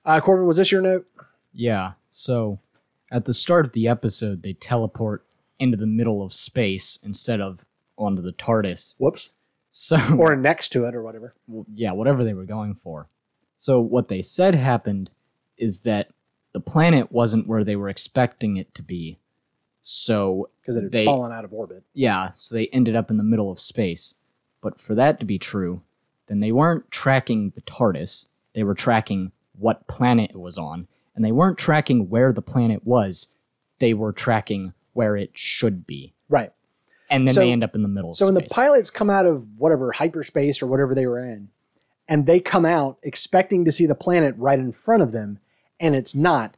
Uh, 0.06 0.20
Corbin, 0.22 0.48
was 0.48 0.58
this 0.58 0.72
your 0.72 0.82
note? 0.82 1.06
Yeah. 1.54 1.94
So 2.12 2.60
at 3.12 3.26
the 3.26 3.34
start 3.34 3.66
of 3.66 3.72
the 3.74 3.88
episode, 3.88 4.44
they 4.44 4.54
teleport 4.54 5.26
into 5.60 5.78
the 5.78 5.86
middle 5.88 6.24
of 6.24 6.34
space 6.34 6.98
instead 7.04 7.42
of 7.42 7.66
onto 7.98 8.22
the 8.22 8.32
TARDIS. 8.32 8.96
Whoops. 8.98 9.32
So 9.72 9.98
Or 10.20 10.36
next 10.36 10.70
to 10.70 10.86
it 10.86 10.96
or 10.96 11.04
whatever. 11.04 11.34
yeah, 11.74 11.92
whatever 11.92 12.24
they 12.24 12.34
were 12.34 12.46
going 12.46 12.76
for. 12.76 13.08
So 13.58 13.80
what 13.82 14.08
they 14.08 14.22
said 14.22 14.56
happened 14.56 15.10
is 15.58 15.82
that 15.82 16.10
the 16.54 16.60
planet 16.62 17.12
wasn't 17.12 17.46
where 17.48 17.64
they 17.64 17.76
were 17.76 17.90
expecting 17.90 18.58
it 18.58 18.74
to 18.76 18.82
be. 18.82 19.18
So 19.82 20.50
Because 20.62 20.76
it 20.78 20.84
had 20.84 20.92
They- 20.92 21.06
fallen 21.06 21.32
out 21.32 21.46
of 21.46 21.54
orbit. 21.54 21.84
yeah, 21.94 22.32
so 22.36 22.56
they 22.56 22.68
ended 22.68 22.96
up 22.96 23.10
in 23.12 23.18
the 23.18 23.24
middle 23.24 23.52
of 23.52 23.60
space. 23.60 24.16
But 24.62 24.80
for 24.80 24.96
that 24.96 25.20
to 25.20 25.26
be 25.26 25.38
true, 25.40 25.82
then 26.28 26.40
they 26.40 26.52
weren't 26.52 26.90
tracking 26.92 27.52
the 27.52 27.62
TARDIS. 27.62 28.30
They 28.54 28.64
were 28.64 28.74
tracking 28.76 29.32
what 29.58 29.88
planet 29.88 30.32
it 30.32 30.40
was 30.40 30.58
on, 30.58 30.88
and 31.20 31.26
they 31.26 31.34
weren't 31.34 31.58
tracking 31.58 32.08
where 32.10 32.32
the 32.32 32.42
planet 32.42 32.86
was. 32.88 33.34
They 33.80 33.94
were 33.94 34.14
tracking 34.14 34.72
where 34.94 35.18
it 35.18 35.32
should 35.38 35.86
be, 35.86 36.14
Right. 36.30 36.54
and 37.10 37.28
then 37.28 37.34
So- 37.36 37.42
they 37.42 37.52
end 37.52 37.62
up 37.62 37.76
in 37.76 37.82
the 37.82 37.90
middle. 37.90 38.14
So 38.14 38.26
of 38.26 38.34
when 38.34 38.42
the 38.42 38.50
pilots 38.50 38.90
come 38.90 39.10
out 39.10 39.26
of 39.26 39.46
whatever 39.58 39.92
hyperspace 39.92 40.62
or 40.62 40.68
whatever 40.68 40.96
they 40.96 41.06
were 41.06 41.20
in, 41.20 41.50
and 42.08 42.26
they 42.26 42.40
come 42.40 42.66
out 42.66 42.98
expecting 43.04 43.66
to 43.66 43.72
see 43.74 43.86
the 43.86 43.96
planet 43.96 44.34
right 44.38 44.58
in 44.60 44.72
front 44.72 45.04
of 45.04 45.12
them, 45.12 45.40
and 45.78 45.94
it's 45.94 46.16
not, 46.16 46.56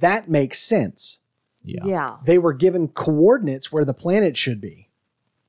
that 0.00 0.28
makes 0.28 0.60
sense. 0.60 1.20
yeah, 1.64 1.84
Yeah. 1.86 2.16
They 2.24 2.36
were 2.38 2.52
given 2.52 2.88
coordinates 2.88 3.72
where 3.72 3.84
the 3.86 3.94
planet 3.94 4.36
should 4.36 4.60
be 4.60 4.88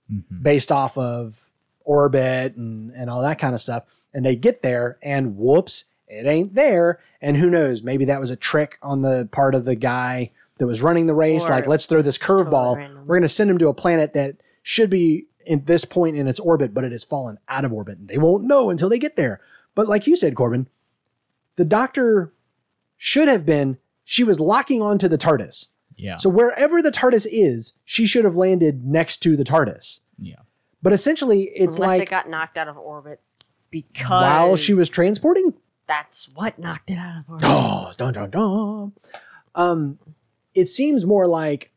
Mhm. 0.10 0.42
based 0.44 0.72
off 0.72 0.98
of 0.98 1.52
orbit 1.84 2.56
and, 2.56 2.92
and 2.92 3.10
all 3.10 3.22
that 3.24 3.40
kind 3.40 3.54
of 3.56 3.60
stuff. 3.62 3.84
And 4.14 4.24
they 4.26 4.36
get 4.38 4.62
there, 4.62 4.98
and 5.02 5.36
whoops, 5.38 5.86
it 6.14 6.28
ain't 6.28 6.54
there. 6.56 7.00
And 7.22 7.38
who 7.38 7.50
knows? 7.50 7.84
Maybe 7.84 8.06
that 8.06 8.20
was 8.20 8.32
a 8.32 8.36
trick 8.36 8.78
on 8.82 9.02
the 9.02 9.28
part 9.32 9.56
of 9.56 9.66
the 9.66 9.76
guy 9.76 10.32
that 10.58 10.68
was 10.68 10.82
running 10.82 11.08
the 11.08 11.14
race. 11.16 11.48
Or 11.48 11.52
like, 11.52 11.68
let's 11.68 11.86
throw 11.86 12.02
this 12.02 12.18
curveball. 12.18 12.78
random. 12.78 13.08
We're 13.08 13.16
going 13.16 13.24
to 13.24 13.30
send 13.30 13.50
him 13.50 13.58
to 13.60 13.68
a 13.68 13.74
planet 13.74 14.14
that 14.14 14.36
should 14.62 14.90
be 14.90 15.28
at 15.50 15.66
this 15.66 15.84
point 15.86 16.16
in 16.16 16.28
its 16.28 16.40
orbit, 16.40 16.74
but 16.74 16.84
it 16.84 16.92
has 16.92 17.04
fallen 17.04 17.38
out 17.50 17.66
of 17.66 17.74
orbit. 17.74 17.98
And 17.98 18.08
they 18.08 18.18
won't 18.18 18.44
know 18.46 18.70
until 18.70 18.90
they 18.90 19.00
get 19.00 19.16
there. 19.16 19.42
But 19.76 19.88
like 19.88 20.08
you 20.08 20.16
said, 20.16 20.36
Corbin, 20.36 20.68
the 21.56 21.66
doctor 21.66 22.32
should 22.98 23.28
have 23.28 23.46
been, 23.46 23.78
she 24.04 24.24
was 24.24 24.40
locking 24.40 24.82
onto 24.82 25.08
the 25.08 25.18
TARDIS. 25.18 25.68
yeah, 25.98 26.18
So 26.18 26.30
wherever 26.30 26.82
the 26.82 26.92
TARDIS 26.92 27.28
is, 27.30 27.74
she 27.84 28.06
should 28.06 28.24
have 28.24 28.36
landed 28.36 28.86
next 28.86 29.18
to 29.24 29.36
the 29.36 29.44
TARDIS. 29.44 30.00
yeah. 30.20 30.36
But 30.82 30.92
essentially, 30.92 31.44
it's 31.56 31.78
Unless 31.78 31.96
it 31.96 32.00
like 32.00 32.10
got 32.10 32.30
knocked 32.30 32.58
out 32.58 32.68
of 32.68 32.78
orbit 32.78 33.22
because 33.72 34.10
while 34.22 34.56
she 34.58 34.74
was 34.74 34.90
transporting. 34.90 35.54
That's 35.94 36.30
what 36.34 36.58
knocked 36.58 36.90
it 36.90 36.98
out 36.98 37.20
of 37.20 37.30
orbit. 37.30 37.48
Oh, 37.48 37.92
dun 37.98 38.14
dun 38.14 38.30
dun. 38.30 38.94
Um, 39.56 40.00
it 40.56 40.68
seems 40.68 41.06
more 41.06 41.28
like 41.28 41.72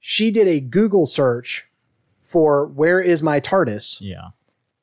she 0.00 0.30
did 0.30 0.48
a 0.48 0.60
Google 0.60 1.06
search 1.06 1.66
for 2.22 2.66
where 2.66 3.00
is 3.00 3.22
my 3.22 3.40
TARDIS, 3.40 3.98
Yeah. 4.00 4.28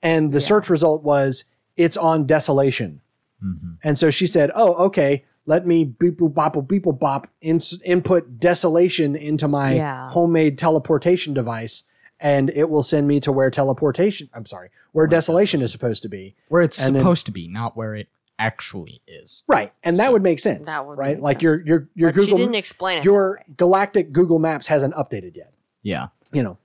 and 0.03 0.31
the 0.31 0.35
Yeah. 0.39 0.45
search 0.47 0.69
result 0.69 1.03
was 1.03 1.45
it's 1.77 1.97
on 1.97 2.25
desolation. 2.27 3.01
hmm 3.41 3.73
And 3.83 3.97
so 3.97 4.09
she 4.09 4.27
said, 4.27 4.51
"Oh, 4.53 4.73
okay, 4.87 5.23
let 5.45 5.65
me 5.65 5.83
beep 5.85 6.19
boop 6.19 6.33
bop 6.33 6.53
boop, 6.55 6.67
beep 6.67 6.83
boop 6.83 6.99
bop 6.99 7.27
ins- 7.41 7.81
input 7.83 8.39
desolation 8.39 9.15
into 9.15 9.47
my 9.47 9.73
Yeah. 9.75 10.09
homemade 10.09 10.57
teleportation 10.57 11.33
device, 11.33 11.83
and 12.19 12.49
it 12.51 12.69
will 12.69 12.83
send 12.83 13.07
me 13.07 13.19
to 13.21 13.31
where 13.31 13.49
teleportation. 13.49 14.29
I'm 14.33 14.45
sorry, 14.45 14.69
where 14.91 15.07
desolation 15.07 15.61
is 15.61 15.71
supposed 15.71 16.01
to 16.03 16.09
be. 16.09 16.35
Where 16.49 16.61
it's 16.61 16.79
And 16.83 16.93
then- 16.95 17.01
supposed 17.01 17.25
to 17.27 17.31
be, 17.31 17.47
not 17.47 17.75
where 17.77 17.95
it 17.95 18.09
actually 18.39 19.01
is. 19.07 19.43
Right, 19.47 19.71
and 19.83 19.97
that 19.99 20.05
So- 20.05 20.11
would 20.13 20.23
make 20.23 20.39
sense. 20.39 20.65
That 20.65 20.87
would 20.87 20.97
right, 20.97 21.15
make 21.17 21.21
like 21.23 21.35
sense. 21.37 21.43
your 21.43 21.65
your 21.65 21.89
your 21.93 22.11
But 22.11 22.21
she 22.21 22.25
Google 22.27 22.37
didn't 22.39 22.55
explain 22.55 22.99
it. 22.99 23.05
your 23.05 23.41
galactic 23.57 24.11
Google 24.11 24.39
Maps 24.39 24.67
hasn't 24.67 24.95
updated 24.95 25.35
yet. 25.35 25.53
Yeah. 25.83 26.07
You 26.31 26.43
know, 26.43 26.57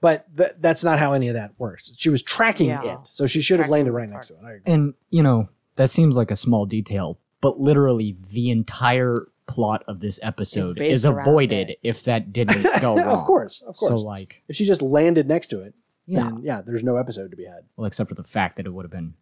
but 0.00 0.26
th- 0.36 0.52
that's 0.58 0.84
not 0.84 0.98
how 0.98 1.12
any 1.12 1.28
of 1.28 1.34
that 1.34 1.52
works. 1.58 1.92
She 1.96 2.10
was 2.10 2.22
tracking 2.22 2.68
Yeah. 2.68 2.94
it, 3.00 3.06
so 3.06 3.26
she 3.26 3.40
should 3.40 3.58
have 3.60 3.68
landed 3.70 3.92
right 3.92 4.08
next 4.08 4.28
to 4.28 4.34
it. 4.34 4.40
I 4.44 4.52
agree. 4.54 4.72
And, 4.72 4.94
you 5.10 5.22
know, 5.22 5.48
that 5.76 5.90
seems 5.90 6.16
like 6.16 6.30
a 6.30 6.36
small 6.36 6.66
detail, 6.66 7.18
but 7.40 7.60
literally 7.60 8.16
the 8.32 8.50
entire 8.50 9.14
plot 9.46 9.84
of 9.86 10.00
this 10.00 10.18
episode 10.24 10.80
is 10.80 11.04
avoided 11.04 11.70
it. 11.70 11.78
if 11.82 12.02
that 12.02 12.32
didn't 12.32 12.62
go 12.80 12.96
wrong. 12.96 13.06
of 13.06 13.24
course, 13.24 13.62
of 13.62 13.76
course. 13.76 14.00
So, 14.00 14.06
like, 14.06 14.42
if 14.48 14.56
she 14.56 14.64
just 14.66 14.82
landed 14.82 15.28
next 15.28 15.46
to 15.48 15.60
it, 15.60 15.74
yeah. 16.04 16.24
then 16.24 16.40
yeah, 16.42 16.62
there's 16.62 16.82
no 16.82 16.96
episode 16.96 17.30
to 17.30 17.36
be 17.36 17.44
had. 17.44 17.60
Well, 17.76 17.86
except 17.86 18.08
for 18.08 18.16
the 18.16 18.24
fact 18.24 18.56
that 18.56 18.66
it 18.66 18.74
would 18.74 18.84
have 18.84 18.90
been, 18.90 19.14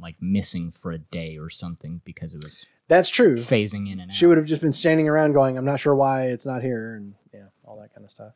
like, 0.00 0.16
missing 0.20 0.70
for 0.70 0.90
a 0.92 0.98
day 0.98 1.36
or 1.38 1.50
something 1.50 2.00
because 2.04 2.34
it 2.34 2.42
was 2.44 2.66
That's 2.88 3.08
true. 3.10 3.36
phasing 3.36 3.90
in 3.90 4.00
and 4.00 4.10
out. 4.10 4.14
She 4.14 4.26
would 4.26 4.36
have 4.36 4.46
just 4.46 4.60
been 4.60 4.72
standing 4.72 5.08
around 5.08 5.32
going, 5.32 5.56
"I'm 5.58 5.64
not 5.64 5.80
sure 5.80 5.94
why 5.94 6.26
it's 6.26 6.46
not 6.46 6.62
here," 6.62 6.94
and 6.96 7.14
yeah, 7.32 7.46
all 7.64 7.78
that 7.80 7.94
kind 7.94 8.04
of 8.04 8.10
stuff. 8.10 8.32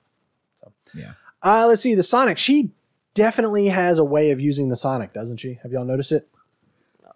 So 0.56 0.72
Yeah. 0.94 1.12
uh, 1.42 1.66
let's 1.66 1.82
see 1.82 1.94
the 1.94 2.02
Sonic. 2.02 2.38
She 2.38 2.70
definitely 3.14 3.68
has 3.68 3.98
a 3.98 4.04
way 4.04 4.30
of 4.30 4.40
using 4.40 4.68
the 4.68 4.76
Sonic, 4.76 5.12
doesn't 5.12 5.38
she? 5.38 5.58
Have 5.62 5.72
y'all 5.72 5.84
noticed 5.84 6.12
it? 6.12 6.28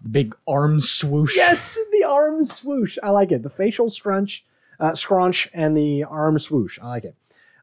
The 0.03 0.09
big 0.09 0.37
arm 0.47 0.81
swoosh. 0.81 1.37
Yes, 1.37 1.77
the 1.93 2.05
arm 2.05 2.45
swoosh. 2.45 2.99
I 3.03 3.11
like 3.11 3.33
it. 3.33 3.43
The 3.43 3.51
facial 3.51 3.91
scrunch, 3.91 4.45
uh, 4.79 4.95
scrunch, 4.95 5.49
and 5.53 5.77
the 5.77 6.05
arm 6.05 6.39
swoosh. 6.39 6.79
I 6.81 6.87
like 6.89 7.05
it. 7.05 7.15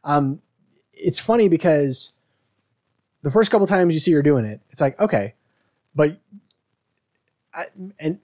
Um, 0.03 0.41
it's 0.93 1.19
funny 1.19 1.47
because 1.49 2.13
the 3.21 3.31
first 3.31 3.51
couple 3.51 3.67
times 3.67 3.93
you 3.93 3.99
see 3.99 4.11
her 4.13 4.21
doing 4.21 4.45
it, 4.45 4.61
it's 4.69 4.81
like 4.81 4.99
okay, 4.99 5.33
but 5.95 6.17
I, 7.55 7.67
and 7.99 8.19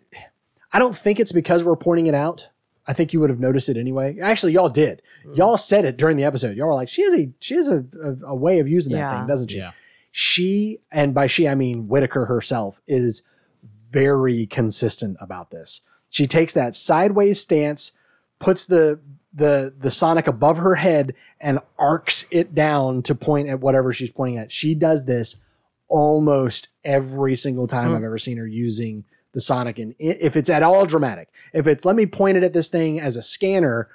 I 0.73 0.79
don't 0.79 0.97
think 0.97 1.19
it's 1.19 1.32
because 1.32 1.63
we're 1.63 1.75
pointing 1.75 2.07
it 2.07 2.15
out. 2.15 2.49
I 2.88 2.93
think 2.93 3.13
you 3.13 3.19
would 3.19 3.29
have 3.29 3.39
noticed 3.39 3.69
it 3.69 3.77
anyway. 3.77 4.17
Actually, 4.19 4.53
y'all 4.53 4.67
did. 4.69 5.01
Mm. 5.25 5.38
Y'all 5.38 5.57
said 5.57 5.86
it 5.86 5.97
during 5.97 6.17
the 6.17 6.23
episode. 6.23 6.57
Y'all 6.57 6.67
were 6.67 6.73
like, 6.73 6.89
"She 6.89 7.03
has 7.03 7.13
a 7.13 7.29
she 7.39 7.55
has 7.55 7.69
a, 7.69 7.86
a, 8.03 8.32
a 8.32 8.36
way 8.36 8.59
of 8.59 8.67
using 8.67 8.93
that 8.93 8.99
Yeah. 8.99 9.17
thing, 9.19 9.27
doesn't 9.27 9.51
she?" 9.51 9.57
Yeah. 9.57 9.71
she 10.11 10.79
and 10.91 11.13
by 11.13 11.27
she 11.27 11.47
I 11.47 11.55
mean 11.55 11.88
Whittaker 11.88 12.25
herself 12.25 12.82
is 12.88 13.21
very 13.91 14.45
consistent 14.47 15.17
about 15.21 15.51
this. 15.51 15.82
She 16.09 16.27
takes 16.27 16.53
that 16.53 16.75
sideways 16.75 17.39
stance, 17.39 17.91
puts 18.39 18.65
the 18.65 18.99
the 19.34 19.73
the 19.79 19.91
Sonic 19.91 20.27
above 20.27 20.57
her 20.57 20.75
head 20.75 21.13
and 21.39 21.59
arcs 21.79 22.25
it 22.32 22.53
down 22.53 23.03
to 23.03 23.15
point 23.15 23.47
at 23.47 23.59
whatever 23.61 23.93
she's 23.93 24.11
pointing 24.11 24.38
at. 24.39 24.51
She 24.51 24.75
does 24.75 25.05
this 25.05 25.38
almost 25.88 26.69
every 26.84 27.36
single 27.36 27.67
time 27.67 27.91
mm. 27.91 27.95
I've 27.95 28.03
ever 28.03 28.17
seen 28.17 28.38
her 28.38 28.47
using 28.47 29.03
the 29.34 29.41
Sonic 29.41 29.79
and 29.79 29.95
if 29.99 30.36
it's 30.36 30.49
at 30.49 30.63
all 30.63 30.86
dramatic. 30.86 31.29
If 31.53 31.67
it's 31.67 31.86
let 31.86 31.95
me 31.95 32.05
point 32.05 32.38
it 32.38 32.43
at 32.43 32.53
this 32.53 32.69
thing 32.69 32.99
as 32.99 33.15
a 33.15 33.21
scanner, 33.21 33.89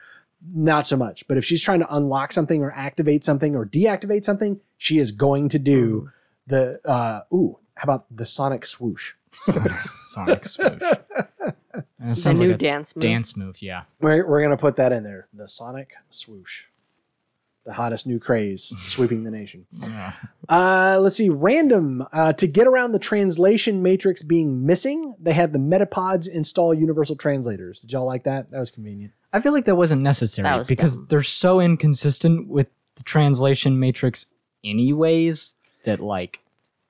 not 0.55 0.87
so 0.87 0.97
much. 0.97 1.27
But 1.29 1.37
if 1.37 1.45
she's 1.45 1.63
trying 1.63 1.81
to 1.81 1.95
unlock 1.95 2.33
something 2.33 2.63
or 2.63 2.73
activate 2.73 3.25
something 3.25 3.55
or 3.55 3.67
deactivate 3.67 4.25
something, 4.25 4.61
she 4.79 4.99
is 4.99 5.11
going 5.11 5.49
to 5.51 5.59
do 5.59 6.11
the 6.47 6.81
uh 6.89 7.23
ooh, 7.35 7.59
how 7.75 7.85
about 7.85 8.07
the 8.15 8.25
Sonic 8.27 8.65
swoosh? 8.67 9.13
Sonic, 9.33 9.79
Sonic 10.09 10.49
swoosh. 10.49 10.81
That 11.99 12.15
The 12.15 12.21
sounds 12.21 12.41
new 12.41 12.49
like 12.49 12.55
a 12.55 12.59
dance 12.59 12.95
move. 12.97 13.03
dance 13.03 13.37
move. 13.37 13.61
Yeah. 13.61 13.83
We're, 14.01 14.27
we're 14.27 14.43
gonna 14.43 14.57
put 14.57 14.77
that 14.77 14.93
in 14.93 15.03
there. 15.05 15.29
The 15.35 15.49
Sonic 15.49 15.93
swoosh. 16.09 16.65
The 17.67 17.73
hottest 17.75 18.07
new 18.07 18.19
craze 18.21 18.73
sweeping 18.87 19.25
the 19.25 19.31
nation. 19.31 19.67
Yeah. 19.73 20.13
Uh, 20.49 20.99
let's 21.01 21.17
see. 21.17 21.29
Random. 21.29 22.07
Uh, 22.13 22.33
to 22.35 22.47
get 22.47 22.67
around 22.69 22.93
the 22.93 22.99
translation 23.01 23.83
matrix 23.83 24.23
being 24.23 24.65
missing, 24.65 25.17
they 25.21 25.33
had 25.33 25.53
the 25.53 25.59
Metapods 25.59 26.29
install 26.29 26.73
universal 26.73 27.17
translators. 27.17 27.81
Did 27.81 27.93
y'all 27.93 28.07
like 28.07 28.23
that? 28.23 28.51
That 28.53 28.61
was 28.61 28.71
convenient. 28.71 29.13
I 29.33 29.41
feel 29.41 29.53
like 29.53 29.65
that 29.65 29.75
wasn't 29.77 30.01
necessary 30.03 30.45
That 30.45 30.59
was 30.59 30.69
because 30.69 30.97
dumb. 30.97 31.07
they're 31.11 31.23
so 31.25 31.61
inconsistent 31.61 32.47
with 32.49 32.69
the 32.95 33.03
translation 33.03 33.79
matrix, 33.81 34.27
anyways. 34.65 35.57
That 35.85 36.01
like, 36.01 36.41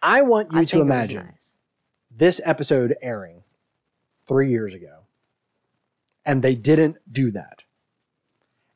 I 0.03 0.22
want 0.22 0.53
you 0.53 0.59
I 0.59 0.64
to 0.64 0.70
think 0.70 0.81
it 0.81 0.85
was 0.85 0.91
imagine 0.95 1.24
nice. 1.27 1.55
this 2.14 2.41
episode 2.45 2.95
airing 3.03 3.43
three 4.29 4.51
years 4.51 4.74
ago, 4.74 5.01
and 6.27 6.43
they 6.43 6.55
didn't 6.55 6.99
do 7.11 7.31
that. 7.33 7.62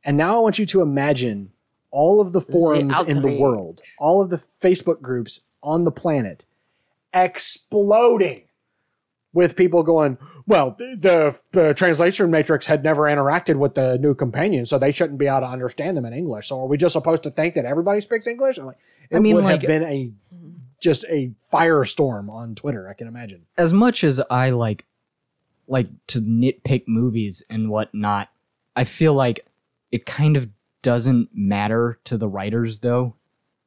And 0.03 0.17
now 0.17 0.37
I 0.37 0.39
want 0.41 0.59
you 0.59 0.65
to 0.67 0.81
imagine 0.81 1.53
all 1.91 2.21
of 2.21 2.33
the 2.33 2.41
forums 2.41 2.99
in 3.01 3.23
the 3.23 3.39
world, 3.39 3.81
all 3.99 4.21
of 4.21 4.31
the 4.31 4.41
Facebook 4.63 5.01
groups 5.01 5.47
on 5.63 5.85
the 5.85 5.91
planet 5.91 6.45
exploding 7.13 8.43
with 9.33 9.57
people 9.57 9.83
going, 9.83 10.19
well, 10.47 10.75
the, 10.79 11.39
the, 11.53 11.75
translation 11.75 12.31
matrix 12.31 12.67
had 12.67 12.83
never 12.83 13.03
interacted 13.03 13.57
with 13.57 13.75
the 13.75 13.97
new 13.99 14.15
companion, 14.15 14.67
so 14.67 14.79
they 14.79 14.91
shouldn't 14.91 15.19
be 15.19 15.27
able 15.27 15.41
to 15.41 15.47
understand 15.47 15.97
them 15.97 16.05
in 16.05 16.13
English. 16.13 16.49
So 16.49 16.61
are 16.61 16.67
we 16.67 16.77
just 16.77 16.95
supposed 16.95 17.23
to 17.23 17.31
think 17.31 17.55
that 17.55 17.65
everybody 17.65 18.01
speaks 18.01 18.27
English? 18.27 18.59
Like, 18.59 18.77
it 19.09 19.17
I 19.17 19.21
mean, 19.21 19.37
would 19.37 19.45
like- 19.45 19.61
have 19.61 19.69
been 19.69 19.85
a 19.85 20.11
just 20.81 21.05
a 21.11 21.31
firestorm 21.53 22.31
on 22.31 22.55
Twitter. 22.55 22.89
I 22.89 22.95
can 22.95 23.07
imagine. 23.07 23.43
as 23.59 23.71
much 23.71 24.03
as 24.03 24.19
I 24.31 24.49
like, 24.49 24.87
like 25.69 25.89
to 26.07 26.21
nitpick 26.21 26.85
movies 26.89 27.45
and 27.51 27.69
whatnot, 27.69 28.31
I 28.75 28.85
feel 28.85 29.13
like 29.13 29.47
it 29.93 30.07
kind 30.07 30.39
of 30.39 30.49
doesn't 30.83 31.29
matter 31.35 31.99
to 32.05 32.17
the 32.17 32.29
writers 32.29 32.79
though. 32.79 33.17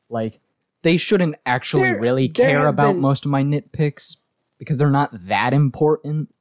Like, 0.09 0.39
they 0.81 0.97
shouldn't 0.97 1.35
actually 1.45 1.83
There- 1.83 2.01
really 2.01 2.27
there 2.27 2.49
care 2.49 2.67
about 2.67 2.93
been- 2.93 3.01
most 3.01 3.25
of 3.25 3.31
my 3.31 3.43
nitpicks 3.43 4.17
because 4.59 4.77
they're 4.77 4.89
not 4.89 5.11
that 5.27 5.53
important. 5.53 6.33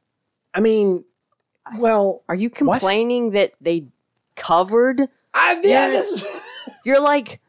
I 0.54 0.60
mean, 0.60 1.04
well, 1.78 2.22
Are 2.28 2.34
you 2.34 2.50
complaining 2.50 3.30
that 3.30 3.52
they 3.60 3.88
covered? 4.36 5.02
I 5.32 5.60
Yes. 5.62 6.24
You're 6.84 7.00
like, 7.00 7.40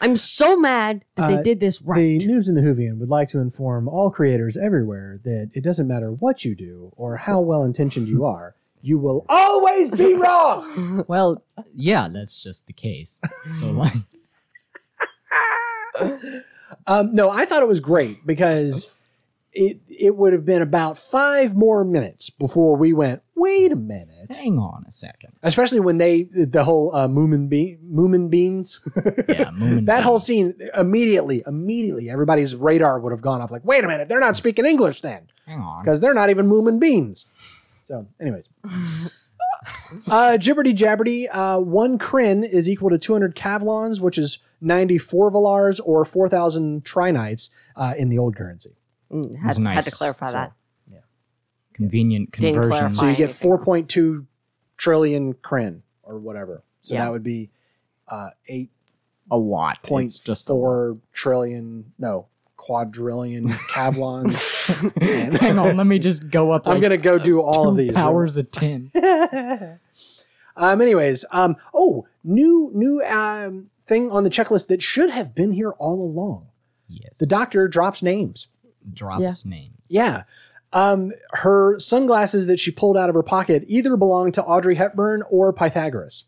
I'm 0.00 0.16
so 0.16 0.58
mad 0.58 1.04
that 1.16 1.24
Uh, 1.24 1.36
they 1.36 1.42
did 1.42 1.60
this 1.60 1.80
right. 1.82 2.20
The 2.20 2.26
Noobs 2.26 2.48
in 2.48 2.54
the 2.54 2.60
Whovian 2.60 2.98
would 2.98 3.08
like 3.08 3.28
to 3.30 3.38
inform 3.40 3.88
all 3.88 4.10
creators 4.10 4.56
everywhere 4.56 5.20
that 5.24 5.50
it 5.54 5.62
doesn't 5.62 5.86
matter 5.88 6.10
what 6.12 6.44
you 6.44 6.54
do 6.54 6.92
or 6.96 7.16
how 7.18 7.40
well 7.40 7.64
intentioned 7.64 8.08
you 8.08 8.24
are, 8.24 8.54
you 8.82 8.98
will 8.98 9.24
always 9.28 9.90
be 9.92 10.14
wrong. 10.22 11.04
Well, 11.08 11.42
yeah, 11.74 12.08
that's 12.12 12.42
just 12.42 12.66
the 12.66 12.72
case. 12.72 13.20
So 13.50 13.70
like, 13.70 13.92
um, 16.86 17.14
no, 17.14 17.30
I 17.30 17.44
thought 17.44 17.62
it 17.62 17.68
was 17.68 17.80
great 17.80 18.26
because 18.26 18.98
it 19.52 19.78
it 19.88 20.16
would 20.16 20.32
have 20.32 20.44
been 20.44 20.62
about 20.62 20.96
five 20.98 21.54
more 21.54 21.84
minutes 21.84 22.30
before 22.30 22.76
we 22.76 22.92
went. 22.92 23.22
Wait 23.34 23.72
a 23.72 23.76
minute. 23.76 24.30
Hang 24.32 24.58
on 24.58 24.84
a 24.86 24.90
second. 24.90 25.32
Especially 25.42 25.80
when 25.80 25.98
they 25.98 26.22
the 26.32 26.64
whole 26.64 26.94
uh, 26.94 27.06
Moomin 27.08 27.48
Be- 27.48 27.76
Moomin 27.84 28.30
beans. 28.30 28.80
Yeah, 29.28 29.50
Moomin 29.50 29.86
that 29.86 30.02
whole 30.04 30.18
scene 30.18 30.54
immediately, 30.76 31.42
immediately, 31.46 32.08
everybody's 32.08 32.54
radar 32.56 32.98
would 33.00 33.10
have 33.12 33.20
gone 33.20 33.40
off. 33.42 33.50
Like, 33.50 33.64
wait 33.64 33.84
a 33.84 33.88
minute, 33.88 34.08
they're 34.08 34.20
not 34.20 34.36
speaking 34.36 34.64
English 34.64 35.00
then 35.02 35.28
Hang 35.46 35.60
on. 35.60 35.82
because 35.82 36.00
they're 36.00 36.14
not 36.14 36.30
even 36.30 36.48
Moomin 36.48 36.78
beans. 36.80 37.26
So, 37.84 38.06
anyways. 38.20 38.48
Uh, 40.10 40.36
Jibberty 40.40 40.74
Jabberty, 40.74 41.26
uh, 41.30 41.60
one 41.60 41.96
Kryn 41.98 42.42
is 42.42 42.68
equal 42.68 42.90
to 42.90 42.98
200 42.98 43.36
Kavlons, 43.36 44.00
which 44.00 44.18
is 44.18 44.38
94 44.60 45.30
Valars 45.30 45.78
or 45.80 46.04
4,000 46.04 46.82
Trinites 46.82 47.50
uh, 47.76 47.94
in 47.96 48.08
the 48.08 48.18
old 48.18 48.34
currency. 48.34 48.70
Mm, 49.12 49.30
was 49.46 49.56
had, 49.58 49.66
had 49.74 49.84
to 49.84 49.90
clarify 49.90 50.26
So- 50.28 50.32
that. 50.32 50.52
Convenient 51.74 52.32
Didn't. 52.32 52.94
So 52.94 53.06
you 53.06 53.16
get 53.16 53.30
4.2 53.30 54.26
trillion 54.76 55.32
Kryn 55.34 55.82
or 56.02 56.18
whatever. 56.18 56.64
So 56.80 56.94
Yeah. 56.94 57.04
that 57.04 57.12
would 57.12 57.22
be 57.22 57.50
uh, 58.08 58.30
8 58.48 58.70
a 59.30 59.36
lot. 59.38 59.82
Points 59.82 60.18
8.4 60.18 60.24
just 60.26 60.48
a 60.48 60.54
lot. 60.54 60.96
trillion, 61.12 61.92
no, 61.98 62.26
quadrillion 62.62 63.48
Kavlons. 63.74 64.38
And- 65.02 65.36
Hang 65.40 65.58
on, 65.58 65.76
let 65.76 65.86
me 65.86 65.98
just 65.98 66.30
go 66.30 66.52
up. 66.52 66.66
I'm 66.66 66.74
like 66.74 66.80
going 66.80 66.90
to 66.92 66.96
go 66.96 67.18
do 67.18 67.40
all 67.42 67.68
of 67.68 67.76
these. 67.76 67.92
powers 67.92 68.36
of 68.36 68.50
ten. 68.50 68.90
Um, 70.54 70.82
anyways, 70.82 71.24
um, 71.32 71.56
oh, 71.72 72.06
new 72.22 72.70
new 72.74 73.02
um, 73.04 73.70
thing 73.86 74.10
on 74.10 74.22
the 74.22 74.28
checklist 74.28 74.66
that 74.68 74.82
should 74.82 75.08
have 75.08 75.34
been 75.34 75.52
here 75.52 75.70
all 75.78 76.02
along. 76.02 76.48
yes. 76.88 77.16
The 77.16 77.24
doctor 77.24 77.68
drops 77.68 78.02
names. 78.02 78.48
drops 78.92 79.46
names. 79.46 79.70
Yeah. 79.88 80.24
Um, 80.74 81.12
her 81.32 81.80
sunglasses 81.80 82.48
that 82.48 82.60
she 82.60 82.70
pulled 82.70 82.98
out 82.98 83.08
of 83.08 83.14
her 83.14 83.22
pocket 83.22 83.64
either 83.66 83.96
belong 83.96 84.30
to 84.32 84.44
Audrey 84.44 84.74
Hepburn 84.74 85.22
or 85.30 85.54
Pythagoras. 85.54 86.26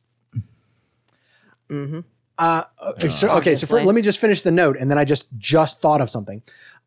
Mm-hmm. 1.70 2.00
Uh, 2.38 2.64
okay, 2.82 3.10
so, 3.10 3.30
okay, 3.30 3.54
so 3.54 3.66
for, 3.66 3.82
let 3.82 3.94
me 3.94 4.02
just 4.02 4.18
finish 4.18 4.42
the 4.42 4.50
note, 4.50 4.76
and 4.78 4.90
then 4.90 4.98
I 4.98 5.04
just 5.04 5.28
just 5.38 5.80
thought 5.80 6.00
of 6.00 6.10
something. 6.10 6.42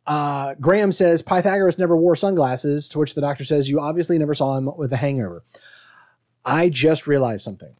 Uh, 0.05 0.55
Graham 0.59 0.91
says 0.91 1.21
Pythagoras 1.21 1.77
never 1.77 1.95
wore 1.95 2.15
sunglasses, 2.15 2.87
to 2.89 2.99
which 2.99 3.15
the 3.15 3.21
doctor 3.21 3.43
says 3.43 3.69
you 3.69 3.79
obviously 3.79 4.17
never 4.17 4.33
saw 4.33 4.55
him 4.57 4.69
with 4.77 4.91
a 4.93 4.97
hangover. 4.97 5.43
I 6.45 6.69
just 6.69 7.07
realized 7.07 7.43
something. 7.43 7.75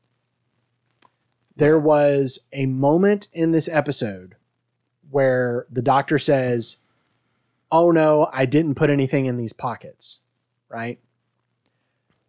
There 1.55 1.79
was 1.79 2.47
a 2.53 2.65
moment 2.67 3.27
in 3.33 3.51
this 3.51 3.67
episode 3.67 4.35
where 5.09 5.65
the 5.71 5.81
doctor 5.81 6.19
says, 6.19 6.77
"Oh 7.71 7.91
no, 7.91 8.29
I 8.31 8.45
didn't 8.45 8.75
put 8.75 8.89
anything 8.89 9.25
in 9.25 9.37
these 9.37 9.53
pockets." 9.53 10.19
Right? 10.69 10.99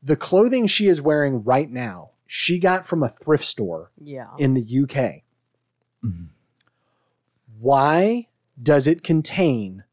The 0.02 0.16
clothing 0.16 0.66
she 0.68 0.86
is 0.86 1.02
wearing 1.02 1.42
right 1.42 1.70
now, 1.70 2.10
she 2.26 2.58
got 2.58 2.86
from 2.86 3.02
a 3.02 3.08
thrift 3.08 3.44
store 3.44 3.90
Yeah. 4.00 4.28
in 4.38 4.54
the 4.54 4.62
UK. 4.62 5.22
Mhm. 6.04 6.28
Why 7.58 8.28
does 8.62 8.86
it 8.86 9.02
contain 9.02 9.84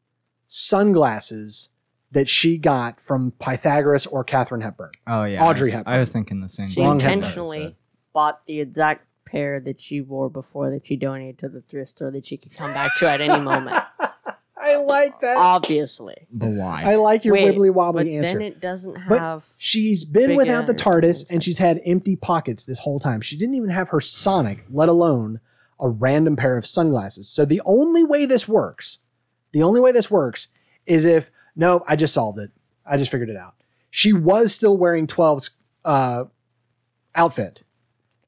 sunglasses 0.46 1.70
that 2.12 2.28
she 2.28 2.58
got 2.58 3.00
from 3.00 3.32
Pythagoras 3.38 4.06
or 4.06 4.24
Katharine 4.24 4.60
Hepburn? 4.60 4.92
Oh 5.06 5.24
yeah, 5.24 5.44
Audrey 5.44 5.62
I 5.62 5.64
was, 5.64 5.72
Hepburn. 5.74 5.92
I 5.94 5.98
was 5.98 6.12
thinking 6.12 6.40
the 6.40 6.48
same. 6.48 6.68
She 6.68 6.76
thing. 6.76 6.84
Wrong 6.84 7.00
Hepburn. 7.00 7.12
intentionally 7.18 7.76
bought 8.12 8.46
the 8.46 8.60
exact 8.60 9.06
pair 9.26 9.58
that 9.60 9.80
she 9.80 10.00
wore 10.00 10.30
before 10.30 10.70
that 10.70 10.86
she 10.86 10.96
donated 10.96 11.38
to 11.38 11.48
the 11.48 11.60
thrift 11.60 11.90
store 11.90 12.10
that 12.12 12.24
she 12.26 12.36
could 12.36 12.54
come 12.56 12.72
back 12.72 12.94
to 12.96 13.08
at 13.10 13.20
any 13.20 13.40
moment. 13.40 13.76
I 14.58 14.76
like 14.78 15.20
that. 15.20 15.36
Obviously. 15.36 16.26
But 16.32 16.48
why? 16.48 16.82
I 16.84 16.96
like 16.96 17.24
your 17.24 17.34
Wait, 17.34 17.54
wibbly 17.54 17.68
But 17.68 17.74
wobbly 17.74 18.16
answer. 18.16 18.32
then 18.38 18.42
it 18.42 18.60
doesn't 18.60 18.98
But 19.08 19.18
have. 19.20 19.46
She's 19.58 20.04
been 20.04 20.34
without 20.34 20.66
the 20.66 20.72
ass 20.72 20.80
TARDIS 20.80 21.30
and 21.30 21.42
she's 21.44 21.58
had 21.58 21.80
empty 21.84 22.16
pockets 22.16 22.64
this 22.64 22.80
whole 22.80 22.98
time. 22.98 23.20
She 23.20 23.36
didn't 23.36 23.54
even 23.54 23.70
have 23.70 23.90
her 23.90 24.00
Sonic, 24.00 24.64
let 24.70 24.88
alone 24.88 25.40
a 25.78 25.88
random 25.88 26.36
pair 26.36 26.56
of 26.56 26.66
sunglasses. 26.66 27.28
So 27.28 27.44
the 27.44 27.62
only 27.64 28.02
way 28.04 28.26
this 28.26 28.48
works, 28.48 28.98
the 29.52 29.62
only 29.62 29.80
way 29.80 29.92
this 29.92 30.10
works 30.10 30.48
is 30.86 31.04
if, 31.04 31.30
no, 31.54 31.84
I 31.86 31.96
just 31.96 32.14
solved 32.14 32.38
it. 32.38 32.50
I 32.84 32.96
just 32.96 33.10
figured 33.10 33.28
it 33.28 33.36
out. 33.36 33.54
She 33.90 34.12
was 34.12 34.52
still 34.54 34.76
wearing 34.76 35.06
12's 35.06 35.50
uh, 35.84 36.24
outfit, 37.14 37.62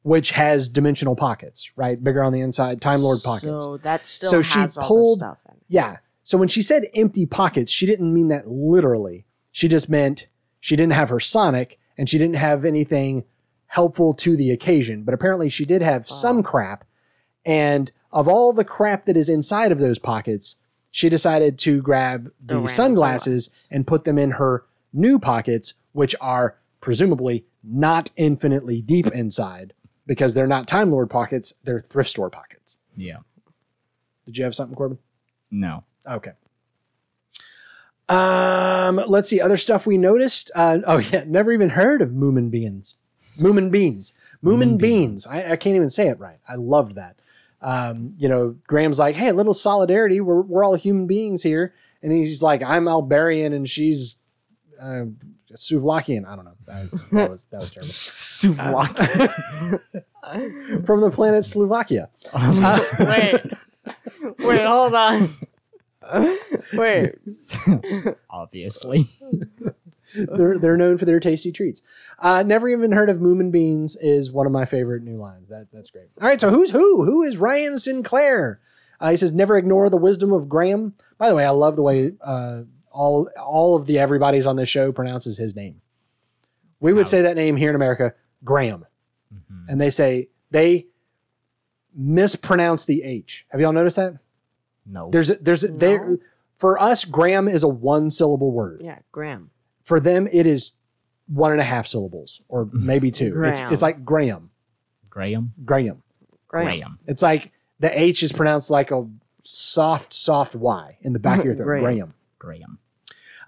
which 0.02 0.30
has 0.32 0.68
dimensional 0.68 1.16
pockets, 1.16 1.70
right? 1.76 2.02
Bigger 2.02 2.22
on 2.22 2.32
the 2.32 2.40
inside, 2.40 2.80
Time 2.80 3.00
Lord 3.02 3.20
pockets. 3.22 3.64
So 3.64 3.76
that 3.78 4.06
still 4.06 4.30
So 4.30 4.42
she 4.42 4.60
all 4.60 4.68
pulled- 4.68 5.20
the 5.20 5.26
stuff 5.26 5.38
in 5.48 5.54
it. 5.56 5.62
Yeah. 5.68 5.96
So 6.22 6.36
when 6.38 6.48
she 6.48 6.62
said 6.62 6.84
empty 6.94 7.26
pockets, 7.26 7.72
she 7.72 7.86
didn't 7.86 8.12
mean 8.12 8.28
that 8.28 8.48
literally. 8.48 9.24
She 9.52 9.68
just 9.68 9.88
meant 9.88 10.28
she 10.60 10.76
didn't 10.76 10.92
have 10.92 11.08
her 11.08 11.20
Sonic 11.20 11.78
and 11.96 12.08
she 12.08 12.18
didn't 12.18 12.36
have 12.36 12.64
anything 12.64 13.24
helpful 13.66 14.14
to 14.14 14.36
the 14.36 14.50
occasion. 14.50 15.04
But 15.04 15.14
apparently 15.14 15.48
she 15.48 15.64
did 15.64 15.82
have 15.82 16.08
some 16.08 16.42
crap. 16.42 16.84
And 17.44 17.90
of 18.12 18.28
all 18.28 18.52
the 18.52 18.64
crap 18.64 19.04
that 19.06 19.16
is 19.16 19.28
inside 19.28 19.72
of 19.72 19.78
those 19.78 19.98
pockets, 19.98 20.56
she 20.90 21.08
decided 21.08 21.58
to 21.60 21.82
grab 21.82 22.32
the, 22.40 22.54
random 22.54 22.68
sunglasses 22.68 23.50
and 23.70 23.86
put 23.86 24.04
them 24.04 24.18
in 24.18 24.32
her 24.32 24.64
new 24.92 25.18
pockets, 25.18 25.74
which 25.92 26.14
are 26.20 26.56
presumably 26.80 27.44
not 27.62 28.10
infinitely 28.16 28.80
deep 28.80 29.06
inside 29.08 29.74
because 30.06 30.34
they're 30.34 30.46
not 30.46 30.66
Time 30.66 30.90
Lord 30.90 31.10
pockets, 31.10 31.52
they're 31.64 31.80
thrift 31.80 32.10
store 32.10 32.30
pockets. 32.30 32.76
yeah. 32.96 33.18
Did 34.24 34.36
you 34.36 34.44
have 34.44 34.54
something, 34.54 34.76
Corbin? 34.76 34.98
No. 35.50 35.84
Okay. 36.06 36.32
Um, 38.10 39.00
let's 39.06 39.28
see 39.28 39.40
other 39.40 39.56
stuff 39.56 39.86
we 39.86 39.96
noticed. 39.96 40.50
Uh, 40.54 40.78
oh 40.86 40.98
yeah, 41.12 41.24
never 41.26 41.52
even 41.52 41.70
heard 41.70 42.02
of 42.02 42.10
Moomin 42.10 42.50
beans. 42.50 42.98
Moomin 43.38 43.70
beans. 43.70 44.12
Moomin 44.44 44.78
beans. 44.78 45.26
I, 45.26 45.52
I 45.52 45.56
can't 45.56 45.76
even 45.76 45.88
say 45.90 46.08
it 46.08 46.18
right. 46.18 46.38
I 46.48 46.56
loved 46.56 46.94
that. 46.96 47.16
Um, 47.60 48.14
you 48.16 48.28
know, 48.28 48.56
Graham's 48.66 48.98
like, 48.98 49.16
hey, 49.16 49.28
a 49.28 49.34
little 49.34 49.54
solidarity. 49.54 50.20
We're 50.20 50.42
we're 50.42 50.64
all 50.64 50.74
human 50.74 51.06
beings 51.06 51.42
here, 51.42 51.74
and 52.02 52.12
he's 52.12 52.42
like, 52.42 52.62
I'm 52.62 52.84
Albarian 52.84 53.54
and 53.54 53.68
she's 53.68 54.18
uh, 54.80 55.06
Suvlakian. 55.54 56.26
I 56.26 56.36
don't 56.36 56.44
know. 56.44 56.54
That 56.66 56.90
was 56.90 57.00
that 57.10 57.30
was, 57.30 57.46
that 57.50 57.58
was 57.58 57.70
terrible. 57.70 57.92
Suvlaki. 57.92 59.80
From 60.86 61.00
the 61.00 61.10
planet 61.10 61.44
Slovakia. 61.44 62.10
Uh, 62.32 62.78
Wait. 63.00 63.40
Wait, 64.40 64.64
hold 64.64 64.94
on. 64.94 65.30
Wait. 66.74 67.14
Obviously. 68.30 69.08
they're 70.36 70.58
they're 70.58 70.76
known 70.76 70.98
for 70.98 71.04
their 71.04 71.20
tasty 71.20 71.52
treats. 71.52 71.82
Uh, 72.18 72.42
never 72.46 72.68
even 72.68 72.92
heard 72.92 73.10
of 73.10 73.18
Moomin 73.18 73.50
Beans 73.50 73.96
is 73.96 74.30
one 74.32 74.46
of 74.46 74.52
my 74.52 74.64
favorite 74.64 75.02
new 75.02 75.16
lines. 75.18 75.48
That 75.48 75.68
that's 75.72 75.90
great. 75.90 76.08
All 76.20 76.26
right, 76.28 76.40
so 76.40 76.50
who's 76.50 76.70
who? 76.70 77.04
Who 77.04 77.22
is 77.22 77.36
Ryan 77.36 77.78
Sinclair? 77.78 78.60
Uh, 79.00 79.10
he 79.10 79.16
says 79.16 79.32
never 79.32 79.56
ignore 79.56 79.88
the 79.90 79.96
wisdom 79.96 80.32
of 80.32 80.48
Graham. 80.48 80.94
By 81.18 81.28
the 81.28 81.34
way, 81.34 81.44
I 81.44 81.50
love 81.50 81.76
the 81.76 81.82
way 81.82 82.12
uh, 82.20 82.62
all 82.90 83.28
all 83.40 83.76
of 83.76 83.86
the 83.86 83.98
everybody's 83.98 84.46
on 84.46 84.56
this 84.56 84.68
show 84.68 84.92
pronounces 84.92 85.36
his 85.38 85.54
name. 85.54 85.80
We 86.80 86.92
would 86.92 87.00
Wow. 87.00 87.04
say 87.10 87.22
that 87.22 87.36
name 87.36 87.56
here 87.56 87.70
in 87.70 87.76
America, 87.76 88.14
Graham, 88.44 88.86
and 89.68 89.80
they 89.80 89.90
say 89.90 90.28
they 90.50 90.86
mispronounce 91.94 92.84
the 92.84 93.02
H. 93.02 93.46
Have 93.50 93.60
y'all 93.60 93.72
noticed 93.72 93.96
that? 93.96 94.18
No. 94.86 95.10
There's 95.10 95.30
a, 95.30 95.34
there's 95.36 95.64
a, 95.64 95.68
they 95.68 95.96
No. 95.96 96.18
for 96.56 96.80
us 96.80 97.04
Graham 97.04 97.48
is 97.48 97.62
a 97.62 97.68
one 97.68 98.10
syllable 98.10 98.52
word 98.52 98.80
Yeah, 98.82 98.98
Graham. 99.12 99.50
For 99.88 99.98
them 100.00 100.28
it 100.30 100.46
is 100.46 100.72
one 101.26 101.50
and 101.52 101.60
a 101.60 101.64
half 101.64 101.86
syllables 101.86 102.40
or 102.48 102.68
maybe 102.72 103.10
two 103.10 103.26
it's, 103.26 103.34
Graham. 103.60 103.72
it's 103.72 103.82
like 103.82 104.04
graham 104.04 104.50
Graham. 105.10 105.52
graham 105.64 106.02
Graham. 106.46 106.66
Graham. 106.66 106.98
it's 107.06 107.22
like 107.22 107.52
the 107.80 107.90
h 108.00 108.22
is 108.22 108.32
pronounced 108.32 108.70
like 108.70 108.90
a 108.90 109.06
soft 109.42 110.12
soft 110.12 110.54
y 110.54 110.98
in 111.02 111.12
the 111.12 111.18
back 111.18 111.40
of 111.40 111.44
your 111.46 111.54
throat 111.56 111.80
Graham. 111.80 111.82
graham 111.84 112.14
Graham. 112.38 112.78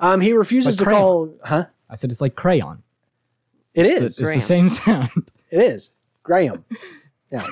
um 0.00 0.20
he 0.20 0.32
refuses 0.32 0.72
Like 0.74 0.78
to 0.78 0.84
crayon. 0.84 1.00
call 1.00 1.34
huh 1.44 1.64
I 1.88 1.94
said 1.96 2.10
it's 2.10 2.20
like 2.20 2.34
crayon. 2.36 2.82
it 3.74 3.84
It's, 3.86 3.94
is 4.00 4.04
it's 4.04 4.20
Graham. 4.20 4.34
the 4.38 4.40
same 4.40 4.68
sound. 4.68 5.30
it 5.50 5.60
is 5.60 5.90
graham 6.22 6.64
yeah 7.32 7.46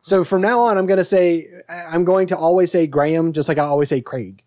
so 0.00 0.22
from 0.24 0.40
now 0.40 0.60
on 0.60 0.78
i'm 0.78 0.86
going 0.86 0.98
to 0.98 1.04
say 1.04 1.48
i'm 1.68 2.04
going 2.04 2.26
to 2.28 2.36
always 2.36 2.70
say 2.70 2.86
graham 2.86 3.32
just 3.32 3.48
like 3.48 3.58
i 3.58 3.64
always 3.64 3.88
say 3.88 4.00
craig 4.00 4.42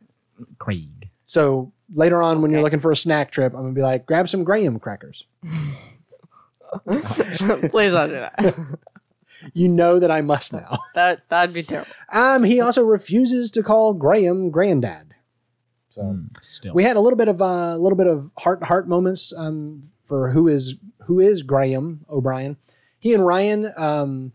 Craig. 0.58 1.10
so 1.26 1.72
later 1.94 2.22
on 2.22 2.42
when 2.42 2.52
you're 2.52 2.62
looking 2.62 2.80
for 2.80 2.92
a 2.92 2.96
snack 2.96 3.32
trip 3.32 3.54
i'm 3.54 3.62
going 3.62 3.74
to 3.74 3.78
be 3.80 3.84
like 3.84 4.06
grab 4.06 4.28
some 4.30 4.44
graham 4.44 4.80
crackers 4.80 5.26
Please 6.86 7.94
don't 7.94 8.10
do 8.10 8.16
that. 8.16 8.56
you 9.54 9.68
know 9.68 10.00
that 10.00 10.12
i 10.12 10.22
must 10.22 10.52
now 10.54 10.80
That 10.96 11.22
that'd 11.30 11.54
be 11.54 11.64
terrible. 11.64 11.90
Um, 12.12 12.44
he 12.44 12.60
also 12.60 12.84
refuses 12.84 13.52
to 13.52 13.64
call 13.64 13.94
Graham 13.94 14.50
granddad. 14.50 15.14
So 15.90 16.02
Mm, 16.04 16.30
still. 16.44 16.74
we 16.74 16.84
had 16.84 16.96
a 16.98 17.00
little 17.00 17.18
bit 17.18 17.28
of 17.28 17.42
uh, 17.42 17.46
a 17.46 17.78
little 17.78 17.96
bit 17.98 18.08
of 18.08 18.32
heart 18.40 18.60
to 18.62 18.66
heart 18.66 18.88
moments 18.88 19.34
um, 19.38 19.84
for 20.04 20.32
who 20.32 20.48
is 20.48 20.76
who 21.06 21.20
is 21.20 21.42
Graham 21.44 22.06
O'Brien. 22.10 22.58
He 23.00 23.14
and 23.14 23.26
Ryan 23.26 23.72
um, 23.78 24.34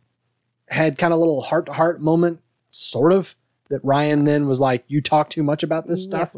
had 0.69 0.97
kind 0.99 1.13
of 1.13 1.19
a 1.19 1.21
little 1.21 1.41
heart 1.43 1.67
to 1.67 1.73
heart 1.73 2.01
moment, 2.01 2.41
sort 2.71 3.13
of 3.13 3.35
that 3.71 3.85
Ryan 3.85 4.25
then 4.25 4.47
was 4.47 4.61
like, 4.61 4.85
"You 4.89 5.01
talk 5.01 5.31
too 5.31 5.43
much 5.43 5.63
about 5.63 5.87
this 5.87 6.03
stuff," 6.05 6.35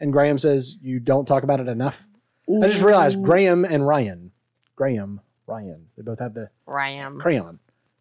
and 0.00 0.12
Graham 0.12 0.38
says, 0.38 0.76
"You 0.82 1.00
don't 1.00 1.26
talk 1.26 1.42
about 1.42 1.60
it 1.60 1.68
enough." 1.68 2.06
I 2.48 2.68
just 2.68 2.82
realized 2.82 3.22
Graham 3.22 3.64
and 3.64 3.86
Ryan, 3.86 4.30
Graham, 4.76 5.20
Ryan, 5.46 5.86
they 5.96 6.02
both 6.02 6.20
have 6.20 6.34
the 6.34 6.50
Ram. 6.66 7.18
crayon. 7.18 7.58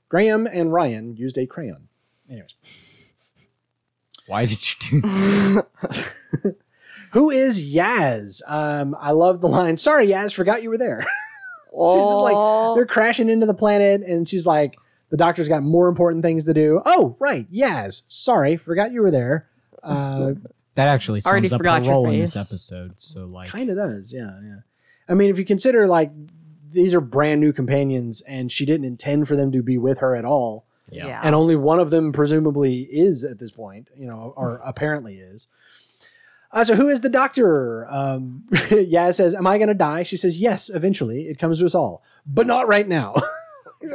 Graham 0.10 0.46
and 0.48 0.72
Ryan 0.72 1.16
used 1.16 1.38
a 1.38 1.46
crayon. 1.48 1.88
Anyways, 2.30 2.56
Why 4.28 4.46
did 4.46 4.60
you 4.92 5.02
do 5.02 5.02
that? 5.02 6.56
who 7.12 7.30
is 7.32 7.64
Yaz? 7.74 8.42
Um, 8.48 8.96
I 9.00 9.12
love 9.12 9.42
the 9.42 9.48
line. 9.48 9.78
Sorry, 9.78 10.08
Yaz, 10.08 10.34
forgot 10.34 10.64
you 10.64 10.70
were 10.70 10.78
there. 10.78 11.02
she's 11.72 11.96
just 11.96 12.22
like 12.22 12.76
they're 12.76 12.86
crashing 12.86 13.30
into 13.30 13.46
the 13.46 13.54
planet, 13.54 14.02
and 14.02 14.28
she's 14.30 14.46
like, 14.46 14.76
the 15.16 15.24
doctor's 15.24 15.48
got 15.48 15.64
more 15.64 15.88
important 15.88 16.24
things 16.24 16.44
to 16.44 16.54
do. 16.54 16.82
Oh, 16.86 17.16
right, 17.20 17.50
Yaz. 17.50 18.02
Sorry, 18.10 18.58
forgot 18.58 18.92
you 18.92 19.02
were 19.02 19.12
there. 19.12 19.48
Uh, 19.82 20.34
That 20.76 20.90
actually 20.90 21.22
Already 21.26 21.48
sums 21.48 21.54
up 21.54 21.60
forgot 21.60 21.80
her 21.80 21.86
your 21.86 21.94
role 21.94 22.10
in 22.10 22.20
this 22.20 22.34
face. 22.34 22.52
episode. 22.52 22.96
So 23.02 23.28
like, 23.28 23.48
kind 23.48 23.70
of 23.70 23.78
does, 23.78 24.14
yeah, 24.14 24.38
yeah. 24.44 24.58
I 25.08 25.14
mean, 25.14 25.30
if 25.30 25.40
you 25.40 25.46
consider 25.46 25.88
like 25.88 26.12
these 26.70 26.94
are 26.94 27.00
brand 27.00 27.40
new 27.40 27.54
companions, 27.54 28.20
and 28.24 28.52
she 28.52 28.66
didn't 28.66 28.86
intend 28.86 29.30
for 29.30 29.38
them 29.38 29.54
to 29.54 29.64
be 29.64 29.78
with 29.78 30.00
her 30.00 30.18
at 30.18 30.26
all, 30.26 30.66
yeah. 30.92 31.08
Yeah. 31.08 31.22
and 31.24 31.34
only 31.34 31.56
one 31.56 31.80
of 31.80 31.92
them 31.92 32.12
presumably 32.12 32.82
is 32.92 33.24
at 33.24 33.40
this 33.40 33.52
point, 33.52 33.88
you 33.96 34.06
know, 34.06 34.34
or 34.36 34.60
apparently 34.66 35.16
is. 35.20 35.48
Uh, 36.52 36.66
so 36.66 36.76
who 36.76 36.90
is 36.90 37.00
the 37.00 37.08
doctor? 37.10 37.90
Um, 37.90 38.44
Yaz 38.52 39.14
says, 39.16 39.34
"Am 39.34 39.48
I 39.48 39.58
going 39.58 39.70
to 39.70 39.74
die?" 39.74 40.04
She 40.04 40.18
says, 40.18 40.42
"Yes, 40.42 40.70
eventually. 40.70 41.28
It 41.30 41.40
comes 41.40 41.60
to 41.60 41.66
us 41.66 41.74
all, 41.76 42.04
but 42.26 42.48
not 42.48 42.68
right 42.68 42.86
now." 42.88 43.16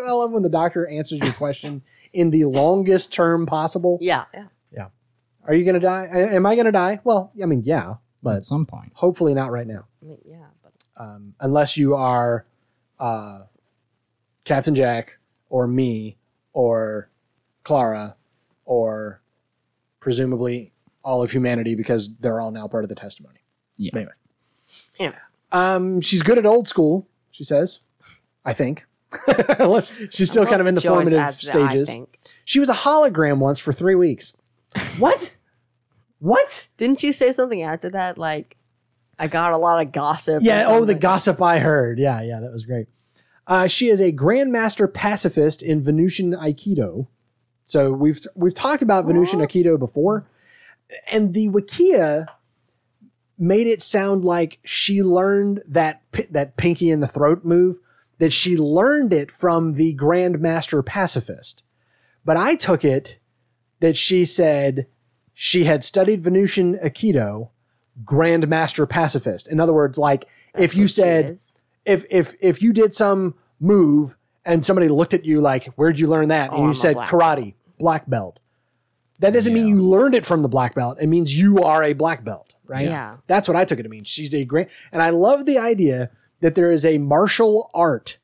I 0.07 0.11
love 0.12 0.30
when 0.32 0.43
the 0.43 0.49
doctor 0.49 0.86
answers 0.88 1.20
your 1.20 1.32
question 1.32 1.82
in 2.12 2.30
the 2.30 2.45
longest 2.45 3.12
term 3.12 3.47
possible. 3.47 3.99
yeah. 4.01 4.24
Yeah. 4.34 4.47
Yeah. 4.72 4.86
Are 5.47 5.55
you 5.55 5.64
going 5.64 5.74
to 5.74 5.80
die? 5.80 6.07
Am 6.12 6.47
I 6.47 6.55
going 6.55 6.66
to 6.66 6.72
die? 6.72 7.01
Well, 7.05 7.32
I 7.43 7.47
mean, 7.47 7.62
yeah, 7.64 7.95
but 8.22 8.36
At 8.36 8.45
some 8.45 8.66
point, 8.66 8.93
hopefully 8.95 9.34
not 9.34 9.51
right 9.51 9.66
now, 9.66 9.86
I 10.03 10.07
mean, 10.07 10.18
yeah. 10.24 10.47
But 10.62 10.72
um, 11.03 11.34
unless 11.41 11.76
you 11.76 11.95
are 11.95 12.45
uh, 12.99 13.45
Captain 14.45 14.74
Jack 14.74 15.18
or 15.49 15.66
me 15.66 16.16
or 16.53 17.11
Clara 17.64 18.16
or 18.64 19.20
presumably 20.01 20.72
all 21.03 21.22
of 21.22 21.30
humanity 21.30 21.74
because 21.74 22.14
they're 22.16 22.41
all 22.41 22.51
now 22.51 22.68
part 22.68 22.84
of 22.84 22.88
the 22.88 22.95
testimony. 22.95 23.41
Yeah. 23.76 23.93
Anyway. 23.95 24.12
Yeah. 24.99 25.14
Um, 25.53 26.01
she's 26.01 26.22
good 26.22 26.38
at 26.38 26.47
old 26.47 26.68
school, 26.68 27.09
she 27.30 27.45
says. 27.45 27.80
I 28.45 28.53
think. 28.55 28.84
She's 30.11 30.30
still 30.30 30.46
kind 30.46 30.61
of 30.61 30.66
in 30.66 30.74
the 30.74 30.88
always 30.88 31.08
formative 31.11 31.18
adds 31.18 31.40
the 31.40 31.58
I 31.61 31.68
stages. 31.68 31.88
think. 31.88 32.18
She 32.44 32.61
was 32.61 32.68
a 32.68 32.74
hologram 32.74 33.38
once 33.38 33.58
for 33.58 33.72
three 33.72 33.94
weeks. 33.94 34.32
what? 34.98 35.36
What? 36.18 36.68
Didn't 36.76 37.02
you 37.02 37.12
say 37.12 37.32
something 37.32 37.62
after 37.62 37.90
that? 37.90 38.18
Like, 38.18 38.56
I 39.18 39.26
got 39.26 39.52
a 39.52 39.56
lot 39.56 39.84
of 39.84 39.92
gossip. 39.92 40.42
or 40.42 40.44
Yeah. 40.44 40.64
Oh, 40.66 40.72
the 40.72 40.78
something? 40.92 40.98
gossip 40.98 41.42
I 41.42 41.58
heard. 41.58 41.98
Yeah, 41.98 42.22
yeah, 42.22 42.40
that 42.40 42.50
was 42.52 42.64
great. 42.64 42.86
Uh, 43.46 43.66
she 43.66 43.88
is 43.88 44.00
a 44.00 44.12
grandmaster 44.12 44.92
pacifist 44.92 45.62
in 45.62 45.82
Venusian 45.82 46.32
Aikido. 46.34 47.08
So 47.64 47.92
we've 47.92 48.20
we've 48.34 48.54
talked 48.54 48.82
about 48.82 49.06
Venusian 49.06 49.40
Aikido 49.40 49.78
before, 49.78 50.26
and 51.11 51.34
the 51.34 51.48
Wikia 51.48 52.26
made 53.38 53.66
it 53.66 53.80
sound 53.80 54.24
like 54.24 54.58
she 54.64 55.02
learned 55.02 55.62
that 55.66 56.02
pi- 56.12 56.26
that 56.30 56.56
pinky 56.56 56.90
in 56.90 57.00
the 57.00 57.08
throat 57.08 57.44
move 57.44 57.78
that 58.20 58.34
she 58.34 58.56
learned 58.56 59.14
it 59.14 59.30
from 59.30 59.72
the 59.72 59.96
grandmaster 59.96 60.84
pacifist. 60.84 61.64
But 62.22 62.36
I 62.36 62.54
took 62.54 62.84
it 62.84 63.18
that 63.80 63.96
she 63.96 64.26
said 64.26 64.86
she 65.32 65.64
had 65.64 65.82
studied 65.82 66.22
Venusian 66.22 66.76
Aikido, 66.84 67.48
grandmaster 68.04 68.86
pacifist. 68.86 69.48
In 69.48 69.58
other 69.58 69.72
words, 69.72 69.96
like 69.96 70.28
if 70.54 70.74
you 70.74 70.86
said 70.86 71.38
if 71.86 72.04
if 72.10 72.34
if 72.40 72.62
you 72.62 72.74
did 72.74 72.92
some 72.92 73.34
move 73.58 74.16
and 74.44 74.66
somebody 74.66 74.88
looked 74.88 75.14
at 75.14 75.24
you 75.24 75.40
like, 75.40 75.72
"Where'd 75.76 75.98
you 75.98 76.06
learn 76.06 76.28
that?" 76.28 76.50
Oh, 76.50 76.56
and 76.56 76.62
I'm 76.64 76.68
you 76.68 76.74
said 76.74 76.94
black 76.94 77.10
karate, 77.10 77.54
black 77.78 78.08
belt. 78.08 78.38
That 79.20 79.32
doesn't 79.32 79.52
mean 79.54 79.66
you 79.66 79.80
learned 79.80 80.14
it 80.14 80.26
from 80.26 80.42
the 80.42 80.48
black 80.48 80.74
belt. 80.74 80.98
It 81.00 81.06
means 81.06 81.38
you 81.38 81.62
are 81.62 81.82
a 81.82 81.94
black 81.94 82.22
belt, 82.22 82.54
right? 82.66 82.86
Yeah. 82.86 83.16
That's 83.26 83.48
what 83.48 83.56
I 83.56 83.64
took 83.64 83.78
it 83.78 83.82
to 83.84 83.88
mean. 83.88 84.04
She's 84.04 84.34
a 84.34 84.44
great, 84.44 84.68
and 84.92 85.02
I 85.02 85.10
love 85.10 85.46
the 85.46 85.58
idea 85.58 86.10
that 86.41 86.55
there 86.55 86.70
is 86.70 86.84
a 86.84 86.99
martial 86.99 87.70
art 87.74 88.18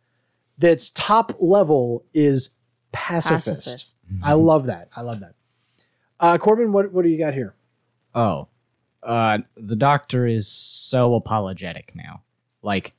that's 0.58 0.90
top 0.90 1.36
level 1.38 2.04
is 2.14 2.50
pacifist. 2.92 3.46
Pacifist. 3.66 3.96
I 4.22 4.32
love 4.32 4.66
that. 4.66 4.88
I 4.96 5.02
love 5.02 5.20
that. 5.20 5.34
Uh, 6.18 6.38
Corbin, 6.38 6.72
what 6.72 6.92
what 6.92 7.02
do 7.02 7.08
you 7.10 7.18
got 7.18 7.34
here? 7.34 7.54
Oh, 8.14 8.48
uh, 9.02 9.38
the 9.56 9.76
doctor 9.76 10.26
is 10.26 10.48
so 10.48 11.14
apologetic 11.14 11.92
now. 11.94 12.22
Like 12.62 12.94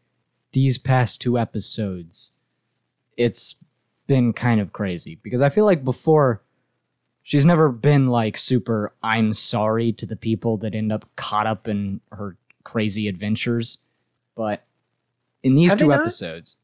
these 0.51 0.77
past 0.77 1.19
two 1.19 1.37
episodes, 1.37 2.33
it's 3.17 3.55
been 4.05 4.33
kind 4.33 4.61
of 4.61 4.71
crazy 4.71 5.19
because 5.21 5.41
I 5.41 5.49
feel 5.49 5.65
like 5.65 5.83
before 5.83 6.43
she's 7.23 7.45
never 7.45 7.69
been 7.69 8.07
like 8.07 8.37
super 8.37 8.93
I'm 9.03 9.33
sorry 9.33 9.91
to 9.93 10.05
the 10.05 10.15
people 10.15 10.57
that 10.57 10.75
end 10.75 10.91
up 10.91 11.05
caught 11.15 11.47
up 11.47 11.67
in 11.67 12.01
her 12.11 12.37
crazy 12.63 13.07
adventures, 13.07 13.79
but 14.35 14.66
in 15.47 15.55
these 15.55 15.69
Have 15.71 15.79
two 15.79 15.85
they 15.85 15.95
not? 15.95 16.01
episodes, 16.01 16.55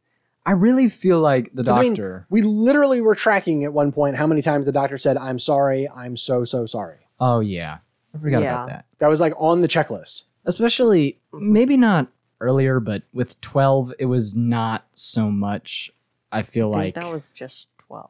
I 0.46 0.52
really 0.52 0.90
feel 0.90 1.20
like 1.20 1.52
the 1.54 1.64
'Cause, 1.64 1.78
I 1.78 1.82
mean, 1.82 1.94
doctor. 1.94 2.28
we 2.30 2.42
literally 2.42 3.00
were 3.02 3.16
tracking 3.16 3.64
at 3.64 3.74
one 3.74 3.92
point 3.92 4.18
how 4.18 4.28
many 4.28 4.42
times 4.42 4.66
the 4.66 4.72
doctor 4.72 4.98
said, 4.98 5.18
"I'm 5.18 5.40
sorry. 5.40 5.88
I'm 5.90 6.18
so 6.18 6.44
so 6.44 6.66
sorry." 6.66 6.98
oh 7.20 7.40
yeah, 7.40 7.78
I 8.14 8.18
forgot 8.18 8.42
Yeah. 8.42 8.54
about 8.54 8.68
that. 8.70 8.86
That 9.00 9.08
was 9.08 9.22
like 9.22 9.34
on 9.38 9.62
the 9.62 9.68
checklist. 9.68 10.24
especially 10.46 11.20
maybe 11.32 11.78
not 11.78 12.08
earlier, 12.42 12.82
but 12.82 13.04
with 13.14 13.40
12, 13.40 13.94
it 13.98 14.06
was 14.08 14.36
not 14.36 14.86
so 14.94 15.32
much. 15.32 15.90
I 16.32 16.42
feel 16.44 16.70
I 16.76 16.84
think 16.84 16.96
like 16.98 17.04
that 17.06 17.12
was 17.14 17.32
just 17.32 17.70
12. 17.88 18.10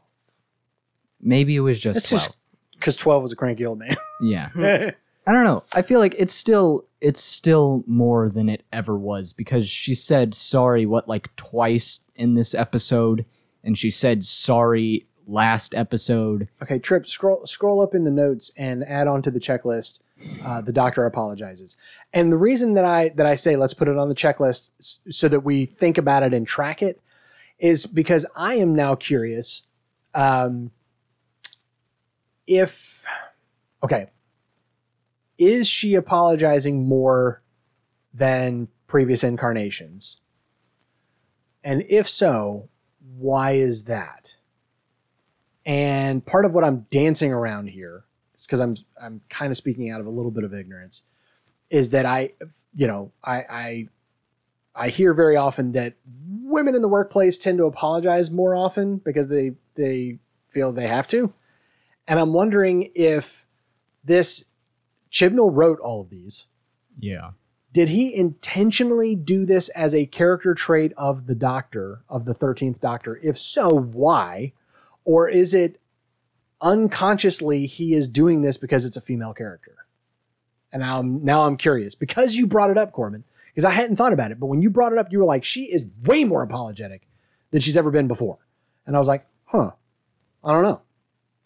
maybe 1.22 1.56
it 1.56 1.60
was 1.60 1.80
just 1.80 1.98
It's 1.98 2.10
12. 2.10 2.24
just 2.24 2.38
because 2.74 2.96
12 2.96 3.22
was 3.22 3.32
a 3.32 3.36
cranky 3.36 3.66
old 3.66 3.78
man. 3.80 3.96
yeah. 4.22 4.50
I 5.26 5.32
don't 5.32 5.46
know. 5.46 5.64
I 5.74 5.82
feel 5.82 6.00
like 6.00 6.16
it's 6.18 6.34
still 6.34 6.86
it's 7.00 7.22
still 7.22 7.84
more 7.88 8.30
than 8.30 8.50
it 8.50 8.64
ever 8.72 8.98
was 8.98 9.34
because 9.34 9.70
she 9.70 9.96
said 9.96 10.36
sorry 10.36 10.86
what 10.86 11.08
like 11.08 11.34
twice 11.36 12.02
in 12.16 12.34
this 12.34 12.54
episode 12.54 13.26
and 13.64 13.78
she 13.78 13.90
said 13.90 14.26
sorry 14.26 15.06
last 15.28 15.74
episode. 15.74 16.50
okay, 16.62 16.80
Trip, 16.80 17.06
scroll 17.06 17.46
scroll 17.46 17.82
up 17.82 17.96
in 17.96 18.04
the 18.04 18.12
notes 18.12 18.52
and 18.58 18.84
add 18.84 19.08
on 19.08 19.22
to 19.24 19.32
the 19.32 19.40
checklist. 19.40 20.02
Uh, 20.46 20.62
the 20.62 20.72
doctor 20.72 21.06
apologizes, 21.06 21.76
and 22.14 22.32
the 22.32 22.38
reason 22.38 22.76
that 22.76 22.86
I 22.86 23.10
that 23.10 23.26
I 23.26 23.36
say 23.36 23.56
let's 23.56 23.74
put 23.74 23.90
it 23.90 23.98
on 23.98 24.08
the 24.08 24.16
checklist 24.16 24.72
so 24.80 25.28
that 25.28 25.42
we 25.42 25.66
think 25.66 25.98
about 25.98 26.24
it 26.24 26.34
and 26.34 26.48
track 26.48 26.82
it 26.82 27.02
is 27.60 27.86
because 27.86 28.26
I 28.36 28.56
am 28.56 28.74
now 28.74 28.96
curious 28.96 29.64
um, 30.14 30.72
if 32.48 33.06
okay 33.84 34.08
is 35.38 35.68
she 35.68 35.96
apologizing 35.96 36.88
more 36.88 37.42
than 38.14 38.68
previous 38.88 39.24
incarnations? 39.24 40.18
And 41.64 41.84
if 41.90 42.10
so 42.10 42.70
why 43.18 43.54
is 43.54 43.86
that? 43.86 44.36
And 45.66 46.26
part 46.26 46.46
of 46.46 46.54
what 46.54 46.64
i'm 46.64 46.86
dancing 46.92 47.32
around 47.32 47.68
here 47.68 48.04
is 48.36 48.46
because 48.46 48.60
i'm 48.60 48.76
i'm 49.02 49.22
kind 49.30 49.50
of 49.50 49.56
speaking 49.56 49.90
out 49.90 50.02
of 50.02 50.06
a 50.06 50.10
little 50.10 50.32
bit 50.32 50.44
of 50.44 50.54
ignorance 50.54 51.04
is 51.70 51.92
that 51.92 52.06
i 52.06 52.32
you 52.76 52.86
know 52.86 53.14
i 53.24 53.36
i 53.50 53.88
i 54.76 54.90
hear 54.90 55.14
very 55.14 55.38
often 55.38 55.72
that 55.72 55.94
women 56.44 56.76
in 56.76 56.82
the 56.82 56.88
workplace 56.90 57.38
tend 57.38 57.58
to 57.58 57.66
apologize 57.66 58.30
more 58.30 58.56
often 58.56 58.98
because 58.98 59.30
they 59.30 59.52
they 59.76 60.20
feel 60.50 60.72
they 60.72 60.88
have 60.88 61.08
to. 61.08 61.34
And 62.08 62.20
i'm 62.20 62.34
wondering 62.34 62.92
if 62.94 63.48
this 64.04 64.46
chibnall 65.14 65.52
wrote 65.54 65.80
all 65.80 66.02
of 66.02 66.10
these. 66.10 66.48
Yeah. 67.00 67.32
did 67.72 67.90
he 67.90 68.14
intentionally 68.14 69.16
do 69.16 69.46
this 69.46 69.70
as 69.70 69.96
a 69.96 70.06
character 70.06 70.54
trait 70.54 70.94
of 70.96 71.26
the 71.26 71.34
doctor 71.34 72.04
of 72.08 72.26
the 72.26 72.36
13th 72.36 72.80
doctor? 72.80 73.20
If 73.24 73.40
so 73.40 73.70
why? 73.70 74.54
Or 75.06 75.28
is 75.28 75.54
it 75.54 75.80
unconsciously 76.62 77.66
he 77.66 77.94
is 77.94 78.08
doing 78.08 78.42
this 78.42 78.58
because 78.58 78.86
it's 78.86 78.98
a 78.98 79.02
female 79.02 79.34
character? 79.34 79.76
And 80.72 80.82
now 80.82 81.00
I'm, 81.00 81.24
now 81.26 81.44
I'm 81.46 81.58
curious. 81.58 81.96
Because 81.96 82.36
you 82.36 82.46
brought 82.46 82.70
it 82.70 82.78
up 82.78 82.92
corbin 82.92 83.24
because 83.48 83.66
i 83.66 83.72
hadn't 83.72 83.96
thought 83.96 84.14
about 84.14 84.32
it 84.32 84.40
but 84.40 84.48
when 84.48 84.62
you 84.64 84.70
brought 84.70 84.92
it 84.92 84.98
up 84.98 85.12
you 85.12 85.20
were 85.20 85.26
like 85.26 85.44
she 85.44 85.66
is 85.66 85.86
way 86.06 86.24
more 86.24 86.42
apologetic 86.42 87.08
than 87.52 87.62
she's 87.62 87.78
ever 87.78 87.92
been 87.92 88.08
before. 88.08 88.38
And 88.86 88.96
i 88.96 89.00
was 89.00 89.08
like 89.08 89.26
huh. 89.46 89.72
I 90.44 90.52
don't 90.52 90.64
know. 90.64 90.82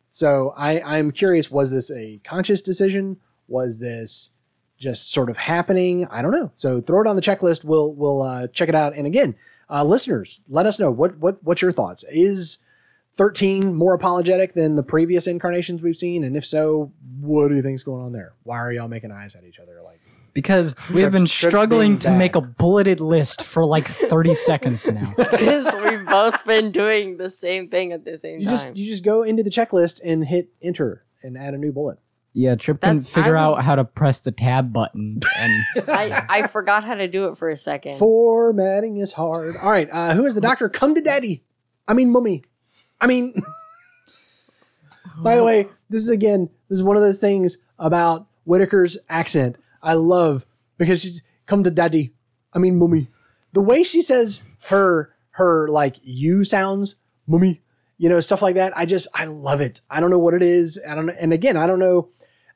So 0.10 0.54
I, 0.58 0.82
i'm 0.82 1.12
curious 1.12 1.52
was 1.52 1.72
this 1.72 1.90
a 1.92 2.20
conscious 2.24 2.62
decision 2.62 3.18
was 3.48 3.80
this 3.80 4.32
just 4.78 5.12
sort 5.12 5.30
of 5.30 5.38
happening. 5.38 6.08
I 6.12 6.22
don't 6.22 6.32
know. 6.32 6.52
So 6.56 6.82
throw 6.82 7.02
it 7.02 7.08
on 7.08 7.16
the 7.16 7.22
checklist. 7.22 7.64
We'll 7.64 7.94
we'll 7.94 8.22
uh, 8.22 8.48
check 8.48 8.70
it 8.70 8.76
out. 8.76 8.96
And 8.96 9.08
again, 9.08 9.36
uh, 9.70 9.84
listeners, 9.84 10.42
let 10.48 10.66
us 10.66 10.80
know 10.80 10.92
what 10.92 11.18
what 11.18 11.44
what's 11.44 11.62
your 11.62 11.72
thoughts. 11.72 12.04
Is 12.12 12.58
13 13.16 13.74
more 13.74 13.94
apologetic 13.96 14.54
than 14.54 14.76
the 14.76 14.84
previous 14.84 15.26
incarnations 15.26 15.82
we've 15.82 15.98
seen? 15.98 16.24
And 16.24 16.38
if 16.38 16.46
so, 16.46 16.92
what 17.20 17.48
do 17.50 17.56
you 17.56 17.64
think's 17.64 17.84
going 17.84 18.04
on 18.04 18.12
there? 18.14 18.34
Why 18.44 18.58
are 18.58 18.72
y'all 18.72 18.88
making 18.88 19.12
eyes 19.12 19.36
at 19.36 19.44
each 19.44 19.58
other? 19.60 19.82
Like, 19.84 20.00
Because 20.34 20.76
we 20.94 21.02
have 21.02 21.12
been 21.12 21.22
Trips- 21.22 21.32
trips 21.34 21.52
struggling 21.52 21.98
to 22.00 22.10
bad. 22.10 22.20
make 22.20 22.36
a 22.36 22.42
bulleted 22.42 23.00
list 23.00 23.42
for 23.44 23.66
like 23.66 23.88
30 23.88 24.36
seconds 24.36 24.86
now. 24.88 25.12
Because 25.18 25.74
we've 25.84 26.06
both 26.06 26.46
been 26.46 26.72
doing 26.72 27.18
the 27.18 27.32
same 27.32 27.70
thing 27.70 27.92
at 27.92 28.06
the 28.06 28.16
same 28.18 28.40
you 28.40 28.46
time. 28.46 28.54
just 28.54 28.76
you 28.78 28.86
just 28.86 29.04
go 29.04 29.24
into 29.24 29.42
the 29.42 29.50
checklist 29.50 30.00
and 30.06 30.24
hit 30.28 30.50
enter 30.62 31.04
and 31.24 31.36
add 31.36 31.56
a 31.56 31.58
new 31.58 31.72
bullet. 31.72 31.98
Yeah, 32.40 32.54
Trip 32.54 32.80
can 32.82 33.00
That- 33.00 33.08
I 33.08 33.10
figure 33.10 33.34
was- 33.34 33.58
out 33.58 33.64
how 33.64 33.76
to 33.76 33.84
press 33.84 34.20
the 34.20 34.32
tab 34.32 34.72
button. 34.72 35.22
And 35.40 35.64
I, 35.90 36.26
I 36.30 36.48
forgot 36.48 36.84
how 36.84 36.94
to 36.94 37.08
do 37.08 37.30
it 37.30 37.36
for 37.38 37.50
a 37.50 37.58
second. 37.58 37.98
Formatting 37.98 38.98
is 38.98 39.14
hard. 39.14 39.58
All 39.58 39.72
right, 39.72 39.90
uh, 39.92 40.14
who 40.14 40.24
is 40.28 40.36
the 40.36 40.42
doctor? 40.42 40.70
Come 40.70 40.94
to 40.94 41.02
daddy. 41.02 41.44
I 41.88 41.94
mean, 41.94 42.12
mummy. 42.12 42.44
I 43.02 43.08
mean. 43.08 43.34
By 45.24 45.36
the 45.36 45.44
way, 45.44 45.68
this 45.90 46.04
is 46.04 46.10
again, 46.10 46.50
this 46.70 46.78
is 46.78 46.84
one 46.84 46.96
of 46.96 47.02
those 47.02 47.18
things 47.18 47.58
about 47.80 48.28
Whittaker's 48.46 48.98
accent. 49.10 49.56
I 49.82 49.94
love 49.94 50.46
because 50.78 51.02
she's 51.02 51.24
come 51.48 51.64
to 51.64 51.72
daddy. 51.72 52.14
I 52.54 52.60
mean, 52.60 52.78
mummy. 52.78 53.08
The 53.54 53.62
way 53.62 53.82
she 53.82 54.04
says 54.04 54.44
her 54.66 55.16
her 55.32 55.68
like 55.70 55.96
you 56.04 56.44
sounds, 56.44 56.96
mummy. 57.26 57.62
You 57.98 58.10
know, 58.10 58.20
stuff 58.20 58.44
like 58.44 58.56
that. 58.56 58.78
I 58.78 58.86
just 58.86 59.08
I 59.16 59.26
love 59.26 59.60
it. 59.60 59.82
I 59.90 60.00
don't 60.02 60.12
know 60.12 60.20
what 60.20 60.36
it 60.36 60.44
is. 60.44 60.80
I 60.88 60.94
don't. 60.94 61.10
And 61.10 61.34
again, 61.34 61.58
I 61.58 61.66
don't 61.66 61.80
know. 61.80 62.10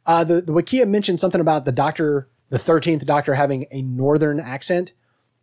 Uh, 0.05 0.23
the 0.23 0.41
the 0.41 0.53
Wikia 0.53 0.87
mentioned 0.87 1.19
something 1.19 1.41
about 1.41 1.65
the 1.65 1.71
doctor, 1.71 2.29
the 2.49 2.57
thirteenth 2.57 3.05
doctor, 3.05 3.35
having 3.35 3.67
a 3.71 3.81
northern 3.81 4.39
accent. 4.39 4.93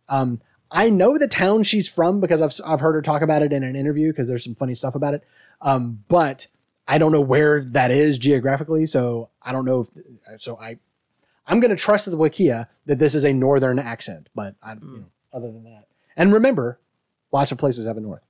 Um, 0.07 0.41
I 0.71 0.89
know 0.89 1.17
the 1.17 1.27
town 1.27 1.63
she's 1.63 1.87
from 1.87 2.19
because 2.19 2.41
I've 2.41 2.53
I've 2.65 2.79
heard 2.79 2.93
her 2.93 3.01
talk 3.01 3.21
about 3.21 3.41
it 3.41 3.53
in 3.53 3.63
an 3.63 3.75
interview 3.75 4.11
because 4.11 4.27
there's 4.27 4.43
some 4.43 4.55
funny 4.55 4.75
stuff 4.75 4.95
about 4.95 5.13
it. 5.13 5.23
Um, 5.61 6.03
but 6.07 6.47
I 6.87 6.97
don't 6.97 7.11
know 7.11 7.21
where 7.21 7.63
that 7.63 7.91
is 7.91 8.17
geographically, 8.17 8.85
so 8.85 9.29
I 9.41 9.51
don't 9.51 9.65
know 9.65 9.87
if 10.31 10.41
so. 10.41 10.59
I 10.59 10.77
I'm 11.47 11.59
going 11.59 11.71
to 11.71 11.81
trust 11.81 12.09
the 12.09 12.17
Wikia 12.17 12.67
that 12.85 12.99
this 12.99 13.15
is 13.15 13.23
a 13.23 13.33
northern 13.33 13.79
accent, 13.79 14.29
but 14.35 14.55
I, 14.61 14.73
you 14.73 14.79
know, 14.81 15.05
other 15.33 15.51
than 15.51 15.63
that, 15.63 15.87
and 16.15 16.31
remember, 16.31 16.79
lots 17.31 17.51
of 17.51 17.57
places 17.57 17.87
have 17.87 17.97
a 17.97 18.01
north. 18.01 18.21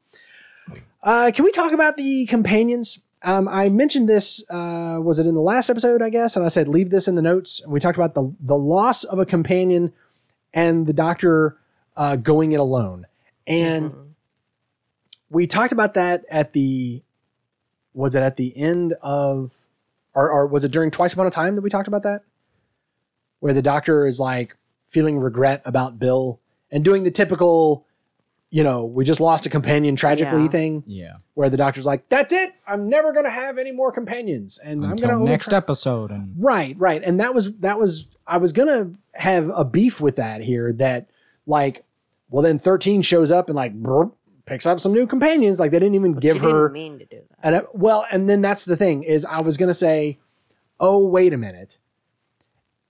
Uh, 1.03 1.31
can 1.33 1.43
we 1.43 1.51
talk 1.51 1.71
about 1.71 1.97
the 1.97 2.25
companions? 2.27 2.99
Um, 3.21 3.47
I 3.47 3.69
mentioned 3.69 4.07
this. 4.07 4.43
Uh, 4.49 4.97
was 5.01 5.19
it 5.19 5.27
in 5.27 5.33
the 5.33 5.41
last 5.41 5.69
episode? 5.69 6.01
I 6.01 6.09
guess, 6.09 6.35
and 6.35 6.45
I 6.45 6.49
said 6.49 6.67
leave 6.67 6.89
this 6.89 7.07
in 7.07 7.15
the 7.15 7.21
notes. 7.21 7.61
We 7.67 7.79
talked 7.79 7.97
about 7.97 8.13
the 8.13 8.33
the 8.39 8.55
loss 8.55 9.03
of 9.03 9.19
a 9.19 9.25
companion 9.25 9.91
and 10.53 10.87
the 10.87 10.93
doctor 10.93 11.57
uh, 11.97 12.15
going 12.15 12.53
it 12.53 12.59
alone, 12.59 13.07
and 13.45 13.93
we 15.29 15.47
talked 15.47 15.71
about 15.71 15.95
that 15.95 16.23
at 16.29 16.53
the. 16.53 17.03
Was 17.93 18.15
it 18.15 18.21
at 18.21 18.37
the 18.37 18.55
end 18.55 18.93
of, 19.01 19.51
or, 20.13 20.29
or 20.29 20.45
was 20.45 20.63
it 20.63 20.71
during 20.71 20.91
Twice 20.91 21.13
Upon 21.13 21.25
a 21.25 21.31
Time 21.31 21.55
that 21.55 21.61
we 21.61 21.71
talked 21.71 21.87
about 21.87 22.03
that? 22.03 22.21
Where 23.39 23.53
the 23.53 23.63
doctor 23.63 24.05
is 24.05 24.19
like 24.19 24.55
feeling 24.87 25.17
regret 25.17 25.61
about 25.65 25.99
Bill 25.99 26.39
and 26.71 26.85
doing 26.85 27.03
the 27.03 27.11
typical, 27.11 27.87
you 28.51 28.63
know, 28.63 28.85
we 28.85 29.05
just 29.05 29.19
lost 29.19 29.45
a 29.45 29.49
companion 29.49 29.95
tragically 29.95 30.43
Yeah. 30.43 30.49
thing 30.49 30.83
yeah, 30.87 31.11
where 31.35 31.49
the 31.49 31.57
doctor's 31.57 31.85
like, 31.85 32.07
"That's 32.09 32.33
it. 32.33 32.53
I'm 32.67 32.89
never 32.89 33.13
going 33.13 33.25
to 33.25 33.31
have 33.31 33.57
any 33.57 33.71
more 33.71 33.91
companions, 33.91 34.57
and 34.57 34.83
I'm 34.83 34.91
until 34.93 35.09
going 35.09 35.19
to 35.19 35.25
next 35.25 35.53
episode. 35.53 36.09
And 36.11 36.33
Right, 36.37 36.75
right, 36.79 37.01
and 37.03 37.19
that 37.19 37.33
was 37.33 37.53
that 37.57 37.77
was 37.77 38.07
I 38.25 38.37
was 38.37 38.51
going 38.51 38.67
to 38.67 38.99
have 39.19 39.49
a 39.55 39.63
beef 39.63 40.01
with 40.01 40.15
that 40.15 40.41
here. 40.41 40.73
That 40.73 41.09
like, 41.45 41.83
well, 42.29 42.41
then 42.41 42.57
thirteen 42.57 43.01
shows 43.03 43.29
up 43.31 43.49
and 43.49 43.55
like 43.55 43.73
brr, 43.75 44.09
picks 44.45 44.65
up 44.65 44.79
some 44.79 44.93
new 44.93 45.05
companions. 45.05 45.59
Like 45.59 45.69
they 45.69 45.79
didn't 45.79 45.95
even 45.95 46.13
give 46.13 46.37
she 46.37 46.39
her. 46.39 46.69
didn't 46.69 46.73
mean 46.73 46.99
to 46.99 47.05
do 47.05 47.17
that. 47.29 47.37
And 47.45 47.55
uh, 47.55 47.63
well, 47.73 48.05
and 48.11 48.27
then 48.27 48.41
that's 48.41 48.65
the 48.65 48.75
thing 48.75 49.03
is 49.03 49.25
I 49.25 49.41
was 49.41 49.57
going 49.57 49.69
to 49.69 49.75
say, 49.75 50.17
oh 50.79 50.97
wait 50.97 51.33
a 51.33 51.37
minute. 51.37 51.77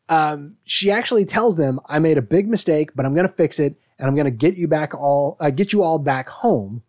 Um, 0.07 0.55
she 0.64 0.89
actually 0.89 1.26
tells 1.26 1.55
them 1.57 1.80
I 1.86 1.99
made 1.99 2.18
a 2.18 2.22
big 2.22 2.47
mistake, 2.49 2.91
but 2.95 3.05
I'm 3.05 3.14
going 3.14 3.28
to 3.28 3.34
fix 3.34 3.60
it, 3.60 3.76
and 4.00 4.08
I'm 4.08 4.16
going 4.16 4.26
to 4.26 4.32
get 4.32 4.56
you 4.56 4.68
back 4.68 4.95
all 4.95 5.38
uh, 5.39 5.50
get 5.50 5.74
you 5.74 5.84
all 5.84 6.00
back 6.00 6.30
home. 6.30 6.82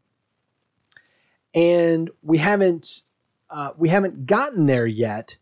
And 1.52 2.08
we 2.22 2.38
haven't 2.38 3.02
uh, 3.50 3.72
we 3.76 3.88
haven't 3.88 4.26
gotten 4.26 4.66
there 4.66 4.86
yet, 4.86 5.36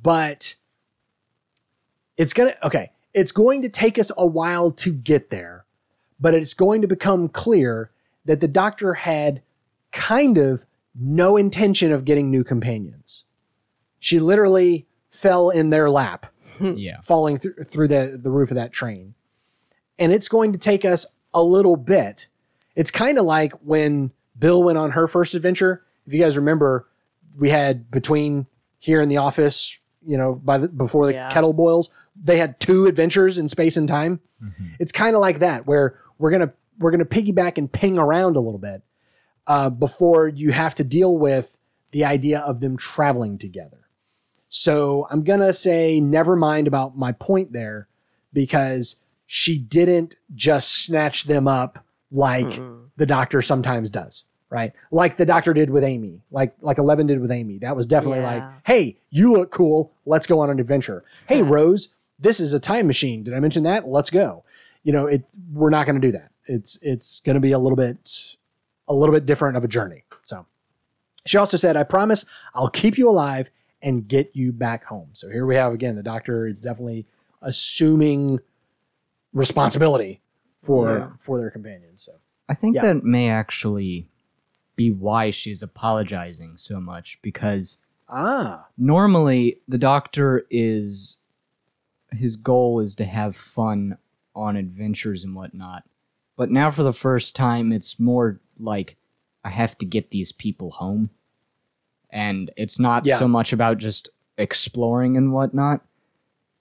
but 0.00 0.54
it's 2.16 2.32
gonna 2.32 2.54
okay. 2.62 2.92
It's 3.12 3.32
going 3.32 3.60
to 3.62 3.68
take 3.68 3.98
us 3.98 4.10
a 4.16 4.26
while 4.26 4.70
to 4.70 4.92
get 4.92 5.30
there, 5.30 5.66
but 6.18 6.32
it's 6.32 6.54
going 6.54 6.80
to 6.80 6.88
become 6.88 7.28
clear 7.28 7.90
that 8.24 8.40
the 8.40 8.48
doctor 8.48 8.94
had 8.94 9.42
kind 9.90 10.38
of 10.38 10.64
no 10.94 11.36
intention 11.36 11.92
of 11.92 12.04
getting 12.04 12.30
new 12.30 12.44
companions. 12.44 13.24
She 13.98 14.18
literally 14.18 14.86
fell 15.10 15.50
in 15.50 15.70
their 15.70 15.90
lap, 15.90 16.26
yeah, 16.60 17.00
falling 17.02 17.38
through 17.38 17.64
through 17.64 17.88
the, 17.88 18.18
the 18.22 18.30
roof 18.30 18.50
of 18.50 18.54
that 18.54 18.72
train. 18.72 19.14
And 19.98 20.12
it's 20.12 20.28
going 20.28 20.52
to 20.52 20.58
take 20.58 20.84
us 20.84 21.06
a 21.34 21.42
little 21.42 21.76
bit. 21.76 22.26
It's 22.74 22.90
kind 22.90 23.18
of 23.18 23.24
like 23.24 23.52
when 23.62 24.12
Bill 24.38 24.62
went 24.62 24.78
on 24.78 24.92
her 24.92 25.06
first 25.06 25.34
adventure. 25.34 25.84
If 26.06 26.12
you 26.14 26.20
guys 26.20 26.36
remember, 26.36 26.88
we 27.38 27.50
had 27.50 27.90
between 27.90 28.46
here 28.78 29.00
in 29.00 29.08
the 29.08 29.18
office, 29.18 29.78
you 30.04 30.16
know, 30.16 30.34
by 30.34 30.58
the, 30.58 30.68
before 30.68 31.06
the 31.06 31.12
Yeah. 31.14 31.30
kettle 31.30 31.52
boils, 31.52 31.90
they 32.20 32.38
had 32.38 32.58
two 32.58 32.86
adventures 32.86 33.38
in 33.38 33.48
space 33.48 33.76
and 33.76 33.86
time. 33.86 34.20
It's 34.80 34.90
kind 34.90 35.14
of 35.14 35.20
like 35.20 35.38
that, 35.38 35.66
where 35.68 36.00
we're 36.18 36.32
gonna 36.32 36.52
we're 36.80 36.90
gonna 36.90 37.04
piggyback 37.04 37.58
and 37.58 37.70
ping 37.70 37.96
around 37.96 38.34
a 38.34 38.40
little 38.40 38.58
bit 38.58 38.82
uh, 39.46 39.70
before 39.70 40.26
you 40.26 40.50
have 40.50 40.74
to 40.76 40.82
deal 40.84 41.16
with 41.16 41.56
the 41.92 42.04
idea 42.04 42.40
of 42.40 42.60
them 42.60 42.76
traveling 42.76 43.38
together. 43.38 43.78
So 44.48 45.06
I'm 45.10 45.22
gonna 45.22 45.52
say 45.52 46.00
never 46.00 46.34
mind 46.34 46.66
about 46.66 46.96
my 46.98 47.12
point 47.12 47.52
there 47.52 47.86
because 48.32 48.96
she 49.26 49.58
didn't 49.58 50.16
just 50.34 50.84
snatch 50.84 51.24
them 51.24 51.48
up 51.48 51.84
like 52.10 52.46
mm-hmm. 52.46 52.84
the 52.96 53.06
doctor 53.06 53.40
sometimes 53.40 53.90
does, 53.90 54.24
right? 54.50 54.72
Like 54.90 55.16
the 55.16 55.24
doctor 55.24 55.54
did 55.54 55.70
with 55.70 55.84
Amy, 55.84 56.22
like 56.30 56.54
like 56.60 56.78
Eleven 56.78 57.06
did 57.06 57.20
with 57.20 57.32
Amy. 57.32 57.58
That 57.58 57.74
was 57.74 57.86
definitely 57.86 58.20
Yeah. 58.20 58.34
like, 58.34 58.44
hey, 58.66 58.98
you 59.10 59.32
look 59.32 59.50
cool, 59.50 59.92
let's 60.04 60.26
go 60.26 60.40
on 60.40 60.50
an 60.50 60.60
adventure. 60.60 61.04
Hey, 61.26 61.42
Rose, 61.42 61.94
this 62.18 62.40
is 62.40 62.52
a 62.52 62.60
time 62.60 62.86
machine. 62.86 63.22
Did 63.22 63.34
I 63.34 63.40
mention 63.40 63.62
that? 63.64 63.88
Let's 63.88 64.10
go. 64.10 64.44
You 64.82 64.92
know, 64.92 65.06
it 65.06 65.24
we're 65.52 65.70
not 65.70 65.86
gonna 65.86 66.00
do 66.00 66.12
that. 66.12 66.30
It's 66.46 66.78
it's 66.82 67.20
gonna 67.20 67.40
be 67.40 67.52
a 67.52 67.58
little 67.58 67.76
bit 67.76 68.36
a 68.88 68.94
little 68.94 69.14
bit 69.14 69.24
different 69.26 69.56
of 69.56 69.64
a 69.64 69.68
journey. 69.68 70.04
So 70.24 70.46
she 71.26 71.38
also 71.38 71.56
said, 71.56 71.76
I 71.76 71.84
promise 71.84 72.24
I'll 72.54 72.68
keep 72.68 72.98
you 72.98 73.08
alive 73.08 73.50
and 73.80 74.06
get 74.06 74.30
you 74.34 74.52
back 74.52 74.84
home. 74.84 75.08
So 75.12 75.28
here 75.28 75.46
we 75.46 75.56
have 75.56 75.72
again, 75.72 75.96
the 75.96 76.02
doctor 76.02 76.46
is 76.46 76.60
definitely 76.60 77.06
assuming 77.40 78.40
responsibility 79.32 80.20
for 80.62 80.98
Yeah. 80.98 81.10
for 81.18 81.38
their 81.40 81.50
companions. 81.50 82.02
So 82.02 82.12
I 82.48 82.54
think 82.54 82.76
Yeah. 82.76 82.82
that 82.82 83.04
may 83.04 83.28
actually 83.30 84.08
be 84.76 84.90
why 84.90 85.30
she's 85.30 85.62
apologizing 85.62 86.56
so 86.56 86.80
much 86.80 87.18
because 87.22 87.78
ah, 88.08 88.66
normally 88.76 89.58
the 89.68 89.78
doctor 89.78 90.44
is 90.50 91.18
his 92.10 92.36
goal 92.36 92.80
is 92.80 92.94
to 92.96 93.04
have 93.04 93.34
fun 93.36 93.96
on 94.34 94.56
adventures 94.56 95.24
and 95.24 95.34
whatnot 95.34 95.84
but 96.36 96.50
now 96.50 96.70
for 96.70 96.82
the 96.82 96.92
first 96.92 97.34
time 97.36 97.70
it's 97.72 97.98
more 98.00 98.38
like 98.58 98.96
i 99.44 99.48
have 99.50 99.76
to 99.78 99.86
get 99.86 100.10
these 100.10 100.30
people 100.32 100.72
home 100.72 101.08
and 102.10 102.50
it's 102.56 102.78
not 102.78 103.06
Yeah. 103.06 103.18
so 103.18 103.26
much 103.28 103.52
about 103.52 103.78
just 103.78 104.08
exploring 104.36 105.16
and 105.16 105.32
whatnot 105.32 105.80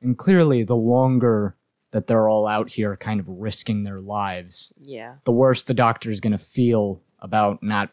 and 0.01 0.17
clearly 0.17 0.63
the 0.63 0.76
longer 0.78 1.55
that 1.91 2.07
they're 2.07 2.27
all 2.29 2.47
out 2.47 2.69
here 2.71 2.95
kind 2.97 3.19
of 3.19 3.27
risking 3.27 3.83
their 3.83 3.99
lives 4.01 4.73
Yeah. 4.79 5.15
the 5.25 5.31
worse 5.31 5.63
the 5.63 5.73
doctor 5.73 6.09
is 6.09 6.19
going 6.19 6.31
to 6.31 6.37
feel 6.37 7.01
about 7.19 7.61
not 7.61 7.91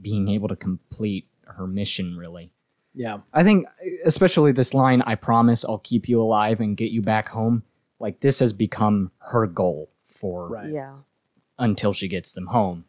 being 0.00 0.28
able 0.28 0.48
to 0.48 0.56
complete 0.56 1.26
her 1.44 1.66
mission 1.66 2.16
really 2.16 2.52
yeah, 2.94 3.18
I 3.32 3.44
think, 3.44 3.66
especially 4.04 4.50
this 4.50 4.74
line, 4.74 5.02
I 5.02 5.14
promise 5.14 5.64
I'll 5.64 5.78
keep 5.78 6.08
you 6.08 6.20
alive 6.20 6.58
and 6.58 6.76
get 6.76 6.90
you 6.90 7.00
back 7.00 7.28
home. 7.28 7.62
Like, 8.00 8.18
this 8.20 8.40
has 8.40 8.52
become 8.52 9.12
her 9.18 9.46
goal 9.46 9.90
for 10.08 10.48
right. 10.48 10.68
Yeah. 10.72 10.94
until 11.60 11.92
she 11.92 12.08
gets 12.08 12.32
them 12.32 12.46
home. 12.46 12.86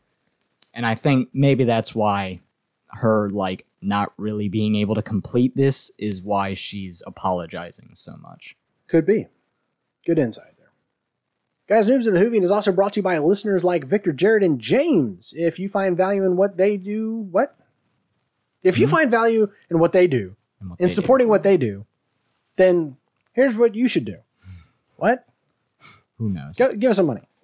And 0.74 0.84
I 0.84 0.96
think 0.96 1.30
maybe 1.32 1.64
that's 1.64 1.94
why 1.94 2.40
her, 2.88 3.30
like, 3.30 3.68
not 3.84 4.14
really 4.18 4.50
being 4.50 4.76
able 4.78 4.96
to 4.96 5.04
complete 5.04 5.56
this 5.56 5.92
is 6.00 6.24
why 6.24 6.56
she's 6.56 7.04
apologizing 7.06 7.92
so 7.94 8.16
much. 8.18 8.56
Could 8.88 9.06
be. 9.06 9.28
Good 10.10 10.18
insight 10.18 10.58
there. 10.58 10.72
Guys, 11.68 11.86
Noobs 11.86 12.08
of 12.08 12.14
the 12.14 12.20
Whovian 12.20 12.42
is 12.42 12.50
also 12.50 12.72
brought 12.72 12.94
to 12.94 12.98
you 12.98 13.04
by 13.04 13.20
listeners 13.20 13.64
like 13.64 13.84
Victor, 13.86 14.12
Jared, 14.12 14.42
and 14.42 14.60
James. 14.60 15.36
If 15.38 15.60
you 15.60 15.70
find 15.70 15.96
value 15.96 16.26
in 16.26 16.36
what 16.36 16.58
they 16.58 16.78
do, 16.78 17.28
what? 17.30 17.56
If 18.64 18.80
you 18.80 18.88
mm-hmm. 18.88 18.96
find 18.96 19.12
value 19.12 19.52
in 19.70 19.78
what 19.78 19.92
they 19.92 20.08
do, 20.08 20.36
what 20.58 20.80
in 20.80 20.86
they 20.86 20.90
do. 20.90 20.94
supporting 20.96 21.28
what 21.28 21.44
they 21.44 21.58
do, 21.58 21.86
then 22.56 22.98
here's 23.34 23.56
what 23.56 23.76
you 23.76 23.88
should 23.88 24.06
do. 24.06 24.18
What? 24.96 25.28
Who 26.18 26.32
knows? 26.32 26.56
Go, 26.56 26.74
give 26.74 26.90
us 26.90 26.96
some 26.96 27.06
money. 27.06 27.28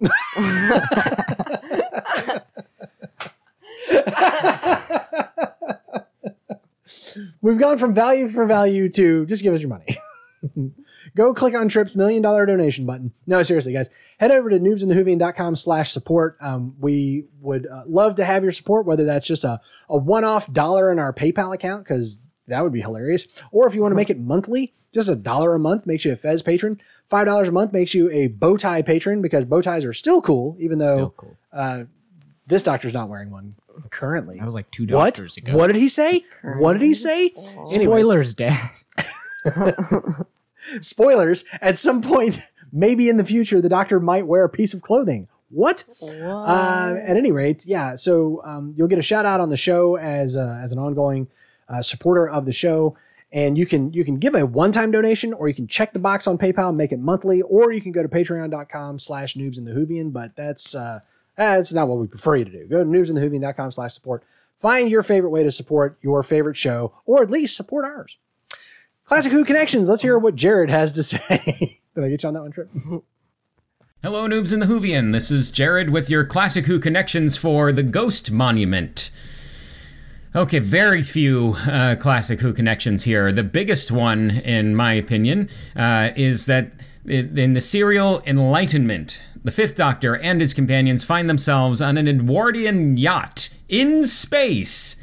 we've 7.40 7.60
gone 7.60 7.78
from 7.78 7.94
value 7.94 8.28
for 8.28 8.44
value 8.44 8.88
to 8.88 9.24
just 9.26 9.44
give 9.44 9.54
us 9.54 9.60
your 9.60 9.70
money. 9.70 9.86
Go 11.16 11.32
click 11.34 11.54
on 11.54 11.68
Trip's 11.68 11.94
million 11.96 12.22
dollar 12.22 12.46
donation 12.46 12.86
button. 12.86 13.12
No, 13.26 13.42
seriously, 13.42 13.72
guys, 13.72 13.90
head 14.18 14.30
over 14.30 14.50
to 14.50 14.58
noobsinthewhovian.com 14.58 15.56
slash 15.56 15.90
support. 15.92 16.36
Um, 16.40 16.74
we 16.78 17.24
would 17.40 17.66
uh, 17.66 17.82
love 17.86 18.14
to 18.16 18.24
have 18.24 18.42
your 18.42 18.52
support, 18.52 18.86
whether 18.86 19.04
that's 19.04 19.26
just 19.26 19.44
a, 19.44 19.60
a 19.88 19.96
one 19.96 20.24
off 20.24 20.52
dollar 20.52 20.90
in 20.92 20.98
our 20.98 21.12
PayPal 21.12 21.54
account, 21.54 21.84
because 21.84 22.18
that 22.48 22.62
would 22.62 22.72
be 22.72 22.80
hilarious. 22.80 23.26
Or 23.52 23.66
if 23.68 23.74
you 23.74 23.82
want 23.82 23.92
to 23.92 23.96
make 23.96 24.10
it 24.10 24.18
monthly, 24.20 24.72
just 24.94 25.08
a 25.08 25.16
dollar 25.16 25.54
a 25.54 25.58
month 25.58 25.84
makes 25.86 26.04
you 26.04 26.12
a 26.12 26.16
Fez 26.16 26.42
patron. 26.42 26.80
Five 27.08 27.26
dollars 27.26 27.48
a 27.48 27.52
month 27.52 27.72
makes 27.72 27.92
you 27.94 28.10
a 28.10 28.28
bow 28.28 28.56
tie 28.56 28.82
patron 28.82 29.20
because 29.22 29.44
bow 29.44 29.60
ties 29.62 29.84
are 29.84 29.92
still 29.92 30.22
cool, 30.22 30.56
even 30.60 30.78
though 30.78 31.12
cool. 31.16 31.36
uh, 31.52 31.84
this 32.46 32.62
doctor's 32.62 32.92
not 32.94 33.08
wearing 33.08 33.30
one 33.30 33.56
currently. 33.90 34.38
That 34.38 34.46
was 34.46 34.54
like 34.54 34.70
two 34.70 34.84
What? 34.86 35.14
doctors 35.14 35.36
ago. 35.36 35.56
What 35.56 35.66
did 35.66 35.76
he 35.76 35.88
say? 35.88 36.24
What 36.58 36.74
did 36.74 36.82
he 36.82 36.94
say? 36.94 37.32
Anyways, 37.36 37.72
Spoilers, 37.74 38.34
Dad. 38.34 38.70
spoilers. 40.80 41.44
At 41.60 41.76
some 41.76 42.02
point, 42.02 42.40
maybe 42.72 43.08
in 43.08 43.16
the 43.16 43.24
future, 43.24 43.60
the 43.60 43.68
doctor 43.68 44.00
might 44.00 44.26
wear 44.26 44.44
a 44.44 44.48
piece 44.48 44.74
of 44.74 44.82
clothing. 44.82 45.28
What? 45.48 45.84
Uh, 46.02 46.94
at 46.98 47.16
any 47.16 47.30
rate, 47.30 47.66
yeah. 47.66 47.94
So 47.94 48.42
um, 48.44 48.74
you'll 48.76 48.88
get 48.88 48.98
a 48.98 49.02
shout 49.02 49.26
out 49.26 49.40
on 49.40 49.48
the 49.48 49.56
show 49.56 49.96
as 49.96 50.36
uh, 50.36 50.58
as 50.62 50.72
an 50.72 50.78
ongoing 50.78 51.28
uh, 51.68 51.82
supporter 51.82 52.28
of 52.28 52.46
the 52.46 52.52
show, 52.52 52.96
and 53.32 53.56
you 53.56 53.64
can 53.64 53.92
you 53.92 54.04
can 54.04 54.16
give 54.18 54.34
a 54.34 54.44
one 54.44 54.72
time 54.72 54.90
donation, 54.90 55.32
or 55.32 55.46
you 55.46 55.54
can 55.54 55.68
check 55.68 55.92
the 55.92 55.98
box 56.00 56.26
on 56.26 56.36
PayPal 56.36 56.70
and 56.70 56.76
make 56.76 56.90
it 56.90 56.98
monthly, 56.98 57.42
or 57.42 57.72
you 57.72 57.80
can 57.80 57.92
go 57.92 58.02
to 58.02 58.08
Patreon.com/slash 58.08 59.34
Noobs 59.34 59.56
in 59.56 59.64
the 59.64 59.72
Whovian. 59.72 60.12
But 60.12 60.34
that's 60.34 60.74
uh, 60.74 61.00
that's 61.36 61.72
not 61.72 61.86
what 61.86 61.98
we 61.98 62.08
prefer 62.08 62.36
you 62.36 62.44
to 62.44 62.50
do. 62.50 62.66
Go 62.66 62.82
to 62.82 62.90
noobsinthewhovian.com/slash 62.90 63.94
support. 63.94 64.24
Find 64.58 64.90
your 64.90 65.02
favorite 65.02 65.30
way 65.30 65.42
to 65.44 65.52
support 65.52 65.98
your 66.02 66.22
favorite 66.22 66.56
show, 66.56 66.94
or 67.04 67.22
at 67.22 67.30
least 67.30 67.56
support 67.56 67.84
ours. 67.84 68.18
Classic 69.06 69.30
Who 69.30 69.44
Connections. 69.44 69.88
Let's 69.88 70.02
hear 70.02 70.18
what 70.18 70.34
Jared 70.34 70.68
has 70.68 70.90
to 70.92 71.02
say. 71.04 71.78
Did 71.94 72.04
I 72.04 72.08
get 72.08 72.24
you 72.24 72.26
on 72.26 72.34
that 72.34 72.42
one, 72.42 72.50
Trip? 72.50 72.68
Hello, 74.02 74.26
noobs 74.28 74.52
in 74.52 74.58
the 74.58 74.66
Whovian. 74.66 75.12
This 75.12 75.30
is 75.30 75.48
Jared 75.48 75.90
with 75.90 76.10
your 76.10 76.24
Classic 76.24 76.66
Who 76.66 76.80
connections 76.80 77.36
for 77.36 77.70
the 77.70 77.84
Ghost 77.84 78.32
Monument. 78.32 79.10
Okay, 80.34 80.58
very 80.58 81.02
few 81.02 81.54
uh, 81.68 81.94
Classic 81.94 82.40
Who 82.40 82.52
connections 82.52 83.04
here. 83.04 83.30
The 83.30 83.44
biggest 83.44 83.92
one, 83.92 84.30
in 84.30 84.74
my 84.74 84.94
opinion, 84.94 85.50
uh, 85.76 86.10
is 86.16 86.46
that 86.46 86.72
in 87.06 87.52
the 87.52 87.60
serial 87.60 88.24
Enlightenment, 88.26 89.22
the 89.44 89.52
Fifth 89.52 89.76
Doctor 89.76 90.16
and 90.16 90.40
his 90.40 90.52
companions 90.52 91.04
find 91.04 91.30
themselves 91.30 91.80
on 91.80 91.96
an 91.96 92.08
Edwardian 92.08 92.96
yacht 92.96 93.50
in 93.68 94.04
space. 94.04 94.96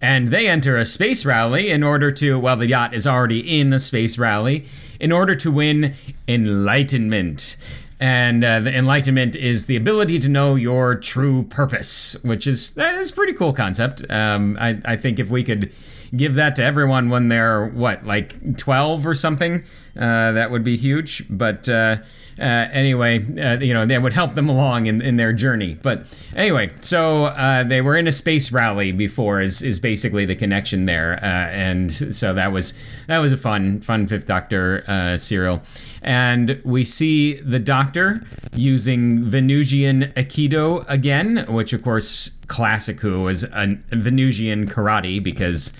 And 0.00 0.28
they 0.28 0.46
enter 0.46 0.76
a 0.76 0.84
space 0.84 1.24
rally 1.24 1.70
in 1.70 1.82
order 1.82 2.10
to, 2.10 2.38
well, 2.38 2.56
the 2.56 2.66
yacht 2.66 2.94
is 2.94 3.06
already 3.06 3.60
in 3.60 3.72
a 3.72 3.78
space 3.78 4.18
rally, 4.18 4.66
in 5.00 5.12
order 5.12 5.34
to 5.36 5.50
win 5.50 5.94
enlightenment. 6.28 7.56
And 8.00 8.44
uh, 8.44 8.60
the 8.60 8.76
enlightenment 8.76 9.34
is 9.34 9.66
the 9.66 9.76
ability 9.76 10.18
to 10.18 10.28
know 10.28 10.56
your 10.56 10.94
true 10.94 11.44
purpose, 11.44 12.16
which 12.22 12.46
is 12.46 12.74
that 12.74 12.96
is 12.96 13.10
pretty 13.12 13.32
cool 13.32 13.52
concept. 13.52 14.04
Um, 14.10 14.58
I, 14.60 14.78
I 14.84 14.96
think 14.96 15.18
if 15.18 15.30
we 15.30 15.42
could 15.42 15.72
give 16.14 16.34
that 16.34 16.54
to 16.56 16.62
everyone 16.62 17.08
when 17.08 17.28
they're 17.28 17.64
what, 17.66 18.04
like 18.04 18.58
twelve 18.58 19.06
or 19.06 19.14
something, 19.14 19.64
uh, 19.96 20.32
that 20.32 20.50
would 20.50 20.64
be 20.64 20.76
huge. 20.76 21.24
But 21.30 21.68
uh, 21.68 21.98
uh, 22.38 22.68
anyway, 22.72 23.18
uh, 23.40 23.60
you 23.60 23.72
know, 23.72 23.86
that 23.86 24.02
would 24.02 24.12
help 24.12 24.34
them 24.34 24.48
along 24.48 24.86
in, 24.86 25.00
in 25.00 25.16
their 25.16 25.32
journey. 25.32 25.76
But 25.80 26.04
anyway, 26.34 26.70
so 26.80 27.26
uh, 27.26 27.62
they 27.62 27.80
were 27.80 27.96
in 27.96 28.08
a 28.08 28.12
space 28.12 28.50
rally 28.50 28.90
before 28.92 29.40
is, 29.40 29.62
is 29.62 29.78
basically 29.78 30.24
the 30.24 30.34
connection 30.34 30.86
there, 30.86 31.14
uh, 31.22 31.26
and 31.26 31.92
so 31.92 32.34
that 32.34 32.52
was 32.52 32.74
that 33.06 33.18
was 33.18 33.32
a 33.32 33.36
fun 33.36 33.80
fun 33.80 34.06
Fifth 34.06 34.26
Doctor 34.26 34.84
uh, 34.86 35.16
serial, 35.18 35.62
and 36.02 36.60
we 36.64 36.84
see 36.84 37.34
the 37.34 37.58
Doctor 37.58 38.26
using 38.54 39.24
Venusian 39.24 40.12
Aikido 40.16 40.84
again, 40.88 41.46
which 41.48 41.72
of 41.72 41.82
course 41.82 42.30
classic 42.46 43.00
Who 43.00 43.28
is 43.28 43.44
a 43.44 43.78
Venusian 43.90 44.68
karate 44.68 45.22
because 45.22 45.72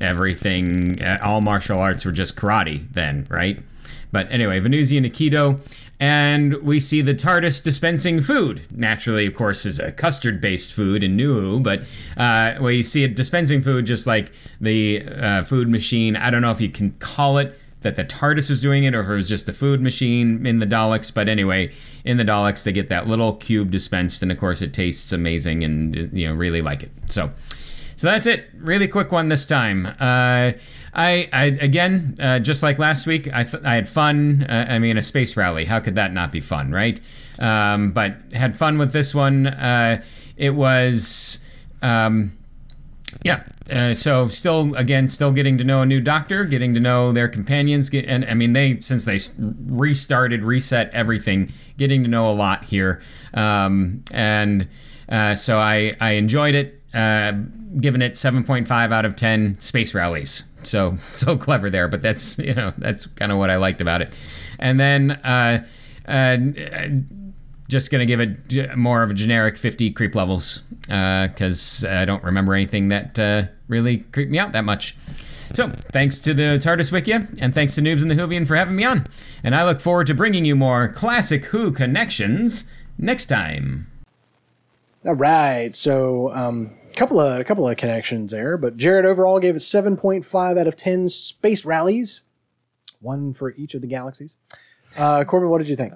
everything 0.00 1.00
uh, 1.02 1.18
all 1.22 1.40
martial 1.40 1.78
arts 1.78 2.04
were 2.04 2.12
just 2.12 2.36
karate 2.36 2.90
then, 2.92 3.26
right? 3.28 3.60
But 4.12 4.30
anyway, 4.30 4.58
Venusian 4.60 5.04
Aikido. 5.04 5.60
And 6.02 6.54
we 6.62 6.80
see 6.80 7.02
the 7.02 7.14
TARDIS 7.14 7.62
dispensing 7.62 8.22
food. 8.22 8.62
Naturally, 8.70 9.26
of 9.26 9.34
course, 9.34 9.66
is 9.66 9.78
a 9.78 9.92
custard 9.92 10.40
based 10.40 10.72
food 10.72 11.02
in 11.02 11.18
Who, 11.18 11.60
but 11.60 11.82
uh, 12.16 12.54
we 12.58 12.82
see 12.82 13.04
it 13.04 13.14
dispensing 13.14 13.60
food 13.60 13.84
just 13.84 14.06
like 14.06 14.32
the 14.58 15.04
uh, 15.06 15.44
food 15.44 15.68
machine. 15.68 16.16
I 16.16 16.30
don't 16.30 16.40
know 16.40 16.52
if 16.52 16.60
you 16.60 16.70
can 16.70 16.92
call 17.00 17.36
it 17.36 17.54
that 17.82 17.96
the 17.96 18.04
TARDIS 18.04 18.48
was 18.48 18.62
doing 18.62 18.84
it 18.84 18.94
or 18.94 19.00
if 19.00 19.08
it 19.08 19.14
was 19.14 19.28
just 19.28 19.44
the 19.44 19.52
food 19.52 19.82
machine 19.82 20.46
in 20.46 20.58
the 20.58 20.66
Daleks. 20.66 21.12
But 21.12 21.28
anyway, 21.28 21.70
in 22.02 22.16
the 22.16 22.24
Daleks, 22.24 22.64
they 22.64 22.72
get 22.72 22.88
that 22.88 23.06
little 23.06 23.34
cube 23.34 23.70
dispensed, 23.70 24.22
and 24.22 24.32
of 24.32 24.38
course, 24.38 24.62
it 24.62 24.72
tastes 24.72 25.12
amazing 25.12 25.62
and, 25.64 26.10
you 26.14 26.28
know, 26.28 26.34
really 26.34 26.62
like 26.62 26.82
it. 26.82 26.90
So. 27.08 27.30
So 27.96 28.06
that's 28.06 28.24
it. 28.24 28.46
Really 28.56 28.88
quick 28.88 29.12
one 29.12 29.28
this 29.28 29.46
time. 29.46 29.84
Uh, 30.00 30.52
I, 30.92 31.28
I 31.32 31.44
again, 31.60 32.16
uh, 32.18 32.38
just 32.40 32.62
like 32.62 32.78
last 32.78 33.06
week, 33.06 33.28
I, 33.32 33.44
th- 33.44 33.62
I 33.62 33.74
had 33.74 33.88
fun. 33.88 34.46
Uh, 34.48 34.66
I 34.68 34.78
mean, 34.78 34.96
a 34.96 35.02
space 35.02 35.36
rally. 35.36 35.66
How 35.66 35.80
could 35.80 35.94
that 35.94 36.12
not 36.12 36.32
be 36.32 36.40
fun, 36.40 36.72
right? 36.72 37.00
Um, 37.38 37.92
but 37.92 38.16
had 38.32 38.56
fun 38.56 38.78
with 38.78 38.92
this 38.92 39.14
one. 39.14 39.46
Uh, 39.46 40.02
it 40.36 40.50
was, 40.50 41.38
um, 41.82 42.36
yeah. 43.22 43.44
Uh, 43.70 43.94
so 43.94 44.26
still, 44.28 44.74
again, 44.74 45.08
still 45.08 45.30
getting 45.30 45.56
to 45.58 45.62
know 45.62 45.82
a 45.82 45.86
new 45.86 46.00
doctor, 46.00 46.44
getting 46.44 46.74
to 46.74 46.80
know 46.80 47.12
their 47.12 47.28
companions, 47.28 47.88
get, 47.88 48.04
and 48.06 48.24
I 48.24 48.34
mean, 48.34 48.52
they 48.52 48.80
since 48.80 49.04
they 49.04 49.18
restarted, 49.38 50.42
reset 50.42 50.90
everything, 50.92 51.52
getting 51.78 52.02
to 52.02 52.08
know 52.08 52.28
a 52.28 52.34
lot 52.34 52.64
here, 52.64 53.00
um, 53.32 54.02
and 54.10 54.68
uh, 55.08 55.36
so 55.36 55.58
I 55.58 55.94
I 56.00 56.12
enjoyed 56.12 56.56
it. 56.56 56.82
Uh, 56.92 57.32
giving 57.76 58.02
it 58.02 58.14
7.5 58.14 58.92
out 58.92 59.04
of 59.04 59.14
10 59.14 59.60
space 59.60 59.94
rallies. 59.94 60.42
So 60.66 60.98
so 61.14 61.36
clever 61.36 61.70
there, 61.70 61.88
but 61.88 62.02
that's 62.02 62.38
you 62.38 62.54
know 62.54 62.72
that's 62.78 63.06
kind 63.06 63.32
of 63.32 63.38
what 63.38 63.50
I 63.50 63.56
liked 63.56 63.80
about 63.80 64.02
it. 64.02 64.12
And 64.58 64.78
then 64.78 65.12
uh, 65.12 65.64
uh, 66.06 66.36
just 67.68 67.90
gonna 67.90 68.06
give 68.06 68.20
it 68.20 68.76
more 68.76 69.02
of 69.02 69.10
a 69.10 69.14
generic 69.14 69.56
50 69.56 69.90
creep 69.92 70.14
levels 70.14 70.62
because 70.82 71.84
I 71.84 72.04
don't 72.04 72.24
remember 72.24 72.54
anything 72.54 72.88
that 72.88 73.18
uh, 73.18 73.42
really 73.68 73.98
creeped 73.98 74.30
me 74.30 74.38
out 74.38 74.52
that 74.52 74.64
much. 74.64 74.96
So, 75.52 75.68
thanks 75.68 76.20
to 76.20 76.32
the 76.32 76.60
TARDIS 76.62 76.92
Wikia, 76.92 77.36
and 77.40 77.52
thanks 77.52 77.74
to 77.74 77.80
Noobs 77.80 78.02
and 78.02 78.10
the 78.10 78.14
Whovian 78.14 78.46
for 78.46 78.54
having 78.54 78.76
me 78.76 78.84
on. 78.84 79.08
And 79.42 79.54
I 79.54 79.64
look 79.64 79.80
forward 79.80 80.06
to 80.06 80.14
bringing 80.14 80.44
you 80.44 80.54
more 80.54 80.86
classic 80.86 81.46
Who 81.46 81.72
connections 81.72 82.64
next 82.98 83.26
time. 83.26 83.88
All 85.04 85.14
right. 85.14 85.74
So, 85.74 86.32
um, 86.32 86.72
couple 86.96 87.20
of 87.20 87.40
a 87.40 87.44
couple 87.44 87.68
of 87.68 87.76
connections 87.76 88.30
there, 88.32 88.56
but 88.56 88.76
Jared 88.76 89.04
overall 89.06 89.38
gave 89.40 89.56
it 89.56 89.60
7.5 89.60 90.58
out 90.58 90.66
of 90.66 90.76
10 90.76 91.08
space 91.08 91.64
rallies, 91.64 92.22
one 93.00 93.32
for 93.34 93.52
each 93.52 93.74
of 93.74 93.80
the 93.82 93.86
galaxies. 93.86 94.36
Uh, 94.96 95.24
Corbin, 95.24 95.48
what 95.50 95.58
did 95.58 95.68
you 95.68 95.76
think? 95.76 95.94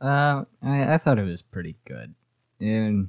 Uh, 0.00 0.44
I, 0.62 0.94
I 0.94 0.98
thought 0.98 1.18
it 1.18 1.24
was 1.26 1.42
pretty 1.42 1.76
good. 1.86 2.14
And 2.60 3.08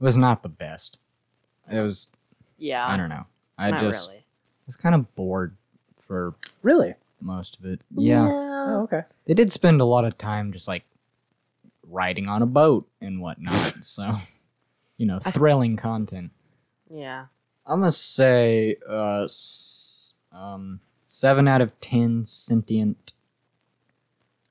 it 0.00 0.04
was 0.04 0.16
not 0.16 0.42
the 0.42 0.48
best. 0.48 0.98
It 1.70 1.80
was, 1.80 2.08
Yeah. 2.58 2.86
I 2.86 2.96
don't 2.96 3.08
know. 3.08 3.26
I 3.56 3.70
Not 3.70 3.80
just 3.80 4.08
really. 4.08 4.24
was 4.66 4.76
kind 4.76 4.94
of 4.94 5.14
bored 5.14 5.56
for 6.00 6.34
Really? 6.62 6.94
most 7.20 7.56
of 7.58 7.64
it. 7.66 7.80
Yeah. 7.96 8.26
Oh, 8.28 8.80
okay. 8.84 9.02
They 9.26 9.34
did 9.34 9.52
spend 9.52 9.80
a 9.80 9.84
lot 9.84 10.04
of 10.04 10.18
time 10.18 10.52
just 10.52 10.66
like 10.68 10.84
riding 11.88 12.28
on 12.28 12.42
a 12.42 12.46
boat 12.46 12.88
and 13.00 13.20
whatnot. 13.20 13.54
so, 13.82 14.16
you 14.96 15.06
know, 15.06 15.18
thrilling 15.18 15.76
content. 15.76 16.30
Yeah. 16.90 17.26
I'm 17.66 17.80
gonna 17.80 17.92
say 17.92 18.76
uh, 18.88 19.24
s- 19.24 20.12
um, 20.32 20.80
seven 21.06 21.48
out 21.48 21.60
of 21.60 21.78
ten 21.80 22.26
sentient. 22.26 23.12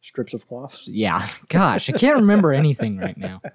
Strips 0.01 0.33
of 0.33 0.47
cloth. 0.47 0.81
Yeah, 0.85 1.29
gosh, 1.47 1.89
I 1.89 1.93
can't 1.93 2.17
remember 2.17 2.51
anything 2.53 2.97
right 2.97 3.17
now. 3.17 3.41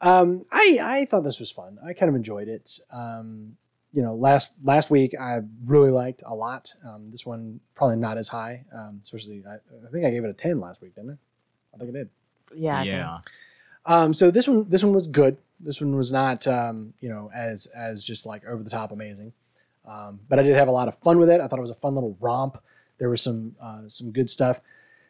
Um, 0.00 0.44
I 0.52 0.78
I 0.82 1.04
thought 1.06 1.22
this 1.22 1.40
was 1.40 1.50
fun. 1.50 1.78
I 1.84 1.94
kind 1.94 2.10
of 2.10 2.14
enjoyed 2.16 2.48
it. 2.48 2.78
Um, 2.92 3.56
you 3.94 4.02
know, 4.02 4.14
last 4.14 4.52
last 4.62 4.90
week 4.90 5.14
I 5.18 5.40
really 5.64 5.90
liked 5.90 6.22
a 6.26 6.34
lot. 6.34 6.68
Um, 6.86 7.10
this 7.10 7.24
one 7.24 7.60
probably 7.74 7.96
not 7.96 8.18
as 8.18 8.28
high. 8.28 8.66
Um, 8.74 9.00
especially 9.02 9.42
I, 9.48 9.54
I 9.54 9.90
think 9.90 10.04
I 10.04 10.10
gave 10.10 10.22
it 10.24 10.28
a 10.28 10.34
ten 10.34 10.60
last 10.60 10.82
week, 10.82 10.94
didn't 10.94 11.12
I? 11.12 11.74
I 11.74 11.78
think 11.78 11.90
I 11.90 11.92
did. 11.98 12.10
Yeah. 12.54 12.74
I 12.74 12.78
think- 12.80 12.88
yeah, 12.88 13.18
Um, 13.86 14.12
so 14.12 14.30
this 14.30 14.46
one, 14.48 14.68
this 14.68 14.82
one 14.82 14.92
was 14.92 15.06
good. 15.06 15.36
This 15.60 15.80
one 15.80 15.96
was 15.96 16.12
not, 16.12 16.46
um, 16.46 16.92
you 17.00 17.08
know, 17.08 17.30
as 17.34 17.66
as 17.66 18.02
just 18.04 18.26
like 18.26 18.44
over 18.44 18.62
the 18.62 18.70
top 18.70 18.92
amazing. 18.92 19.32
Um, 19.86 20.20
but 20.28 20.38
I 20.38 20.42
did 20.42 20.54
have 20.56 20.68
a 20.68 20.72
lot 20.72 20.88
of 20.88 20.98
fun 20.98 21.18
with 21.18 21.30
it. 21.30 21.40
I 21.40 21.46
thought 21.48 21.58
it 21.58 21.62
was 21.62 21.70
a 21.70 21.74
fun 21.76 21.94
little 21.94 22.16
romp. 22.20 22.58
There 22.98 23.08
was 23.08 23.22
some 23.22 23.54
uh, 23.60 23.82
some 23.88 24.10
good 24.10 24.28
stuff, 24.28 24.60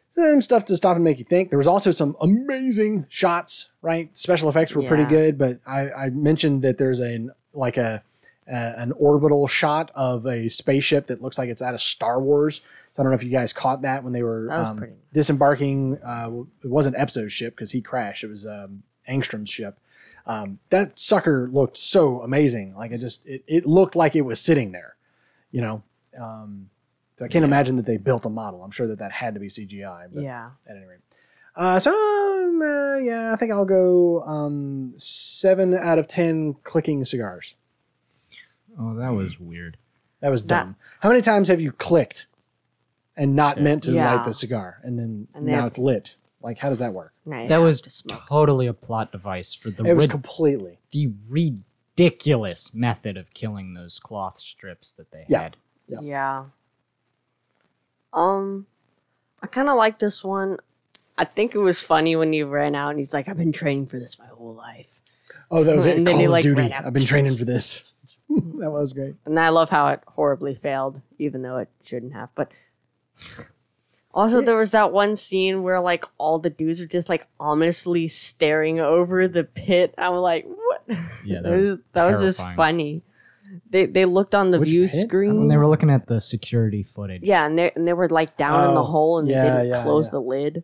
some 0.09 0.41
stuff 0.41 0.65
to 0.65 0.77
stop 0.77 0.95
and 0.95 1.03
make 1.03 1.17
you 1.19 1.25
think. 1.25 1.49
There 1.49 1.57
was 1.57 1.67
also 1.67 1.91
some 1.91 2.15
amazing 2.21 3.07
shots. 3.09 3.69
Right, 3.81 4.15
special 4.17 4.49
effects 4.49 4.75
were 4.75 4.83
pretty 4.87 5.03
Yeah. 5.03 5.09
good. 5.09 5.37
But 5.37 5.59
I, 5.65 5.89
I 5.91 6.09
mentioned 6.09 6.61
that 6.61 6.77
there's 6.77 7.01
a 7.01 7.27
like 7.53 7.77
a 7.77 8.03
an 8.47 8.91
orbital 8.93 9.47
shot 9.47 9.91
of 9.93 10.25
a 10.25 10.49
spaceship 10.49 11.07
that 11.07 11.21
looks 11.21 11.37
like 11.37 11.49
it's 11.49 11.61
out 11.61 11.73
of 11.73 11.81
Star 11.81 12.21
Wars. 12.21 12.61
So 12.93 13.01
I 13.01 13.03
don't 13.03 13.11
know 13.11 13.15
if 13.17 13.23
you 13.23 13.29
guys 13.29 13.51
caught 13.53 13.81
that 13.81 14.03
when 14.03 14.13
they 14.13 14.23
were 14.23 14.51
um, 14.51 14.77
pretty- 14.77 14.93
disembarking. 15.13 15.97
Uh, 16.05 16.29
it 16.63 16.69
wasn't 16.69 16.95
Epzo's 16.95 17.33
ship 17.33 17.55
because 17.55 17.71
he 17.71 17.81
crashed. 17.81 18.23
It 18.23 18.27
was 18.29 18.45
um, 18.45 18.83
Angstrom's 19.07 19.49
ship. 19.49 19.77
Um, 20.25 20.59
that 20.69 20.97
sucker 20.99 21.49
looked 21.51 21.77
so 21.77 22.21
amazing. 22.21 22.75
Like 22.75 22.91
it 22.91 22.97
just 22.99 23.25
it, 23.25 23.43
it 23.47 23.65
looked 23.65 23.95
like 23.95 24.15
it 24.15 24.21
was 24.23 24.41
sitting 24.41 24.71
there, 24.71 24.95
you 25.51 25.61
know. 25.61 25.83
Um, 26.19 26.69
so 27.17 27.25
I 27.25 27.29
can't 27.29 27.45
imagine 27.45 27.77
that 27.77 27.85
they 27.85 27.97
built 27.97 28.25
a 28.25 28.29
model. 28.29 28.63
I'm 28.63 28.71
sure 28.71 28.87
that 28.87 28.99
that 28.99 29.11
had 29.11 29.33
to 29.33 29.39
be 29.39 29.47
CGI. 29.47 30.07
But 30.13 30.23
Yeah. 30.23 30.49
at 30.69 30.75
any 30.75 30.85
rate. 30.85 30.99
Uh, 31.55 31.79
so 31.79 31.91
um, 31.91 32.61
uh, 32.61 32.97
yeah, 32.97 33.33
I 33.33 33.35
think 33.37 33.51
I'll 33.51 33.65
go 33.65 34.21
um, 34.23 34.93
seven 34.97 35.73
out 35.73 35.97
of 35.97 36.07
ten 36.07 36.55
clicking 36.63 37.03
cigars. 37.05 37.55
Oh, 38.79 38.95
that 38.95 39.09
was 39.09 39.39
weird. 39.39 39.77
That 40.21 40.29
was 40.29 40.43
That- 40.43 40.63
dumb. 40.65 40.75
How 41.01 41.09
many 41.09 41.21
times 41.21 41.47
have 41.47 41.59
you 41.61 41.71
clicked 41.71 42.27
and 43.15 43.35
not 43.35 43.59
meant 43.61 43.83
to 43.83 43.91
Yeah. 43.91 44.15
light 44.15 44.25
the 44.25 44.33
cigar, 44.33 44.79
and 44.83 44.97
then 44.99 45.27
And 45.33 45.45
now 45.45 45.57
then- 45.57 45.67
it's 45.67 45.77
lit? 45.77 46.15
Like, 46.41 46.59
how 46.59 46.69
does 46.69 46.79
that 46.79 46.93
work? 46.93 47.13
Now 47.25 47.41
you 47.41 47.47
That 47.47 47.55
have 47.55 47.63
was 47.63 47.81
to 47.81 47.89
smoke. 47.89 48.21
totally 48.29 48.67
a 48.67 48.73
plot 48.73 49.11
device 49.11 49.53
for 49.55 49.71
the 49.71 49.83
It 49.85 49.93
was 49.93 50.03
rid- 50.03 50.11
completely. 50.11 50.79
the 50.91 51.11
ridiculous 51.27 52.73
method 52.75 53.17
of 53.17 53.33
killing 53.33 53.73
those 53.73 53.99
cloth 53.99 54.39
strips 54.39 54.91
that 54.91 55.11
they 55.11 55.25
Yeah. 55.27 55.41
had. 55.43 55.57
Yeah. 55.87 55.99
Yeah. 56.01 56.45
Um, 58.13 58.67
I 59.41 59.47
kind 59.47 59.69
of 59.69 59.75
like 59.77 59.99
this 59.99 60.23
one. 60.23 60.57
I 61.17 61.25
think 61.25 61.55
it 61.55 61.59
was 61.59 61.81
funny 61.81 62.15
when 62.15 62.31
he 62.33 62.43
ran 62.43 62.75
out 62.75 62.89
and 62.91 62.99
he's 62.99 63.13
like, 63.13 63.27
"I've 63.27 63.37
been 63.37 63.51
training 63.51 63.87
for 63.87 63.97
this 63.99 64.19
my 64.19 64.27
whole 64.27 64.53
life," 64.53 65.01
Oh, 65.49 65.63
that 65.63 65.75
was 65.75 65.85
it. 65.87 65.97
And 65.97 66.05
then 66.05 66.13
Call 66.13 66.19
he, 66.19 66.25
of 66.25 66.31
like, 66.31 66.43
Duty. 66.43 66.61
ran 66.61 66.71
out. 66.71 66.85
I've 66.85 66.93
been 66.93 67.05
training 67.05 67.35
for 67.37 67.45
this. 67.45 67.93
that 68.59 68.69
was 68.71 68.93
great. 68.93 69.15
and 69.25 69.39
I 69.39 69.49
love 69.49 69.69
how 69.69 69.87
it 69.89 70.01
horribly 70.07 70.55
failed, 70.55 71.01
even 71.19 71.41
though 71.41 71.57
it 71.57 71.69
shouldn't 71.83 72.13
have. 72.13 72.29
But 72.35 72.51
also, 74.13 74.41
there 74.41 74.57
was 74.57 74.71
that 74.71 74.91
one 74.91 75.15
scene 75.15 75.61
where 75.63 75.79
like 75.79 76.03
all 76.17 76.39
the 76.39 76.49
dudes 76.49 76.81
are 76.81 76.87
just 76.87 77.07
like 77.09 77.27
ominously 77.39 78.07
staring 78.07 78.79
over 78.79 79.27
the 79.27 79.43
pit. 79.43 79.93
I'm 79.97 80.15
like, 80.15 80.45
what? 80.47 80.83
Yeah, 81.23 81.41
that 81.43 81.51
was 81.51 81.79
that 81.93 82.03
was 82.05 82.19
just 82.21 82.41
funny. 82.55 83.03
They 83.69 83.85
they 83.85 84.05
looked 84.05 84.33
on 84.33 84.51
the 84.51 84.59
Which 84.59 84.69
view 84.69 84.87
pit? 84.87 85.07
screen. 85.07 85.37
When 85.37 85.47
they 85.49 85.57
were 85.57 85.67
looking 85.67 85.89
at 85.89 86.07
the 86.07 86.19
security 86.19 86.83
footage. 86.83 87.21
Yeah, 87.23 87.45
and 87.45 87.57
they 87.57 87.71
and 87.75 87.87
they 87.87 87.93
were 87.93 88.09
like 88.09 88.37
down 88.37 88.67
in 88.69 88.73
the 88.75 88.81
Oh, 88.81 88.85
hole 88.85 89.19
and 89.19 89.27
yeah, 89.27 89.41
they 89.43 89.49
didn't 89.49 89.69
yeah, 89.69 89.83
close 89.83 90.07
yeah. 90.07 90.11
the 90.11 90.21
lid. 90.21 90.63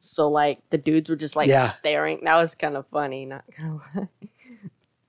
So 0.00 0.28
like 0.28 0.58
the 0.70 0.78
dudes 0.78 1.08
were 1.08 1.16
just 1.16 1.36
like 1.36 1.48
Yeah. 1.48 1.66
staring. 1.66 2.20
That 2.24 2.36
was 2.36 2.54
kind 2.56 2.76
of 2.76 2.86
funny, 2.88 3.24
not 3.26 3.44
gonna 3.56 3.78
lie. 3.96 4.08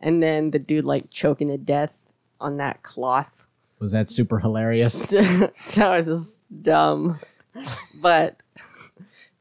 And 0.06 0.22
then 0.22 0.52
the 0.52 0.60
dude 0.60 0.84
like 0.86 1.10
choking 1.10 1.48
to 1.48 1.58
death 1.58 1.94
on 2.42 2.58
that 2.58 2.84
cloth. 2.84 3.48
Was 3.80 3.94
that 3.94 4.12
super 4.12 4.40
hilarious? 4.40 5.02
that 5.08 5.52
was 5.78 6.06
just 6.06 6.42
dumb. 6.62 7.20
But 8.02 8.38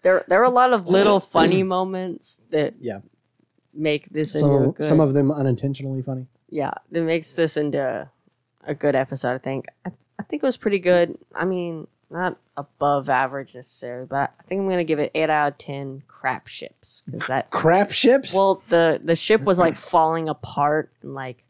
there 0.02 0.24
there 0.28 0.40
are 0.40 0.44
a 0.44 0.50
lot 0.50 0.72
of 0.72 0.88
little 0.88 1.18
funny 1.20 1.62
moments 1.76 2.42
that 2.50 2.74
Yeah. 2.80 3.00
make 3.74 4.08
this 4.10 4.34
into 4.36 4.46
a 4.46 4.64
So 4.66 4.70
good, 4.72 4.84
some 4.84 5.00
of 5.00 5.14
them 5.14 5.32
unintentionally 5.32 6.02
funny. 6.02 6.26
yeah, 6.48 6.72
that 6.92 7.02
makes 7.02 7.34
this 7.34 7.56
into 7.56 8.08
a 8.64 8.74
good 8.74 8.94
episode. 8.94 9.34
I 9.34 9.38
think. 9.38 9.66
I, 9.84 9.90
I 10.18 10.22
think 10.24 10.42
it 10.44 10.46
was 10.46 10.56
pretty 10.56 10.78
good. 10.78 11.18
I 11.34 11.44
mean, 11.44 11.88
not 12.12 12.38
above 12.56 13.08
average 13.08 13.54
necessarily, 13.54 14.06
but 14.06 14.32
I 14.38 14.42
think 14.42 14.60
I'm 14.60 14.68
gonna 14.68 14.84
give 14.84 14.98
it 14.98 15.10
eight 15.14 15.30
out 15.30 15.52
of 15.52 15.58
ten. 15.58 16.02
Crap 16.06 16.46
ships 16.46 17.02
because 17.04 17.26
that. 17.26 17.50
Crap 17.50 17.90
ships. 17.90 18.34
Well, 18.34 18.62
the 18.68 19.00
the 19.02 19.16
ship 19.16 19.42
was 19.42 19.58
like 19.58 19.76
falling 19.76 20.28
apart 20.28 20.92
and 21.02 21.14
like 21.14 21.44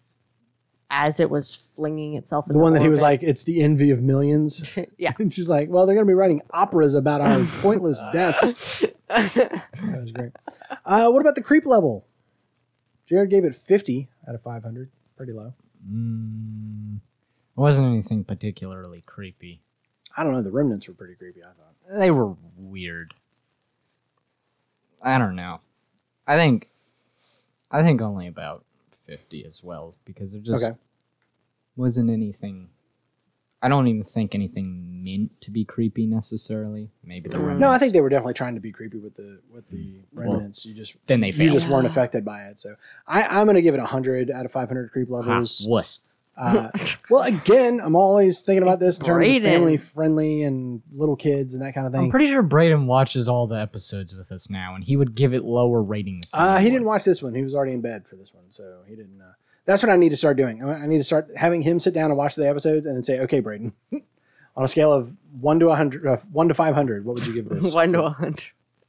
as 0.94 1.18
it 1.18 1.30
was 1.30 1.54
flinging 1.54 2.14
itself. 2.14 2.46
the 2.46 2.58
one 2.58 2.74
that 2.74 2.82
he 2.82 2.88
was 2.88 3.00
like, 3.00 3.22
"It's 3.22 3.44
the 3.44 3.62
envy 3.62 3.90
of 3.90 4.02
millions. 4.02 4.78
yeah. 4.98 5.14
and 5.18 5.32
she's 5.32 5.48
like, 5.48 5.68
"Well, 5.70 5.86
they're 5.86 5.94
going 5.94 6.06
to 6.06 6.10
be 6.10 6.14
writing 6.14 6.42
operas 6.50 6.94
about 6.94 7.20
our 7.20 7.44
pointless 7.60 8.00
deaths." 8.12 8.84
that 9.08 9.62
was 9.76 10.12
great. 10.12 10.32
Uh, 10.84 11.08
what 11.10 11.20
about 11.20 11.34
the 11.34 11.42
creep 11.42 11.66
level? 11.66 12.06
Jared 13.06 13.30
gave 13.30 13.44
it 13.44 13.54
50 13.54 14.08
out 14.28 14.34
of 14.34 14.42
500. 14.42 14.90
Pretty 15.16 15.32
low. 15.32 15.54
Mm, 15.90 16.96
it 16.96 17.60
wasn't 17.60 17.88
anything 17.88 18.24
particularly 18.24 19.02
creepy. 19.04 19.62
I 20.16 20.24
don't 20.24 20.32
know. 20.32 20.42
The 20.42 20.50
remnants 20.50 20.88
were 20.88 20.94
pretty 20.94 21.14
creepy. 21.14 21.42
I 21.42 21.48
thought. 21.48 21.98
They 21.98 22.10
were 22.10 22.34
weird. 22.56 23.14
I 25.02 25.18
don't 25.18 25.36
know. 25.36 25.60
I 26.26 26.36
think 26.36 26.68
I 27.70 27.82
think 27.82 28.00
only 28.00 28.26
about 28.26 28.64
50 28.90 29.44
as 29.44 29.64
well 29.64 29.96
because 30.04 30.32
there 30.32 30.40
just 30.40 30.64
Okay. 30.64 30.78
wasn't 31.76 32.10
anything 32.10 32.68
I 33.64 33.68
don't 33.68 33.86
even 33.86 34.02
think 34.02 34.34
anything 34.34 35.04
meant 35.04 35.40
to 35.42 35.52
be 35.52 35.64
creepy 35.64 36.04
necessarily. 36.04 36.90
Maybe 37.04 37.28
the 37.28 37.36
mm. 37.36 37.40
remnants. 37.42 37.60
No, 37.60 37.70
I 37.70 37.78
think 37.78 37.92
they 37.92 38.00
were 38.00 38.08
definitely 38.08 38.34
trying 38.34 38.56
to 38.56 38.60
be 38.60 38.72
creepy 38.72 38.98
with 38.98 39.14
the 39.14 39.40
with 39.52 39.68
the 39.68 39.76
mm. 39.76 40.02
remnants. 40.14 40.66
You 40.66 40.74
just 40.74 40.96
then 41.06 41.20
they 41.20 41.30
you 41.30 41.50
just 41.50 41.68
weren't 41.68 41.86
affected 41.86 42.24
by 42.24 42.42
it. 42.46 42.58
So 42.58 42.74
I, 43.06 43.22
I'm 43.22 43.46
going 43.46 43.54
to 43.54 43.62
give 43.62 43.74
it 43.74 43.78
100 43.78 44.32
out 44.32 44.44
of 44.44 44.50
500 44.50 44.90
creep 44.90 45.08
Ha, 45.08 45.14
levels. 45.14 45.64
wuss. 45.66 46.00
Uh, 46.36 46.70
well, 47.10 47.22
again, 47.22 47.80
I'm 47.82 47.94
always 47.94 48.40
thinking 48.42 48.62
about 48.62 48.80
this 48.80 48.98
in 48.98 49.04
terms 49.04 49.28
of 49.28 49.42
family 49.42 49.76
friendly 49.76 50.42
and 50.42 50.82
little 50.94 51.16
kids 51.16 51.54
and 51.54 51.62
that 51.62 51.74
kind 51.74 51.86
of 51.86 51.92
thing. 51.92 52.04
I'm 52.04 52.10
pretty 52.10 52.28
sure 52.28 52.42
Braden 52.42 52.86
watches 52.86 53.28
all 53.28 53.46
the 53.46 53.60
episodes 53.60 54.14
with 54.14 54.32
us 54.32 54.48
now, 54.48 54.74
and 54.74 54.82
he 54.84 54.96
would 54.96 55.14
give 55.14 55.34
it 55.34 55.44
lower 55.44 55.82
ratings. 55.82 56.30
than 56.30 56.40
Uh, 56.40 56.58
he 56.58 56.70
didn't 56.70 56.86
watch 56.86 57.04
this 57.04 57.22
one. 57.22 57.34
He 57.34 57.42
was 57.42 57.54
already 57.54 57.72
in 57.72 57.80
bed 57.80 58.06
for 58.06 58.16
this 58.16 58.32
one, 58.32 58.44
so 58.48 58.80
he 58.88 58.96
didn't. 58.96 59.20
Uh, 59.20 59.32
that's 59.64 59.82
what 59.82 59.90
I 59.90 59.96
need 59.96 60.08
to 60.08 60.16
start 60.16 60.36
doing. 60.36 60.64
I 60.64 60.82
I 60.82 60.86
need 60.86 60.98
to 60.98 61.04
start 61.04 61.28
having 61.36 61.62
him 61.62 61.78
sit 61.78 61.94
down 61.94 62.10
and 62.10 62.16
watch 62.18 62.34
the 62.34 62.48
episodes, 62.48 62.86
and 62.86 62.96
then 62.96 63.04
say, 63.04 63.20
"Okay, 63.20 63.40
Braden, 63.40 63.74
on 64.56 64.64
a 64.64 64.68
scale 64.68 64.92
of 64.92 65.12
one 65.40 65.60
to 65.60 65.68
hundred, 65.74 66.06
uh, 66.06 66.16
one 66.32 66.48
to 66.48 66.54
five 66.54 66.74
hundred, 66.74 67.04
what 67.04 67.14
would 67.16 67.26
you 67.26 67.34
give 67.34 67.48
this 67.50 67.74
one 67.74 67.92
to 67.92 68.04
a 68.04 68.10
hundred. 68.10 68.44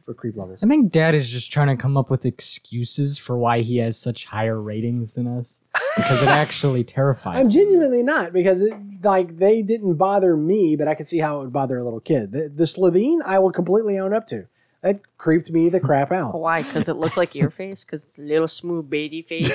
For 0.06 0.14
creep 0.14 0.36
levels?" 0.38 0.64
I 0.64 0.68
think 0.68 0.91
Dad 0.91 1.16
is 1.16 1.30
just 1.30 1.51
trying 1.51 1.68
to 1.68 1.76
come 1.76 1.97
up 1.97 2.10
with 2.10 2.26
excuses 2.26 3.18
for 3.18 3.38
why 3.38 3.62
he 3.62 3.78
has 3.78 3.97
such 3.97 4.26
higher 4.26 4.62
ratings 4.62 5.14
than 5.16 5.28
us 5.28 5.62
because 5.95 6.22
it 6.22 6.30
actually 6.30 6.84
terrifies. 6.84 7.38
I'm 7.39 7.45
him. 7.45 7.51
genuinely 7.51 8.04
not 8.04 8.34
because 8.34 8.62
it, 8.62 8.74
like 9.04 9.38
they 9.38 9.62
didn't 9.62 9.95
bother 9.95 10.36
me, 10.38 10.76
but 10.76 10.88
I 10.88 10.95
could 10.95 11.08
see 11.08 11.20
how 11.20 11.38
it 11.38 11.43
would 11.43 11.54
bother 11.54 11.78
a 11.78 11.84
little 11.84 11.99
kid. 11.99 12.32
The, 12.32 12.49
the 12.54 12.68
Slovene, 12.68 13.22
I 13.26 13.39
will 13.39 13.51
completely 13.51 13.97
own 13.99 14.14
up 14.14 14.28
to. 14.28 14.47
That 14.82 14.99
creeped 15.18 15.49
me 15.49 15.70
the 15.70 15.80
crap 15.80 16.12
out. 16.12 16.34
Why? 16.38 16.62
Because 16.62 16.89
it 16.89 16.95
looks 16.97 17.16
like 17.16 17.36
your 17.36 17.49
face. 17.62 17.86
Because 17.86 18.04
it's 18.04 18.20
a 18.20 18.22
little 18.22 18.49
smooth 18.49 18.89
baby 18.89 19.22
face. 19.22 19.49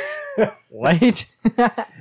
What? 0.71 1.27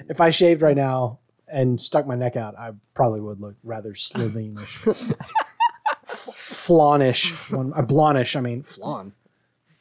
If 0.10 0.22
I 0.22 0.30
shaved 0.30 0.62
right 0.62 0.78
now 0.78 1.20
and 1.52 1.80
stuck 1.82 2.08
my 2.08 2.16
neck 2.16 2.38
out, 2.38 2.58
I 2.58 2.72
probably 2.93 3.20
would 3.20 3.41
look 3.41 3.56
rather 3.64 3.91
Slovenish, 3.93 5.14
F- 6.10 6.34
flawnish, 6.34 7.32
one, 7.51 7.74
uh, 7.74 7.82
blondish. 7.82 8.36
I 8.36 8.41
mean, 8.41 8.64
flan. 8.64 9.14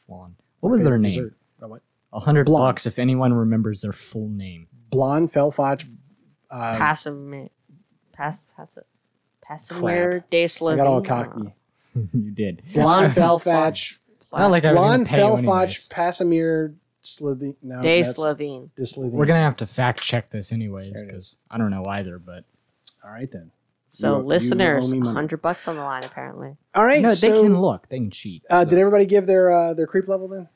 Flan. 0.07 0.37
What 0.61 0.71
was 0.71 0.83
their 0.83 0.99
name? 0.99 1.11
dessert. 1.11 1.35
Oh, 1.63 1.69
what? 1.69 1.83
A 2.13 2.21
hundred 2.21 2.47
Blonde. 2.47 2.63
bucks 2.75 2.87
if 2.87 2.99
anyone 2.99 3.33
remembers 3.33 3.81
their 3.83 3.93
full 3.93 4.29
name. 4.29 4.69
Blonde 4.91 5.33
Felfotch. 5.33 5.89
Uh, 6.51 6.77
Passamir. 6.77 7.51
Pass. 8.13 8.47
Pass. 8.57 8.79
Passamir 9.49 10.25
de 10.31 10.45
I 10.45 10.47
got 10.77 10.87
all 10.87 11.03
Slovenia. 11.03 11.07
cocky. 11.07 11.55
you 12.15 12.31
did. 12.31 12.63
Blonde 12.73 13.15
Blonde 13.15 13.43
Felfotch. 13.43 13.99
Not 14.33 14.51
like 14.51 14.65
I 14.65 14.73
was 14.73 14.81
gonna 14.81 15.05
pay 15.05 15.19
you 15.19 15.25
Felfotch. 15.25 15.39
anyways. 15.39 15.89
Pasamir. 15.89 16.75
Slovene. 17.03 17.57
No, 17.63 17.81
De 17.83 18.03
that's 18.03 18.17
Slovene. 18.17 18.71
de 18.77 18.85
We're 19.13 19.27
gonna 19.27 19.39
have 19.41 19.57
to 19.59 19.67
fact 19.67 20.03
check 20.03 20.31
this 20.31 20.51
anyways 20.53 20.95
There 20.95 21.05
it 21.05 21.07
because 21.07 21.39
I 21.51 21.59
don't 21.59 21.71
know 21.71 21.85
either. 21.89 22.19
But 22.19 22.45
All 23.05 23.11
right 23.11 23.31
then. 23.31 23.53
So 23.97 24.17
You- 24.17 24.23
you 24.23 24.29
listeners, 24.29 24.93
owe 24.93 25.01
hundred 25.01 25.41
bucks 25.41 25.67
on 25.69 25.77
the 25.77 25.83
line 25.83 26.05
apparently. 26.05 26.57
All 26.75 26.85
right. 26.85 27.01
no, 27.01 27.09
they 27.09 27.29
can 27.31 27.59
look. 27.59 27.89
They 27.89 27.97
can 27.97 28.11
cheat. 28.11 28.45
Uh, 28.51 28.63
so- 28.65 28.71
Did 28.71 28.79
everybody 28.79 29.07
give 29.07 29.27
their 29.27 29.51
uh, 29.51 29.73
their 29.75 29.87
creep 29.87 30.07
level 30.07 30.29
then? 30.29 30.49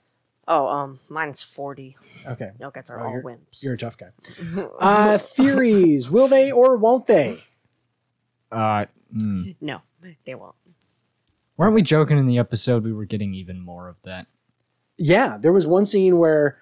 Oh, 0.46 0.66
um, 0.68 1.00
mine's 1.08 1.42
forty. 1.42 1.96
Okay. 2.26 2.50
No 2.60 2.70
guys 2.70 2.90
are 2.90 3.00
Oh, 3.00 3.04
all 3.06 3.10
you're- 3.12 3.22
wimps. 3.24 3.62
You're 3.64 3.74
a 3.74 3.78
tough 3.78 3.96
guy. 3.96 4.08
Uh, 4.78 5.16
theories. 5.16 6.10
Will 6.10 6.28
they 6.28 6.50
or 6.52 6.76
won't 6.76 7.06
they? 7.06 7.42
Uh, 8.52 8.86
mm. 9.14 9.54
no, 9.60 9.80
they 10.26 10.34
won't. 10.34 10.54
weren't 11.56 11.74
we 11.74 11.82
joking 11.82 12.18
in 12.18 12.26
the 12.26 12.38
episode? 12.38 12.84
We 12.84 12.92
were 12.92 13.04
getting 13.06 13.32
even 13.32 13.60
more 13.60 13.88
of 13.88 13.96
that. 14.02 14.26
Yeah, 14.98 15.38
there 15.40 15.52
was 15.52 15.66
one 15.66 15.86
scene 15.86 16.18
where 16.18 16.58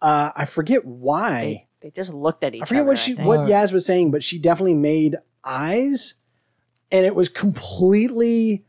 uh, 0.00 0.30
I 0.36 0.44
forget 0.44 0.84
why. 0.84 1.66
They, 1.80 1.88
they 1.88 1.90
just 1.90 2.12
looked 2.14 2.44
at 2.44 2.54
each 2.54 2.62
I 2.62 2.66
forget 2.66 2.82
other. 2.82 2.88
what 2.90 2.98
she 2.98 3.14
what 3.14 3.40
Yaz 3.48 3.72
was 3.72 3.84
saying, 3.86 4.10
but 4.12 4.22
she 4.22 4.38
definitely 4.38 4.74
made 4.76 5.16
eyes, 5.42 6.14
and 6.92 7.06
it 7.06 7.14
was 7.14 7.28
completely 7.28 8.64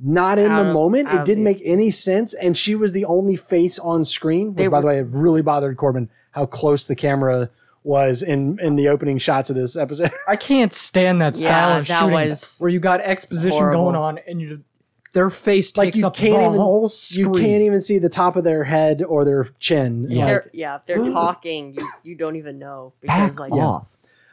not 0.00 0.38
in 0.38 0.50
Out 0.52 0.62
the 0.62 0.68
of- 0.68 0.74
moment. 0.74 1.08
out 1.08 1.14
It 1.14 1.18
of 1.20 1.24
didn't 1.24 1.44
the- 1.44 1.50
make 1.50 1.62
any 1.64 1.90
sense, 1.90 2.34
and 2.34 2.56
she 2.56 2.74
was 2.74 2.92
the 2.92 3.04
only 3.04 3.36
face 3.36 3.78
on 3.78 4.04
screen. 4.04 4.48
Which, 4.48 4.56
They 4.56 4.66
by 4.68 4.80
the 4.80 4.86
were- 4.86 4.92
way, 4.92 4.98
it 5.00 5.06
really 5.10 5.42
bothered 5.42 5.76
Corbin 5.76 6.08
how 6.32 6.46
close 6.46 6.86
the 6.86 6.94
camera 6.94 7.50
was 7.84 8.22
in 8.22 8.58
in 8.60 8.76
the 8.76 8.88
opening 8.88 9.18
shots 9.18 9.50
of 9.50 9.56
this 9.56 9.76
episode. 9.76 10.10
I 10.28 10.36
can't 10.36 10.72
stand 10.72 11.20
that 11.20 11.36
style 11.36 11.70
Yeah, 11.70 11.78
of 11.78 11.86
that 11.86 12.00
shooting 12.02 12.28
was 12.28 12.56
where 12.58 12.70
you 12.70 12.80
got 12.80 13.00
exposition 13.00 13.58
horrible. 13.58 13.84
going 13.84 13.96
on 13.96 14.18
and 14.26 14.40
you 14.40 14.60
their 15.14 15.30
face 15.30 15.74
Like 15.76 15.86
takes 15.86 16.00
you 16.00 16.06
up 16.06 16.14
can't 16.14 16.34
the 16.34 16.40
even 16.40 16.52
whole 16.58 16.90
you 17.12 17.30
can't 17.32 17.62
even 17.62 17.80
see 17.80 17.98
the 17.98 18.10
top 18.10 18.36
of 18.36 18.44
their 18.44 18.64
head 18.64 19.02
or 19.02 19.24
their 19.24 19.44
chin. 19.58 20.06
Yeah. 20.10 20.18
Like, 20.18 20.26
They're, 20.26 20.50
yeah, 20.52 20.76
if 20.76 20.86
they're 20.86 21.04
talking, 21.12 21.72
you, 21.74 21.88
you 22.02 22.14
don't 22.14 22.36
even 22.36 22.58
know 22.58 22.92
because 23.00 23.36
Back 23.36 23.40
like 23.40 23.52
off. 23.52 23.86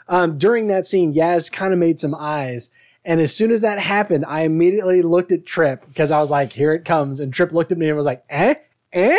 um, 0.10 0.38
during 0.38 0.68
that 0.68 0.86
scene, 0.86 1.14
Yaz 1.14 1.50
kind 1.50 1.72
of 1.72 1.80
made 1.80 2.00
some 2.02 2.14
eyes. 2.14 2.72
And 3.06 3.22
as 3.22 3.36
soon 3.36 3.52
as 3.52 3.62
that 3.62 3.78
happened, 3.80 4.26
I 4.28 4.42
immediately 4.42 5.02
looked 5.04 5.32
at 5.32 5.46
Trip 5.46 5.86
because 5.88 6.10
I 6.12 6.20
was 6.20 6.32
like, 6.32 6.52
here 6.54 6.74
it 6.74 6.86
comes. 6.86 7.20
And 7.20 7.32
Trip 7.34 7.52
looked 7.52 7.72
at 7.72 7.78
me 7.78 7.88
and 7.88 7.96
was 7.96 8.06
like, 8.06 8.24
eh, 8.30 8.56
eh. 8.94 9.18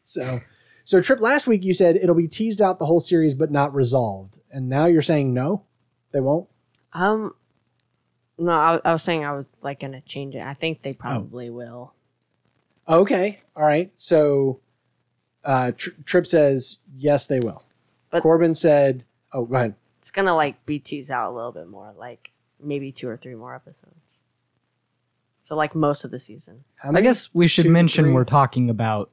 So, 0.00 0.38
so 0.84 1.00
Trip, 1.00 1.20
last 1.20 1.46
week 1.46 1.62
you 1.62 1.72
said 1.74 1.96
it'll 1.96 2.14
be 2.16 2.26
teased 2.26 2.60
out 2.60 2.78
the 2.78 2.86
whole 2.86 2.98
series, 3.00 3.34
but 3.34 3.50
not 3.52 3.72
resolved. 3.74 4.38
And 4.50 4.68
now 4.68 4.86
you're 4.86 5.02
saying 5.02 5.32
no, 5.32 5.62
they 6.12 6.20
won't. 6.20 6.48
um, 6.92 7.34
no, 8.38 8.52
I, 8.52 8.80
I 8.86 8.92
was 8.92 9.02
saying 9.02 9.22
I 9.24 9.32
was 9.32 9.44
like 9.62 9.80
gonna 9.80 10.00
change 10.00 10.34
it. 10.34 10.40
I 10.42 10.54
think 10.54 10.78
Oh. 10.78 10.80
they 10.82 10.92
probably 10.94 11.50
will. 11.50 11.92
Okay. 12.88 13.38
All 13.54 13.62
right. 13.64 13.92
So, 13.96 14.60
uh, 15.44 15.72
Tr- 15.76 15.90
Trip 16.04 16.26
says, 16.26 16.78
yes, 16.96 17.26
they 17.26 17.38
will. 17.38 17.62
But- 18.10 18.22
Corbin 18.22 18.54
said, 18.54 19.04
oh, 19.32 19.44
go 19.44 19.54
ahead. 19.56 19.74
It's 20.00 20.10
gonna 20.10 20.34
like 20.34 20.64
be 20.66 20.78
teased 20.78 21.10
out 21.10 21.30
a 21.30 21.34
little 21.34 21.52
bit 21.52 21.68
more, 21.68 21.92
like 21.98 22.32
maybe 22.62 22.92
two 22.92 23.08
or 23.08 23.16
three 23.16 23.34
more 23.34 23.54
episodes. 23.54 23.94
So 25.42 25.56
like 25.56 25.74
most 25.74 26.04
of 26.04 26.10
the 26.10 26.18
season. 26.20 26.64
How 26.76 26.90
I 26.90 26.92
many? 26.92 27.04
guess 27.04 27.34
we 27.34 27.46
should 27.48 27.64
Two, 27.64 27.70
mention 27.70 28.04
three? 28.04 28.12
we're 28.12 28.24
talking 28.24 28.70
about 28.70 29.10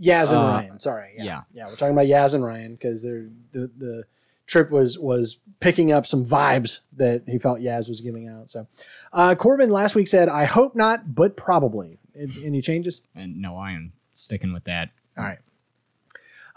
Yaz 0.00 0.28
and 0.30 0.38
Uh, 0.38 0.42
Ryan. 0.46 0.80
Sorry. 0.80 1.12
Yeah. 1.16 1.24
yeah. 1.24 1.40
yeah. 1.52 1.66
We're 1.68 1.76
talking 1.76 1.92
about 1.94 2.06
Yaz 2.06 2.34
and 2.34 2.44
Ryan 2.44 2.72
because 2.74 3.02
they're 3.02 3.28
the 3.52 3.70
the 3.76 4.04
trip 4.46 4.70
was 4.70 4.98
was 4.98 5.40
picking 5.60 5.90
up 5.92 6.06
some 6.06 6.24
vibes 6.24 6.80
that 6.96 7.22
he 7.26 7.38
felt 7.38 7.60
Yaz 7.60 7.88
was 7.88 8.00
giving 8.00 8.28
out. 8.28 8.48
So, 8.50 8.66
uh, 9.12 9.34
Corbin 9.34 9.70
last 9.70 9.94
week 9.94 10.08
said, 10.08 10.28
"I 10.28 10.44
hope 10.44 10.74
not, 10.74 11.14
but 11.14 11.36
probably." 11.36 11.98
Any 12.16 12.32
any 12.46 12.62
changes? 12.62 13.00
and 13.14 13.40
no, 13.42 13.56
I 13.56 13.72
am 13.72 13.92
sticking 14.12 14.52
with 14.52 14.64
that. 14.64 14.90
All 15.18 15.24
right. 15.24 15.38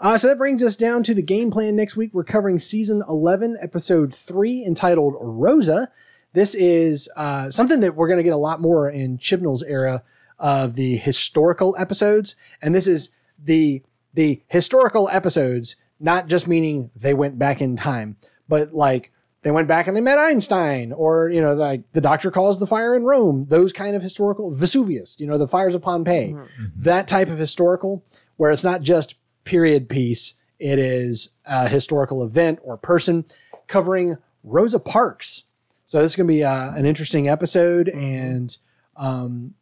Uh, 0.00 0.16
so 0.16 0.28
that 0.28 0.38
brings 0.38 0.62
us 0.62 0.76
down 0.76 1.02
to 1.02 1.12
the 1.12 1.22
game 1.22 1.50
plan 1.50 1.74
next 1.74 1.96
week. 1.96 2.10
We're 2.14 2.22
covering 2.22 2.60
season 2.60 3.02
11, 3.08 3.58
episode 3.60 4.14
3, 4.14 4.64
entitled 4.64 5.16
Rosa. 5.20 5.90
This 6.38 6.54
is 6.54 7.08
uh, 7.16 7.50
something 7.50 7.80
that 7.80 7.96
we're 7.96 8.06
going 8.06 8.18
to 8.18 8.22
get 8.22 8.32
a 8.32 8.36
lot 8.36 8.60
more 8.60 8.88
in 8.88 9.18
Chibnall's 9.18 9.64
era 9.64 10.04
of 10.38 10.76
the 10.76 10.96
historical 10.96 11.74
episodes. 11.76 12.36
And 12.62 12.72
this 12.76 12.86
is 12.86 13.16
the 13.42 13.82
the 14.14 14.40
historical 14.46 15.08
episodes, 15.10 15.74
not 15.98 16.28
just 16.28 16.46
meaning 16.46 16.92
they 16.94 17.12
went 17.12 17.40
back 17.40 17.60
in 17.60 17.74
time, 17.74 18.18
but 18.48 18.72
like 18.72 19.10
they 19.42 19.50
went 19.50 19.66
back 19.66 19.88
and 19.88 19.96
they 19.96 20.00
met 20.00 20.20
Einstein, 20.20 20.92
or 20.92 21.28
you 21.28 21.40
know, 21.40 21.54
like 21.54 21.82
the 21.92 22.00
doctor 22.00 22.30
calls 22.30 22.60
the 22.60 22.68
fire 22.68 22.94
in 22.94 23.02
Rome. 23.02 23.46
Those 23.48 23.72
kind 23.72 23.96
of 23.96 24.02
historical 24.02 24.52
Vesuvius, 24.52 25.18
you 25.18 25.26
know, 25.26 25.38
the 25.38 25.48
fires 25.48 25.74
of 25.74 25.82
Pompeii, 25.82 26.36
that 26.76 27.08
type 27.08 27.30
of 27.30 27.38
historical, 27.38 28.04
where 28.36 28.52
it's 28.52 28.62
not 28.62 28.82
just 28.82 29.16
period 29.42 29.88
piece; 29.88 30.34
it 30.60 30.78
is 30.78 31.30
a 31.44 31.68
historical 31.68 32.24
event 32.24 32.60
or 32.62 32.76
person 32.76 33.24
covering 33.66 34.18
Rosa 34.44 34.78
Parks. 34.78 35.42
So 35.88 36.02
this 36.02 36.12
is 36.12 36.16
going 36.16 36.26
to 36.26 36.34
be 36.34 36.44
uh, 36.44 36.74
an 36.74 36.84
interesting 36.84 37.28
episode, 37.28 37.88
and 37.88 38.54
um, 38.94 39.54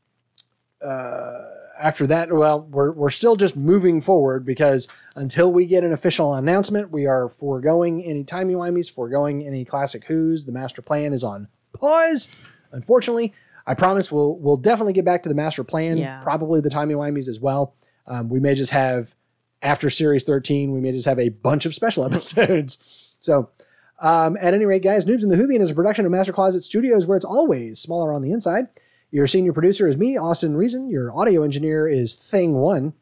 uh, 0.85 1.45
after 1.79 2.05
that, 2.09 2.33
well, 2.33 2.62
we're 2.62 2.91
we're 2.91 3.11
still 3.11 3.37
just 3.37 3.57
moving 3.57 4.01
forward 4.01 4.45
because 4.45 4.89
until 5.14 5.53
we 5.53 5.66
get 5.66 5.85
an 5.85 5.93
official 5.93 6.35
announcement, 6.35 6.91
we 6.91 7.07
are 7.07 7.29
foregoing 7.29 8.03
any 8.05 8.24
timey 8.24 8.55
wimeys, 8.55 8.91
foregoing 8.91 9.47
any 9.47 9.64
classic 9.64 10.07
Who's. 10.07 10.47
The 10.47 10.51
master 10.51 10.83
plan 10.83 11.12
is 11.12 11.22
on 11.22 11.47
pause. 11.72 12.29
Unfortunately, 12.72 13.33
I 13.64 13.74
promise 13.74 14.11
we'll 14.11 14.37
we'll 14.37 14.57
definitely 14.57 14.95
get 14.95 15.05
back 15.05 15.22
to 15.22 15.29
the 15.29 15.35
master 15.37 15.62
plan. 15.62 15.97
Yeah. 15.97 16.24
Probably 16.24 16.61
the 16.61 16.70
timey 16.70 16.95
wimeys 16.95 17.29
as 17.29 17.39
well. 17.39 17.77
Um, 18.05 18.31
we 18.31 18.41
may 18.41 18.57
just 18.57 18.72
have 18.72 19.14
after 19.62 19.91
series 19.91 20.24
thirteen, 20.24 20.72
we 20.72 20.81
may 20.81 20.91
just 20.91 21.07
have 21.07 21.20
a 21.20 21.29
bunch 21.29 21.66
of 21.66 21.72
special 21.72 22.05
episodes. 22.12 23.14
so. 23.20 23.51
Um, 23.99 24.36
at 24.40 24.55
any 24.55 24.66
rate, 24.66 24.82
guys, 24.82 25.07
Noobs 25.07 25.22
in 25.22 25.28
the 25.30 25.36
Whovian 25.36 25.61
is 25.61 25.70
a 25.70 25.74
production 25.74 26.05
of 26.05 26.12
Master 26.12 26.32
Closet 26.32 26.64
Studios 26.64 27.07
where 27.07 27.16
it's 27.16 27.24
always 27.24 27.80
smaller 27.80 28.12
on 28.12 28.22
the 28.22 28.32
inside. 28.32 28.66
Your 29.11 29.26
senior 29.26 29.53
producer 29.53 29.86
is 29.86 29.97
me, 29.97 30.18
Austin 30.18 30.57
Reason. 30.57 30.90
Your 30.90 31.16
audio 31.16 31.42
engineer 31.42 31.88
is 31.88 32.14
Thing 32.14 32.55
One. 32.55 32.92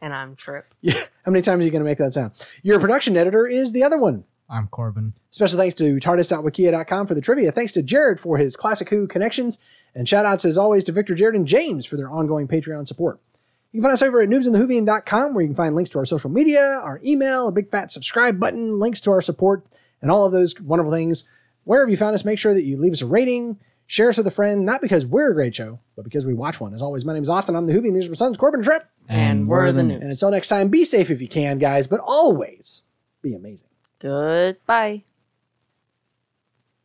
And 0.00 0.14
I'm 0.14 0.34
Trip. 0.34 0.74
How 0.90 1.30
many 1.30 1.42
times 1.42 1.60
are 1.60 1.64
you 1.64 1.70
going 1.70 1.84
to 1.84 1.88
make 1.88 1.98
that 1.98 2.14
sound? 2.14 2.32
Your 2.62 2.80
production 2.80 3.16
editor 3.16 3.46
is 3.46 3.72
the 3.72 3.84
other 3.84 3.98
one. 3.98 4.24
I'm 4.48 4.66
Corbin. 4.66 5.14
Special 5.30 5.58
thanks 5.58 5.76
to 5.76 5.96
TARDIS.wikia.com 5.96 7.06
for 7.06 7.14
the 7.14 7.20
trivia. 7.20 7.52
Thanks 7.52 7.72
to 7.72 7.82
Jared 7.82 8.18
for 8.18 8.36
his 8.36 8.56
Classic 8.56 8.88
Who 8.88 9.06
connections. 9.06 9.58
And 9.94 10.08
shout 10.08 10.26
outs 10.26 10.44
as 10.44 10.58
always 10.58 10.82
to 10.84 10.92
Victor, 10.92 11.14
Jared, 11.14 11.36
and 11.36 11.46
James 11.46 11.86
for 11.86 11.96
their 11.96 12.10
ongoing 12.10 12.48
Patreon 12.48 12.88
support. 12.88 13.20
You 13.70 13.78
can 13.80 13.84
find 13.84 13.92
us 13.92 14.02
over 14.02 14.20
at 14.20 14.28
noobsinthewhovian.com 14.28 15.34
where 15.34 15.42
you 15.42 15.48
can 15.48 15.54
find 15.54 15.76
links 15.76 15.90
to 15.90 15.98
our 16.00 16.04
social 16.04 16.30
media, 16.30 16.80
our 16.82 17.00
email, 17.04 17.46
a 17.46 17.52
big 17.52 17.70
fat 17.70 17.92
subscribe 17.92 18.40
button, 18.40 18.80
links 18.80 19.00
to 19.02 19.12
our 19.12 19.20
support, 19.20 19.64
and 20.02 20.10
all 20.10 20.26
of 20.26 20.32
those 20.32 20.58
wonderful 20.60 20.92
things. 20.92 21.24
Wherever 21.64 21.90
you 21.90 21.96
found 21.96 22.14
us, 22.14 22.24
make 22.24 22.38
sure 22.38 22.54
that 22.54 22.64
you 22.64 22.76
leave 22.76 22.92
us 22.92 23.02
a 23.02 23.06
rating, 23.06 23.58
share 23.86 24.08
us 24.08 24.16
with 24.16 24.26
a 24.26 24.30
friend, 24.30 24.64
not 24.64 24.80
because 24.80 25.06
we're 25.06 25.30
a 25.30 25.34
great 25.34 25.54
show, 25.54 25.80
but 25.96 26.04
because 26.04 26.26
we 26.26 26.34
watch 26.34 26.60
one. 26.60 26.74
As 26.74 26.82
always, 26.82 27.04
my 27.04 27.12
name 27.12 27.22
is 27.22 27.30
Austin. 27.30 27.56
I'm 27.56 27.66
the 27.66 27.72
Whovian. 27.74 27.94
These 27.94 28.06
are 28.06 28.10
my 28.10 28.16
sons, 28.16 28.38
Corbin 28.38 28.60
and 28.60 28.64
Trip. 28.64 28.88
And 29.08 29.48
we're 29.48 29.72
the 29.72 29.82
Noobs. 29.82 30.00
And 30.00 30.10
until 30.10 30.30
next 30.30 30.48
time, 30.48 30.68
be 30.68 30.84
safe 30.84 31.10
if 31.10 31.20
you 31.20 31.28
can, 31.28 31.58
guys, 31.58 31.86
but 31.86 32.00
always 32.00 32.82
be 33.22 33.34
amazing. 33.34 33.68
Goodbye. 33.98 35.04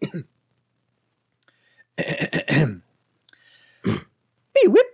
Be 1.97 2.81
whipped. 4.67 4.84